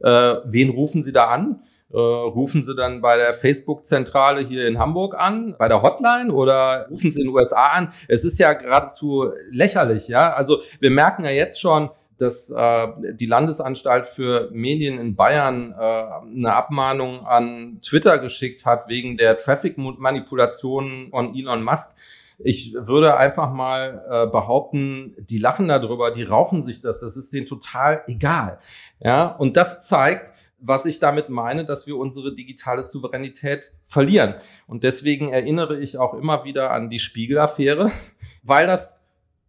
Äh, 0.00 0.36
wen 0.44 0.70
rufen 0.70 1.02
Sie 1.02 1.12
da 1.12 1.26
an? 1.26 1.60
Äh, 1.94 1.98
rufen 1.98 2.64
Sie 2.64 2.74
dann 2.74 3.00
bei 3.00 3.16
der 3.16 3.32
Facebook-Zentrale 3.32 4.40
hier 4.40 4.66
in 4.66 4.80
Hamburg 4.80 5.14
an, 5.16 5.54
bei 5.60 5.68
der 5.68 5.80
Hotline 5.80 6.32
oder 6.32 6.88
rufen 6.90 7.10
Sie 7.12 7.20
in 7.20 7.28
den 7.28 7.34
USA 7.34 7.68
an? 7.68 7.92
Es 8.08 8.24
ist 8.24 8.38
ja 8.38 8.52
geradezu 8.54 9.30
lächerlich, 9.50 10.08
ja. 10.08 10.32
Also 10.32 10.58
wir 10.80 10.90
merken 10.90 11.24
ja 11.24 11.30
jetzt 11.30 11.60
schon, 11.60 11.90
dass 12.18 12.50
äh, 12.50 12.88
die 13.12 13.26
Landesanstalt 13.26 14.06
für 14.06 14.50
Medien 14.52 14.98
in 14.98 15.14
Bayern 15.14 15.72
äh, 15.72 15.76
eine 15.76 16.54
Abmahnung 16.54 17.26
an 17.26 17.78
Twitter 17.80 18.18
geschickt 18.18 18.64
hat 18.64 18.88
wegen 18.88 19.16
der 19.16 19.36
Traffic-Manipulation 19.38 21.10
von 21.10 21.34
Elon 21.36 21.62
Musk. 21.62 21.96
Ich 22.38 22.74
würde 22.74 23.16
einfach 23.16 23.52
mal 23.52 24.04
äh, 24.10 24.26
behaupten, 24.26 25.14
die 25.18 25.38
lachen 25.38 25.68
darüber, 25.68 26.10
die 26.10 26.24
rauchen 26.24 26.60
sich 26.60 26.80
das, 26.80 27.00
das 27.00 27.16
ist 27.16 27.32
denen 27.32 27.46
total 27.46 28.02
egal. 28.08 28.58
Ja, 28.98 29.28
und 29.28 29.56
das 29.56 29.86
zeigt, 29.86 30.32
was 30.66 30.86
ich 30.86 30.98
damit 30.98 31.28
meine, 31.28 31.64
dass 31.64 31.86
wir 31.86 31.96
unsere 31.98 32.34
digitale 32.34 32.82
Souveränität 32.82 33.74
verlieren. 33.82 34.34
Und 34.66 34.82
deswegen 34.82 35.30
erinnere 35.30 35.78
ich 35.78 35.98
auch 35.98 36.14
immer 36.14 36.44
wieder 36.44 36.70
an 36.70 36.88
die 36.88 36.98
Spiegel-Affäre, 36.98 37.90
weil 38.42 38.66
das 38.66 39.02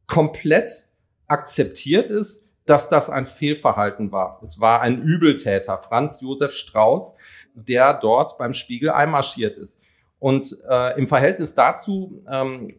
komplett 0.07 0.89
akzeptiert 1.27 2.11
ist, 2.11 2.51
dass 2.65 2.89
das 2.89 3.09
ein 3.09 3.25
Fehlverhalten 3.25 4.11
war. 4.11 4.39
Es 4.43 4.59
war 4.59 4.81
ein 4.81 5.01
Übeltäter, 5.01 5.77
Franz 5.77 6.19
Josef 6.21 6.51
Strauß, 6.51 7.15
der 7.53 7.93
dort 7.93 8.37
beim 8.37 8.53
Spiegel 8.53 8.89
einmarschiert 8.89 9.57
ist. 9.57 9.79
Und 10.19 10.57
äh, 10.69 10.97
im 10.97 11.07
Verhältnis 11.07 11.55
dazu 11.55 12.23
ähm, 12.29 12.75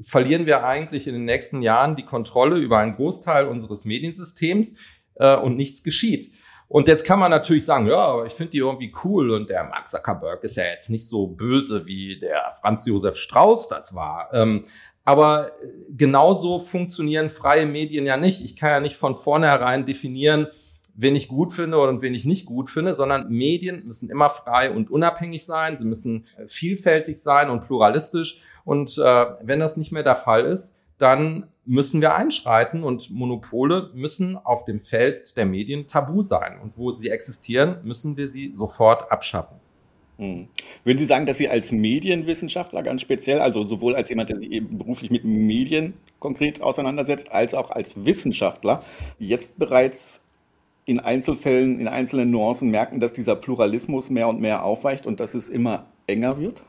verlieren 0.00 0.46
wir 0.46 0.64
eigentlich 0.64 1.06
in 1.06 1.14
den 1.14 1.24
nächsten 1.24 1.60
Jahren 1.60 1.96
die 1.96 2.04
Kontrolle 2.04 2.58
über 2.58 2.78
einen 2.78 2.94
Großteil 2.94 3.46
unseres 3.46 3.84
Mediensystems 3.84 4.74
äh, 5.16 5.36
und 5.36 5.56
nichts 5.56 5.82
geschieht. 5.82 6.32
Und 6.68 6.88
jetzt 6.88 7.04
kann 7.04 7.18
man 7.18 7.30
natürlich 7.30 7.64
sagen, 7.64 7.86
ja, 7.86 8.24
ich 8.24 8.32
finde 8.32 8.50
die 8.50 8.58
irgendwie 8.58 8.92
cool 9.04 9.30
und 9.30 9.50
der 9.50 9.64
Mark 9.64 9.86
Zuckerberg 9.86 10.42
ist 10.44 10.56
ja 10.56 10.64
jetzt 10.64 10.90
nicht 10.90 11.06
so 11.06 11.26
böse 11.26 11.86
wie 11.86 12.18
der 12.18 12.48
Franz 12.60 12.86
Josef 12.86 13.16
Strauß 13.16 13.68
das 13.68 13.94
war. 13.94 14.28
Ähm, 14.32 14.62
aber 15.04 15.52
genauso 15.90 16.58
funktionieren 16.58 17.28
freie 17.28 17.66
Medien 17.66 18.06
ja 18.06 18.16
nicht. 18.16 18.42
Ich 18.42 18.56
kann 18.56 18.70
ja 18.70 18.80
nicht 18.80 18.96
von 18.96 19.14
vornherein 19.14 19.84
definieren, 19.84 20.48
wen 20.94 21.14
ich 21.14 21.28
gut 21.28 21.52
finde 21.52 21.78
und 21.78 22.00
wen 22.00 22.14
ich 22.14 22.24
nicht 22.24 22.46
gut 22.46 22.70
finde, 22.70 22.94
sondern 22.94 23.28
Medien 23.28 23.84
müssen 23.84 24.08
immer 24.08 24.30
frei 24.30 24.70
und 24.70 24.90
unabhängig 24.90 25.44
sein. 25.44 25.76
Sie 25.76 25.84
müssen 25.84 26.26
vielfältig 26.46 27.20
sein 27.20 27.50
und 27.50 27.66
pluralistisch. 27.66 28.42
Und 28.64 28.96
äh, 28.96 29.26
wenn 29.42 29.60
das 29.60 29.76
nicht 29.76 29.92
mehr 29.92 30.04
der 30.04 30.16
Fall 30.16 30.46
ist, 30.46 30.76
dann 30.98 31.48
müssen 31.66 32.00
wir 32.00 32.14
einschreiten 32.14 32.84
und 32.84 33.10
Monopole 33.10 33.90
müssen 33.94 34.36
auf 34.36 34.64
dem 34.64 34.78
Feld 34.78 35.36
der 35.36 35.46
Medien 35.46 35.86
tabu 35.86 36.22
sein. 36.22 36.58
Und 36.62 36.76
wo 36.78 36.92
sie 36.92 37.08
existieren, 37.08 37.78
müssen 37.84 38.16
wir 38.16 38.28
sie 38.28 38.52
sofort 38.54 39.10
abschaffen. 39.10 39.56
Hm. 40.18 40.46
Würden 40.84 40.98
Sie 40.98 41.06
sagen, 41.06 41.26
dass 41.26 41.38
Sie 41.38 41.48
als 41.48 41.72
Medienwissenschaftler 41.72 42.84
ganz 42.84 43.00
speziell, 43.00 43.40
also 43.40 43.64
sowohl 43.64 43.96
als 43.96 44.08
jemand, 44.08 44.30
der 44.30 44.36
sich 44.36 44.50
eben 44.50 44.78
beruflich 44.78 45.10
mit 45.10 45.24
Medien 45.24 45.94
konkret 46.20 46.62
auseinandersetzt, 46.62 47.32
als 47.32 47.52
auch 47.52 47.70
als 47.70 48.04
Wissenschaftler, 48.04 48.84
jetzt 49.18 49.58
bereits 49.58 50.24
in 50.84 51.00
Einzelfällen, 51.00 51.80
in 51.80 51.88
einzelnen 51.88 52.30
Nuancen 52.30 52.70
merken, 52.70 53.00
dass 53.00 53.12
dieser 53.12 53.34
Pluralismus 53.34 54.10
mehr 54.10 54.28
und 54.28 54.40
mehr 54.40 54.64
aufweicht 54.64 55.06
und 55.06 55.18
dass 55.18 55.34
es 55.34 55.48
immer 55.48 55.86
enger 56.06 56.38
wird? 56.38 56.62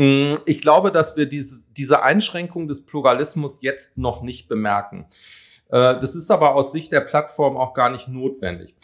Hm, 0.00 0.32
ich 0.46 0.62
glaube, 0.62 0.90
dass 0.92 1.18
wir 1.18 1.26
diese, 1.26 1.66
diese 1.76 2.02
Einschränkung 2.02 2.66
des 2.68 2.86
Pluralismus 2.86 3.58
jetzt 3.60 3.98
noch 3.98 4.22
nicht 4.22 4.48
bemerken. 4.48 5.04
Äh, 5.68 5.98
das 6.00 6.14
ist 6.14 6.30
aber 6.30 6.54
aus 6.54 6.72
Sicht 6.72 6.90
der 6.90 7.02
Plattform 7.02 7.58
auch 7.58 7.74
gar 7.74 7.90
nicht 7.90 8.08
notwendig. 8.08 8.74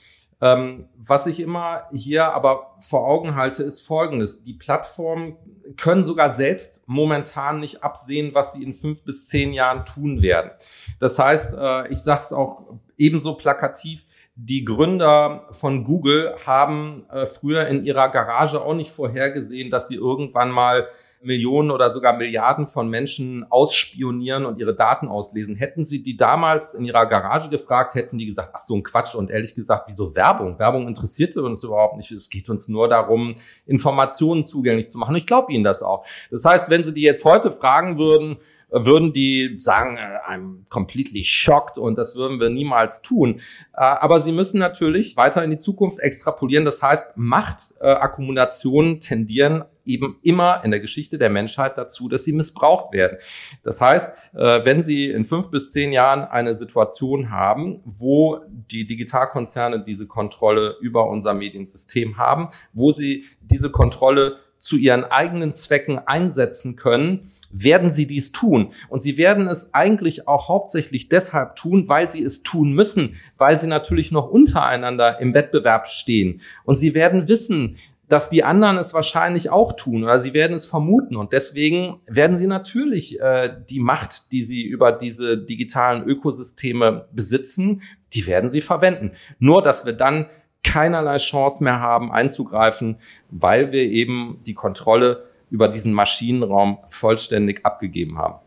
Ähm, 0.42 0.86
was 0.98 1.26
ich 1.26 1.40
immer 1.40 1.84
hier 1.90 2.34
aber 2.34 2.76
vor 2.78 3.08
Augen 3.08 3.34
halte, 3.34 3.62
ist 3.62 3.80
Folgendes. 3.80 4.42
Die 4.42 4.52
Plattformen 4.52 5.38
können 5.78 6.04
sogar 6.04 6.28
selbst 6.28 6.82
momentan 6.84 7.60
nicht 7.60 7.82
absehen, 7.82 8.34
was 8.34 8.52
sie 8.52 8.62
in 8.62 8.74
fünf 8.74 9.02
bis 9.02 9.26
zehn 9.26 9.54
Jahren 9.54 9.86
tun 9.86 10.20
werden. 10.20 10.50
Das 10.98 11.18
heißt, 11.18 11.54
äh, 11.54 11.88
ich 11.88 12.02
sage 12.02 12.20
es 12.24 12.34
auch 12.34 12.74
ebenso 12.98 13.36
plakativ, 13.36 14.04
die 14.38 14.66
Gründer 14.66 15.46
von 15.50 15.82
Google 15.82 16.36
haben 16.44 17.06
äh, 17.08 17.24
früher 17.24 17.66
in 17.68 17.86
ihrer 17.86 18.10
Garage 18.10 18.60
auch 18.60 18.74
nicht 18.74 18.90
vorhergesehen, 18.90 19.70
dass 19.70 19.88
sie 19.88 19.94
irgendwann 19.94 20.50
mal 20.50 20.88
Millionen 21.22 21.70
oder 21.70 21.90
sogar 21.90 22.16
Milliarden 22.16 22.66
von 22.66 22.88
Menschen 22.88 23.44
ausspionieren 23.50 24.44
und 24.46 24.60
ihre 24.60 24.74
Daten 24.74 25.08
auslesen. 25.08 25.56
Hätten 25.56 25.84
sie 25.84 26.02
die 26.02 26.16
damals 26.16 26.74
in 26.74 26.84
ihrer 26.84 27.06
Garage 27.06 27.48
gefragt, 27.48 27.94
hätten 27.94 28.18
die 28.18 28.26
gesagt, 28.26 28.52
ach 28.54 28.58
so 28.58 28.76
ein 28.76 28.82
Quatsch. 28.82 29.14
Und 29.14 29.30
ehrlich 29.30 29.54
gesagt, 29.54 29.88
wieso 29.88 30.14
Werbung? 30.14 30.58
Werbung 30.58 30.86
interessierte 30.88 31.42
uns 31.42 31.64
überhaupt 31.64 31.96
nicht. 31.96 32.10
Es 32.12 32.30
geht 32.30 32.48
uns 32.48 32.68
nur 32.68 32.88
darum, 32.88 33.34
Informationen 33.66 34.42
zugänglich 34.42 34.88
zu 34.88 34.98
machen. 34.98 35.16
Ich 35.16 35.26
glaube 35.26 35.52
ihnen 35.52 35.64
das 35.64 35.82
auch. 35.82 36.06
Das 36.30 36.44
heißt, 36.44 36.70
wenn 36.70 36.84
sie 36.84 36.94
die 36.94 37.02
jetzt 37.02 37.24
heute 37.24 37.50
fragen 37.50 37.98
würden, 37.98 38.36
würden 38.70 39.12
die 39.12 39.56
sagen, 39.58 39.96
äh, 39.96 40.18
I'm 40.28 40.68
completely 40.70 41.24
shocked 41.24 41.78
und 41.78 41.96
das 41.96 42.16
würden 42.16 42.40
wir 42.40 42.50
niemals 42.50 43.02
tun. 43.02 43.40
Äh, 43.74 43.80
aber 43.80 44.20
sie 44.20 44.32
müssen 44.32 44.58
natürlich 44.58 45.16
weiter 45.16 45.42
in 45.44 45.50
die 45.50 45.56
Zukunft 45.56 45.98
extrapolieren. 45.98 46.64
Das 46.64 46.82
heißt, 46.82 47.16
Machtakkumulationen 47.16 49.00
tendieren 49.00 49.64
eben 49.86 50.18
immer 50.22 50.62
in 50.64 50.70
der 50.70 50.80
Geschichte 50.80 51.18
der 51.18 51.30
Menschheit 51.30 51.78
dazu, 51.78 52.08
dass 52.08 52.24
sie 52.24 52.32
missbraucht 52.32 52.92
werden. 52.92 53.16
Das 53.62 53.80
heißt, 53.80 54.14
äh, 54.34 54.64
wenn 54.64 54.82
Sie 54.82 55.10
in 55.10 55.24
fünf 55.24 55.50
bis 55.50 55.72
zehn 55.72 55.92
Jahren 55.92 56.24
eine 56.24 56.54
Situation 56.54 57.30
haben, 57.30 57.80
wo 57.84 58.40
die 58.70 58.86
Digitalkonzerne 58.86 59.82
diese 59.82 60.06
Kontrolle 60.06 60.76
über 60.80 61.08
unser 61.08 61.34
Mediensystem 61.34 62.18
haben, 62.18 62.48
wo 62.72 62.92
sie 62.92 63.24
diese 63.40 63.70
Kontrolle 63.70 64.36
zu 64.56 64.76
ihren 64.76 65.04
eigenen 65.04 65.52
Zwecken 65.52 65.98
einsetzen 65.98 66.76
können, 66.76 67.30
werden 67.52 67.90
sie 67.90 68.06
dies 68.06 68.32
tun. 68.32 68.72
Und 68.88 69.00
sie 69.00 69.18
werden 69.18 69.48
es 69.48 69.74
eigentlich 69.74 70.28
auch 70.28 70.48
hauptsächlich 70.48 71.08
deshalb 71.08 71.56
tun, 71.56 71.88
weil 71.88 72.10
sie 72.10 72.24
es 72.24 72.42
tun 72.42 72.72
müssen, 72.72 73.16
weil 73.36 73.60
sie 73.60 73.66
natürlich 73.66 74.12
noch 74.12 74.28
untereinander 74.28 75.20
im 75.20 75.34
Wettbewerb 75.34 75.86
stehen. 75.86 76.40
Und 76.64 76.74
sie 76.74 76.94
werden 76.94 77.28
wissen, 77.28 77.76
dass 78.08 78.30
die 78.30 78.44
anderen 78.44 78.76
es 78.76 78.94
wahrscheinlich 78.94 79.50
auch 79.50 79.72
tun 79.72 80.04
oder 80.04 80.18
sie 80.18 80.32
werden 80.32 80.54
es 80.54 80.66
vermuten. 80.66 81.16
Und 81.16 81.32
deswegen 81.32 82.00
werden 82.06 82.36
sie 82.36 82.46
natürlich 82.46 83.20
äh, 83.20 83.54
die 83.68 83.80
Macht, 83.80 84.32
die 84.32 84.44
sie 84.44 84.62
über 84.62 84.92
diese 84.92 85.38
digitalen 85.38 86.04
Ökosysteme 86.04 87.08
besitzen, 87.12 87.82
die 88.12 88.26
werden 88.26 88.48
sie 88.48 88.60
verwenden. 88.60 89.12
Nur, 89.38 89.62
dass 89.62 89.86
wir 89.86 89.92
dann 89.92 90.26
keinerlei 90.62 91.16
Chance 91.16 91.62
mehr 91.62 91.80
haben 91.80 92.12
einzugreifen, 92.12 92.98
weil 93.30 93.72
wir 93.72 93.82
eben 93.82 94.38
die 94.46 94.54
Kontrolle 94.54 95.24
über 95.50 95.68
diesen 95.68 95.92
Maschinenraum 95.92 96.78
vollständig 96.86 97.64
abgegeben 97.64 98.18
haben. 98.18 98.45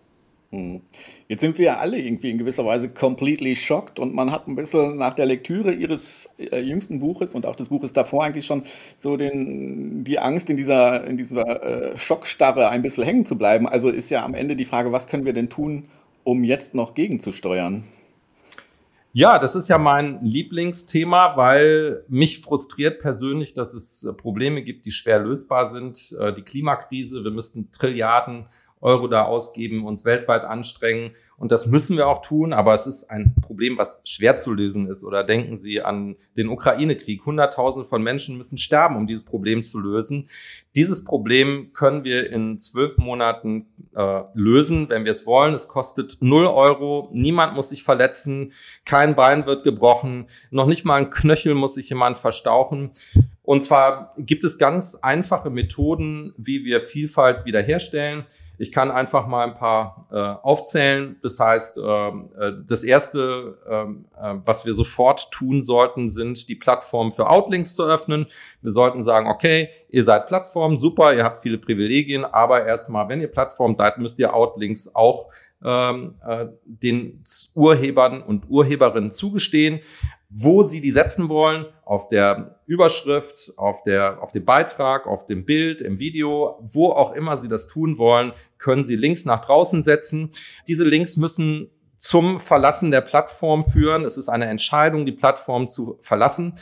Hm. 0.52 0.82
Jetzt 1.28 1.42
sind 1.42 1.60
wir 1.60 1.66
ja 1.66 1.78
alle 1.78 2.00
irgendwie 2.00 2.32
in 2.32 2.40
gewisser 2.40 2.66
Weise 2.66 2.90
completely 2.90 3.56
shocked 3.56 4.00
und 4.00 4.16
man 4.16 4.32
hat 4.32 4.48
ein 4.48 4.56
bisschen 4.56 4.98
nach 4.98 5.14
der 5.14 5.28
Lektüre 5.28 5.72
ihres 5.74 6.28
äh, 6.40 6.60
jüngsten 6.60 7.00
Buches 7.00 7.36
und 7.36 7.46
auch 7.46 7.56
des 7.56 7.70
Buches 7.70 7.94
davor 7.94 8.24
eigentlich 8.24 8.48
schon 8.48 8.64
so 8.98 9.16
den, 9.16 10.04
die 10.04 10.18
Angst 10.18 10.50
in 10.50 10.58
dieser, 10.58 11.06
in 11.06 11.18
dieser 11.18 11.92
äh, 11.92 11.98
Schockstarre 11.98 12.70
ein 12.70 12.82
bisschen 12.82 13.04
hängen 13.04 13.28
zu 13.28 13.38
bleiben. 13.38 13.68
Also 13.68 13.90
ist 13.90 14.10
ja 14.10 14.26
am 14.26 14.34
Ende 14.34 14.56
die 14.56 14.66
Frage, 14.66 14.92
was 14.92 15.08
können 15.08 15.26
wir 15.26 15.34
denn 15.34 15.50
tun, 15.50 15.84
um 16.24 16.44
jetzt 16.44 16.74
noch 16.74 16.96
gegenzusteuern? 16.96 17.84
Ja, 19.12 19.40
das 19.40 19.56
ist 19.56 19.70
ja 19.70 19.80
mein 19.80 20.24
Lieblingsthema, 20.24 21.36
weil 21.36 22.04
mich 22.10 22.42
frustriert 22.42 23.00
persönlich, 23.00 23.56
dass 23.56 23.74
es 23.74 24.04
äh, 24.04 24.14
Probleme 24.14 24.62
gibt, 24.62 24.86
die 24.86 24.92
schwer 24.92 25.20
lösbar 25.20 25.72
sind. 25.72 26.16
Äh, 26.20 26.34
die 26.34 26.44
Klimakrise, 26.44 27.24
wir 27.24 27.32
müssten 27.32 27.72
Trilliarden 27.72 28.46
Euro 28.82 29.08
da 29.08 29.26
ausgeben, 29.26 29.86
uns 29.86 30.06
weltweit 30.06 30.44
anstrengen. 30.44 31.12
Und 31.38 31.52
das 31.52 31.68
müssen 31.68 31.98
wir 31.98 32.08
auch 32.08 32.22
tun, 32.22 32.54
aber 32.54 32.74
es 32.74 32.88
ist 32.88 33.10
ein 33.10 33.34
Problem, 33.42 33.78
was 33.78 34.02
schwer 34.04 34.38
zu 34.38 34.54
lösen 34.54 34.88
ist. 34.88 35.04
Oder 35.04 35.24
denken 35.24 35.56
Sie 35.56 35.82
an 35.82 36.16
den 36.38 36.50
Ukraine-Krieg. 36.50 37.26
Hunderttausende 37.26 37.88
von 37.88 38.02
Menschen 38.04 38.38
müssen 38.38 38.58
sterben, 38.58 38.96
um 38.96 39.08
dieses 39.08 39.24
Problem 39.24 39.64
zu 39.64 39.80
lösen. 39.80 40.30
Dieses 40.76 41.04
Problem 41.04 41.72
können 41.74 42.04
wir 42.04 42.30
in 42.32 42.60
zwölf 42.60 42.98
Monaten 42.98 43.68
äh, 43.96 44.22
lösen, 44.34 44.90
wenn 44.90 45.06
wir 45.06 45.12
es 45.12 45.26
wollen. 45.26 45.54
Es 45.54 45.68
kostet 45.68 46.18
null 46.22 46.46
Euro. 46.46 47.10
Niemand 47.12 47.56
muss 47.56 47.70
sich 47.70 47.84
verletzen. 47.84 48.54
Kein 48.86 49.16
Bein 49.16 49.46
wird 49.46 49.64
gebrochen. 49.64 50.28
Noch 50.52 50.68
nicht 50.68 50.86
mal 50.86 50.96
ein 50.96 51.10
Knöchel 51.10 51.54
muss 51.54 51.76
sich 51.76 51.90
jemand 51.90 52.18
verstauchen. 52.18 52.92
Und 53.50 53.64
zwar 53.64 54.14
gibt 54.16 54.44
es 54.44 54.60
ganz 54.60 54.94
einfache 55.02 55.50
Methoden, 55.50 56.36
wie 56.38 56.66
wir 56.66 56.80
Vielfalt 56.80 57.46
wiederherstellen. 57.46 58.26
Ich 58.60 58.72
kann 58.72 58.92
einfach 58.92 59.26
mal 59.26 59.44
ein 59.44 59.56
paar 59.56 60.06
äh, 60.12 60.16
aufzählen. 60.48 61.16
Das 61.24 61.40
heißt, 61.40 61.80
ähm, 61.84 62.30
äh, 62.40 62.52
das 62.68 62.84
erste, 62.84 63.58
ähm, 63.68 64.06
äh, 64.22 64.36
was 64.46 64.68
wir 64.68 64.76
sofort 64.76 65.32
tun 65.32 65.64
sollten, 65.64 66.10
sind 66.10 66.48
die 66.48 66.54
Plattformen 66.54 67.12
für 67.12 67.28
Outlinks 67.28 67.74
zu 67.74 67.86
öffnen. 67.86 68.28
Wir 68.62 68.72
sollten 68.72 69.02
sagen, 69.02 69.26
okay, 69.26 69.70
ihr 69.90 70.04
seid 70.04 70.28
Plattform, 70.28 70.78
super, 70.78 71.16
ihr 71.16 71.24
habt 71.24 71.38
viele 71.38 71.58
Privilegien, 71.58 72.26
aber 72.26 72.68
erstmal, 72.68 73.10
wenn 73.10 73.20
ihr 73.20 73.32
Plattform 73.32 73.74
seid, 73.74 73.98
müsst 73.98 74.20
ihr 74.20 74.32
Outlinks 74.32 74.94
auch 74.94 75.32
ähm, 75.66 76.14
äh, 76.24 76.46
den 76.66 77.24
Urhebern 77.56 78.22
und 78.22 78.48
Urheberinnen 78.48 79.10
zugestehen 79.10 79.80
wo 80.30 80.64
sie 80.64 80.80
die 80.80 80.92
setzen 80.92 81.28
wollen, 81.28 81.66
auf 81.84 82.08
der 82.08 82.60
Überschrift, 82.68 83.54
auf, 83.58 83.82
der, 83.82 84.22
auf 84.22 84.32
dem 84.32 84.46
Beitrag, 84.46 85.08
auf 85.08 85.26
dem 85.26 85.44
Bild, 85.44 85.82
im 85.82 85.98
Video, 85.98 86.60
wo 86.62 86.90
auch 86.92 87.14
immer 87.14 87.36
sie 87.36 87.50
das 87.50 87.66
tun 87.66 87.98
wollen, 87.98 88.34
können 88.60 88.84
sie 88.84 88.96
Links 88.96 89.26
nach 89.26 89.44
draußen 89.44 89.82
setzen. 89.82 90.30
Diese 90.68 90.88
Links 90.88 91.18
müssen 91.18 91.72
zum 91.98 92.40
Verlassen 92.40 92.92
der 92.92 93.02
Plattform 93.02 93.66
führen. 93.66 94.06
Es 94.06 94.18
ist 94.18 94.30
eine 94.30 94.46
Entscheidung, 94.46 95.06
die 95.06 95.12
Plattform 95.12 95.68
zu 95.68 95.98
verlassen. 96.00 96.54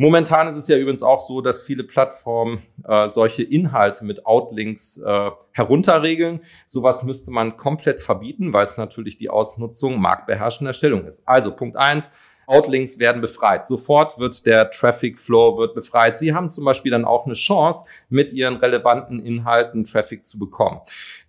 Momentan 0.00 0.46
ist 0.46 0.54
es 0.54 0.68
ja 0.68 0.76
übrigens 0.76 1.02
auch 1.02 1.20
so, 1.20 1.40
dass 1.40 1.60
viele 1.60 1.82
Plattformen 1.82 2.62
äh, 2.86 3.08
solche 3.08 3.42
Inhalte 3.42 4.04
mit 4.04 4.26
Outlinks 4.26 4.96
äh, 4.96 5.30
herunterregeln. 5.50 6.40
Sowas 6.66 7.02
müsste 7.02 7.32
man 7.32 7.56
komplett 7.56 8.00
verbieten, 8.00 8.52
weil 8.52 8.64
es 8.64 8.76
natürlich 8.76 9.16
die 9.16 9.28
Ausnutzung 9.28 10.00
marktbeherrschender 10.00 10.72
Stellung 10.72 11.04
ist. 11.04 11.26
Also 11.26 11.50
Punkt 11.50 11.76
eins 11.76 12.16
Outlinks 12.48 12.98
werden 12.98 13.20
befreit. 13.20 13.66
Sofort 13.66 14.18
wird 14.18 14.46
der 14.46 14.70
Traffic 14.70 15.18
Flow 15.18 15.58
wird 15.58 15.74
befreit. 15.74 16.18
Sie 16.18 16.34
haben 16.34 16.48
zum 16.48 16.64
Beispiel 16.64 16.90
dann 16.90 17.04
auch 17.04 17.26
eine 17.26 17.34
Chance, 17.34 17.84
mit 18.08 18.32
ihren 18.32 18.56
relevanten 18.56 19.20
Inhalten 19.20 19.84
Traffic 19.84 20.24
zu 20.24 20.38
bekommen. 20.38 20.80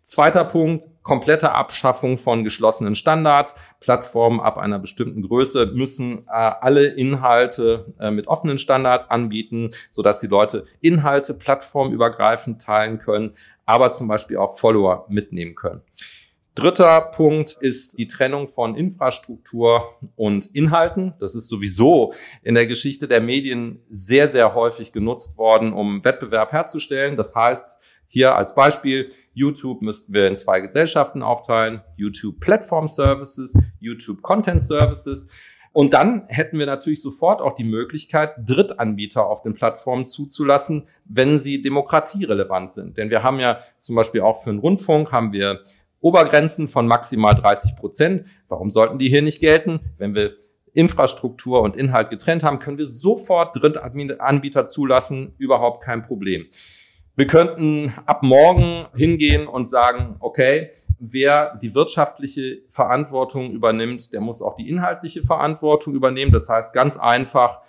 Zweiter 0.02 0.46
Punkt, 0.46 0.88
komplette 1.04 1.52
Abschaffung 1.52 2.18
von 2.18 2.46
geschlossenen 2.46 2.96
Standards. 2.96 3.62
Plattformen 3.82 4.40
ab 4.40 4.58
einer 4.58 4.80
bestimmten 4.80 5.22
Größe 5.22 5.68
müssen 5.68 6.20
äh, 6.28 6.32
alle 6.32 6.88
Inhalte 6.88 7.94
äh, 8.00 8.10
mit 8.10 8.28
offenen 8.28 8.58
Standards 8.58 9.12
anbieten, 9.12 9.72
sodass 9.92 10.22
die 10.22 10.28
Leute 10.28 10.66
Inhalte 10.80 11.34
plattformübergreifend 11.34 12.62
teilen 12.62 12.98
können, 12.98 13.34
aber 13.66 13.92
zum 13.92 14.08
Beispiel 14.08 14.38
auch 14.38 14.58
Follower 14.58 15.06
mitnehmen 15.10 15.54
können. 15.54 15.82
Dritter 16.60 17.00
Punkt 17.00 17.56
ist 17.62 17.98
die 18.00 18.08
Trennung 18.08 18.46
von 18.46 18.76
Infrastruktur 18.76 19.86
und 20.18 20.46
Inhalten. 20.48 21.14
Das 21.18 21.34
ist 21.34 21.48
sowieso 21.48 22.12
in 22.44 22.54
der 22.54 22.68
Geschichte 22.68 23.08
der 23.08 23.22
Medien 23.22 23.82
sehr, 23.88 24.28
sehr 24.28 24.54
häufig 24.56 24.92
genutzt 24.92 25.38
worden, 25.38 25.72
um 25.72 26.04
Wettbewerb 26.04 26.52
herzustellen. 26.52 27.16
Das 27.16 27.34
heißt, 27.34 27.78
hier 28.10 28.36
als 28.36 28.56
Beispiel, 28.56 29.10
YouTube 29.34 29.82
müssten 29.82 30.14
wir 30.14 30.28
in 30.28 30.36
zwei 30.36 30.60
Gesellschaften 30.60 31.24
aufteilen. 31.24 31.82
YouTube 31.96 32.42
Platform 32.42 32.90
Services, 32.90 33.58
YouTube 33.80 34.22
Content 34.22 34.62
Services. 34.62 35.30
Und 35.72 35.94
dann 35.94 36.26
hätten 36.28 36.60
wir 36.60 36.66
natürlich 36.66 37.02
sofort 37.02 37.40
auch 37.42 37.56
die 37.56 37.64
Möglichkeit, 37.64 38.34
Drittanbieter 38.46 39.26
auf 39.26 39.44
den 39.44 39.54
Plattformen 39.54 40.04
zuzulassen, 40.04 40.88
wenn 41.06 41.40
sie 41.40 41.62
demokratierelevant 41.62 42.70
sind. 42.70 42.98
Denn 42.98 43.10
wir 43.10 43.24
haben 43.24 43.40
ja 43.40 43.60
zum 43.78 43.96
Beispiel 43.96 44.20
auch 44.20 44.44
für 44.44 44.50
den 44.50 44.60
Rundfunk 44.60 45.14
haben 45.14 45.32
wir 45.32 45.62
Obergrenzen 46.02 46.68
von 46.68 46.88
maximal 46.88 47.36
30 47.36 47.76
Prozent. 47.76 48.26
Warum 48.48 48.72
sollten 48.72 49.00
die 49.00 49.10
hier 49.10 49.22
nicht 49.22 49.40
gelten? 49.40 49.80
Wenn 49.98 50.16
wir 50.16 50.36
Infrastruktur 50.74 51.62
und 51.62 51.76
Inhalt 51.76 52.10
getrennt 52.10 52.44
haben, 52.44 52.60
können 52.60 52.78
wir 52.78 52.88
sofort 52.88 53.56
Drittanbieter 53.56 54.66
zulassen, 54.66 55.34
überhaupt 55.38 55.84
kein 55.84 56.02
Problem. 56.02 56.46
Wir 57.16 57.28
könnten 57.28 57.94
ab 58.06 58.24
morgen 58.24 58.86
hingehen 58.96 59.46
und 59.46 59.68
sagen, 59.68 60.16
okay, 60.22 60.70
wer 61.00 61.58
die 61.58 61.76
wirtschaftliche 61.76 62.62
Verantwortung 62.70 63.52
übernimmt, 63.52 64.14
der 64.14 64.22
muss 64.22 64.42
auch 64.42 64.56
die 64.56 64.70
inhaltliche 64.70 65.22
Verantwortung 65.22 65.96
übernehmen. 65.96 66.32
Das 66.32 66.48
heißt 66.48 66.72
ganz 66.72 66.96
einfach, 66.96 67.60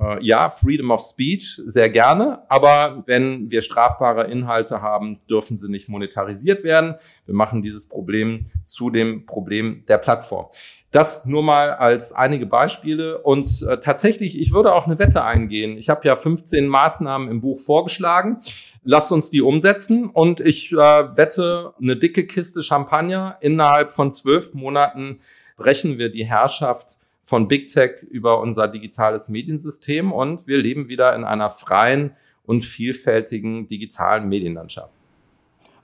äh, 0.00 0.24
ja, 0.24 0.48
Freedom 0.48 0.90
of 0.90 1.00
Speech 1.00 1.60
sehr 1.66 1.90
gerne, 1.90 2.42
aber 2.48 3.02
wenn 3.06 3.50
wir 3.50 3.62
strafbare 3.62 4.30
Inhalte 4.30 4.80
haben, 4.82 5.18
dürfen 5.28 5.56
sie 5.56 5.68
nicht 5.68 5.88
monetarisiert 5.88 6.64
werden. 6.64 6.94
Wir 7.26 7.34
machen 7.34 7.62
dieses 7.62 7.88
Problem 7.88 8.44
zu 8.62 8.90
dem 8.90 9.24
Problem 9.26 9.84
der 9.88 9.98
Plattform. 9.98 10.46
Das 10.90 11.26
nur 11.26 11.42
mal 11.42 11.72
als 11.72 12.14
einige 12.14 12.46
Beispiele. 12.46 13.18
Und 13.18 13.62
äh, 13.62 13.78
tatsächlich, 13.78 14.40
ich 14.40 14.52
würde 14.52 14.72
auch 14.72 14.86
eine 14.86 14.98
Wette 14.98 15.22
eingehen. 15.22 15.76
Ich 15.76 15.90
habe 15.90 16.06
ja 16.08 16.16
15 16.16 16.66
Maßnahmen 16.66 17.30
im 17.30 17.42
Buch 17.42 17.58
vorgeschlagen. 17.58 18.38
Lasst 18.84 19.12
uns 19.12 19.28
die 19.28 19.42
umsetzen. 19.42 20.08
Und 20.08 20.40
ich 20.40 20.72
äh, 20.72 20.76
wette 20.76 21.74
eine 21.78 21.96
dicke 21.96 22.24
Kiste 22.24 22.62
Champagner. 22.62 23.36
Innerhalb 23.40 23.90
von 23.90 24.10
zwölf 24.10 24.54
Monaten 24.54 25.18
brechen 25.58 25.98
wir 25.98 26.10
die 26.10 26.24
Herrschaft 26.24 26.97
von 27.28 27.46
Big 27.46 27.68
Tech 27.68 28.02
über 28.08 28.40
unser 28.40 28.68
digitales 28.68 29.28
Mediensystem 29.28 30.12
und 30.12 30.46
wir 30.46 30.56
leben 30.56 30.88
wieder 30.88 31.14
in 31.14 31.24
einer 31.24 31.50
freien 31.50 32.12
und 32.46 32.64
vielfältigen 32.64 33.66
digitalen 33.66 34.30
Medienlandschaft. 34.30 34.94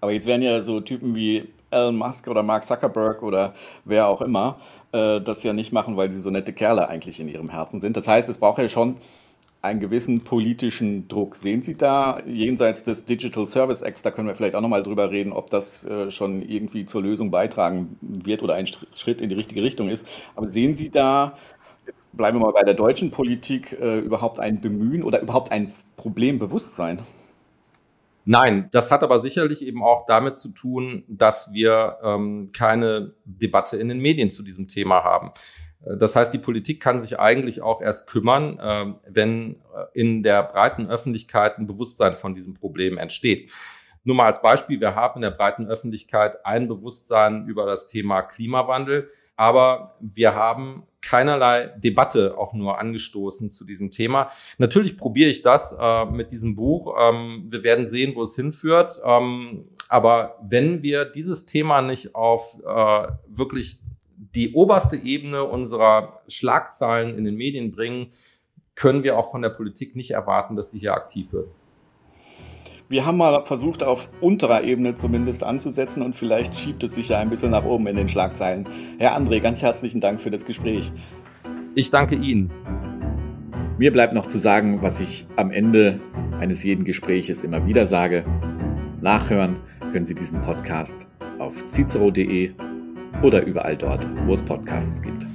Aber 0.00 0.12
jetzt 0.12 0.26
werden 0.26 0.40
ja 0.40 0.62
so 0.62 0.80
Typen 0.80 1.14
wie 1.14 1.46
Elon 1.70 1.96
Musk 1.96 2.28
oder 2.28 2.42
Mark 2.42 2.64
Zuckerberg 2.64 3.22
oder 3.22 3.52
wer 3.84 4.08
auch 4.08 4.22
immer 4.22 4.58
äh, 4.92 5.20
das 5.20 5.42
ja 5.42 5.52
nicht 5.52 5.70
machen, 5.70 5.98
weil 5.98 6.10
sie 6.10 6.18
so 6.18 6.30
nette 6.30 6.54
Kerle 6.54 6.88
eigentlich 6.88 7.20
in 7.20 7.28
ihrem 7.28 7.50
Herzen 7.50 7.82
sind. 7.82 7.94
Das 7.98 8.08
heißt, 8.08 8.26
es 8.30 8.38
braucht 8.38 8.58
ja 8.58 8.70
schon 8.70 8.96
einen 9.64 9.80
gewissen 9.80 10.20
politischen 10.22 11.08
Druck. 11.08 11.36
Sehen 11.36 11.62
Sie 11.62 11.76
da 11.76 12.20
jenseits 12.26 12.84
des 12.84 13.06
Digital 13.06 13.46
Service 13.46 13.82
Acts, 13.82 14.02
da 14.02 14.10
können 14.10 14.28
wir 14.28 14.34
vielleicht 14.34 14.54
auch 14.54 14.60
nochmal 14.60 14.82
drüber 14.82 15.10
reden, 15.10 15.32
ob 15.32 15.50
das 15.50 15.84
äh, 15.84 16.10
schon 16.10 16.42
irgendwie 16.42 16.84
zur 16.84 17.02
Lösung 17.02 17.30
beitragen 17.30 17.96
wird 18.00 18.42
oder 18.42 18.54
ein 18.54 18.66
Schritt 18.66 19.20
in 19.20 19.30
die 19.30 19.34
richtige 19.34 19.62
Richtung 19.62 19.88
ist. 19.88 20.06
Aber 20.36 20.50
sehen 20.50 20.76
Sie 20.76 20.90
da, 20.90 21.36
jetzt 21.86 22.14
bleiben 22.16 22.38
wir 22.38 22.46
mal 22.46 22.52
bei 22.52 22.62
der 22.62 22.74
deutschen 22.74 23.10
Politik, 23.10 23.76
äh, 23.80 23.98
überhaupt 23.98 24.38
ein 24.38 24.60
Bemühen 24.60 25.02
oder 25.02 25.20
überhaupt 25.20 25.50
ein 25.50 25.72
Problembewusstsein? 25.96 27.00
Nein, 28.26 28.68
das 28.72 28.90
hat 28.90 29.02
aber 29.02 29.18
sicherlich 29.18 29.62
eben 29.66 29.82
auch 29.82 30.06
damit 30.06 30.38
zu 30.38 30.50
tun, 30.50 31.04
dass 31.08 31.52
wir 31.52 31.98
ähm, 32.02 32.46
keine 32.56 33.14
Debatte 33.24 33.76
in 33.76 33.88
den 33.88 33.98
Medien 33.98 34.30
zu 34.30 34.42
diesem 34.42 34.66
Thema 34.66 35.04
haben. 35.04 35.30
Das 35.84 36.16
heißt, 36.16 36.32
die 36.32 36.38
Politik 36.38 36.80
kann 36.80 36.98
sich 36.98 37.18
eigentlich 37.18 37.62
auch 37.62 37.80
erst 37.80 38.08
kümmern, 38.08 38.58
äh, 38.58 38.92
wenn 39.10 39.56
äh, 39.74 40.00
in 40.00 40.22
der 40.22 40.42
breiten 40.42 40.88
Öffentlichkeit 40.88 41.58
ein 41.58 41.66
Bewusstsein 41.66 42.14
von 42.14 42.34
diesem 42.34 42.54
Problem 42.54 42.98
entsteht. 42.98 43.52
Nur 44.06 44.16
mal 44.16 44.26
als 44.26 44.42
Beispiel, 44.42 44.80
wir 44.80 44.94
haben 44.94 45.16
in 45.16 45.22
der 45.22 45.30
breiten 45.30 45.66
Öffentlichkeit 45.66 46.44
ein 46.44 46.68
Bewusstsein 46.68 47.46
über 47.46 47.64
das 47.64 47.86
Thema 47.86 48.20
Klimawandel, 48.20 49.06
aber 49.34 49.96
wir 50.00 50.34
haben 50.34 50.86
keinerlei 51.00 51.72
Debatte 51.78 52.36
auch 52.36 52.52
nur 52.52 52.78
angestoßen 52.78 53.50
zu 53.50 53.64
diesem 53.64 53.90
Thema. 53.90 54.28
Natürlich 54.58 54.98
probiere 54.98 55.30
ich 55.30 55.42
das 55.42 55.74
äh, 55.78 56.04
mit 56.06 56.32
diesem 56.32 56.54
Buch. 56.54 56.94
Ähm, 56.98 57.46
wir 57.48 57.62
werden 57.62 57.86
sehen, 57.86 58.14
wo 58.14 58.22
es 58.22 58.36
hinführt. 58.36 59.00
Ähm, 59.04 59.68
aber 59.88 60.38
wenn 60.42 60.82
wir 60.82 61.04
dieses 61.04 61.46
Thema 61.46 61.82
nicht 61.82 62.14
auf 62.14 62.58
äh, 62.66 63.08
wirklich 63.28 63.78
die 64.34 64.52
oberste 64.52 64.96
Ebene 64.96 65.44
unserer 65.44 66.20
Schlagzeilen 66.28 67.16
in 67.16 67.24
den 67.24 67.36
Medien 67.36 67.70
bringen, 67.70 68.08
können 68.74 69.04
wir 69.04 69.16
auch 69.16 69.30
von 69.30 69.42
der 69.42 69.50
Politik 69.50 69.94
nicht 69.94 70.10
erwarten, 70.10 70.56
dass 70.56 70.72
sie 70.72 70.80
hier 70.80 70.94
aktiv 70.94 71.32
wird. 71.32 71.48
Wir 72.88 73.06
haben 73.06 73.16
mal 73.16 73.44
versucht, 73.46 73.82
auf 73.82 74.10
unterer 74.20 74.64
Ebene 74.64 74.94
zumindest 74.94 75.42
anzusetzen 75.42 76.02
und 76.02 76.14
vielleicht 76.14 76.54
schiebt 76.54 76.82
es 76.82 76.94
sich 76.94 77.08
ja 77.08 77.18
ein 77.18 77.30
bisschen 77.30 77.52
nach 77.52 77.64
oben 77.64 77.86
in 77.86 77.96
den 77.96 78.08
Schlagzeilen. 78.08 78.68
Herr 78.98 79.16
André, 79.16 79.40
ganz 79.40 79.62
herzlichen 79.62 80.00
Dank 80.00 80.20
für 80.20 80.30
das 80.30 80.44
Gespräch. 80.44 80.92
Ich 81.74 81.90
danke 81.90 82.16
Ihnen. 82.16 82.52
Mir 83.78 83.92
bleibt 83.92 84.12
noch 84.12 84.26
zu 84.26 84.38
sagen, 84.38 84.82
was 84.82 85.00
ich 85.00 85.26
am 85.36 85.50
Ende 85.50 86.00
eines 86.38 86.62
jeden 86.62 86.84
Gespräches 86.84 87.42
immer 87.42 87.66
wieder 87.66 87.86
sage. 87.86 88.24
Nachhören 89.00 89.56
können 89.92 90.04
Sie 90.04 90.14
diesen 90.14 90.42
Podcast 90.42 91.06
auf 91.38 91.66
cicero.de 91.68 92.52
oder 93.24 93.44
überall 93.44 93.76
dort, 93.76 94.06
wo 94.26 94.34
es 94.34 94.42
Podcasts 94.42 95.02
gibt. 95.02 95.26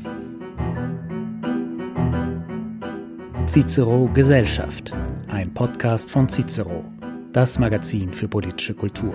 Cicero 3.48 4.08
Gesellschaft, 4.14 4.94
ein 5.28 5.54
Podcast 5.54 6.10
von 6.10 6.30
Cicero 6.30 6.86
das 7.34 7.60
Magazin 7.60 8.12
für 8.12 8.28
politische 8.28 8.74
Kultur. 8.74 9.14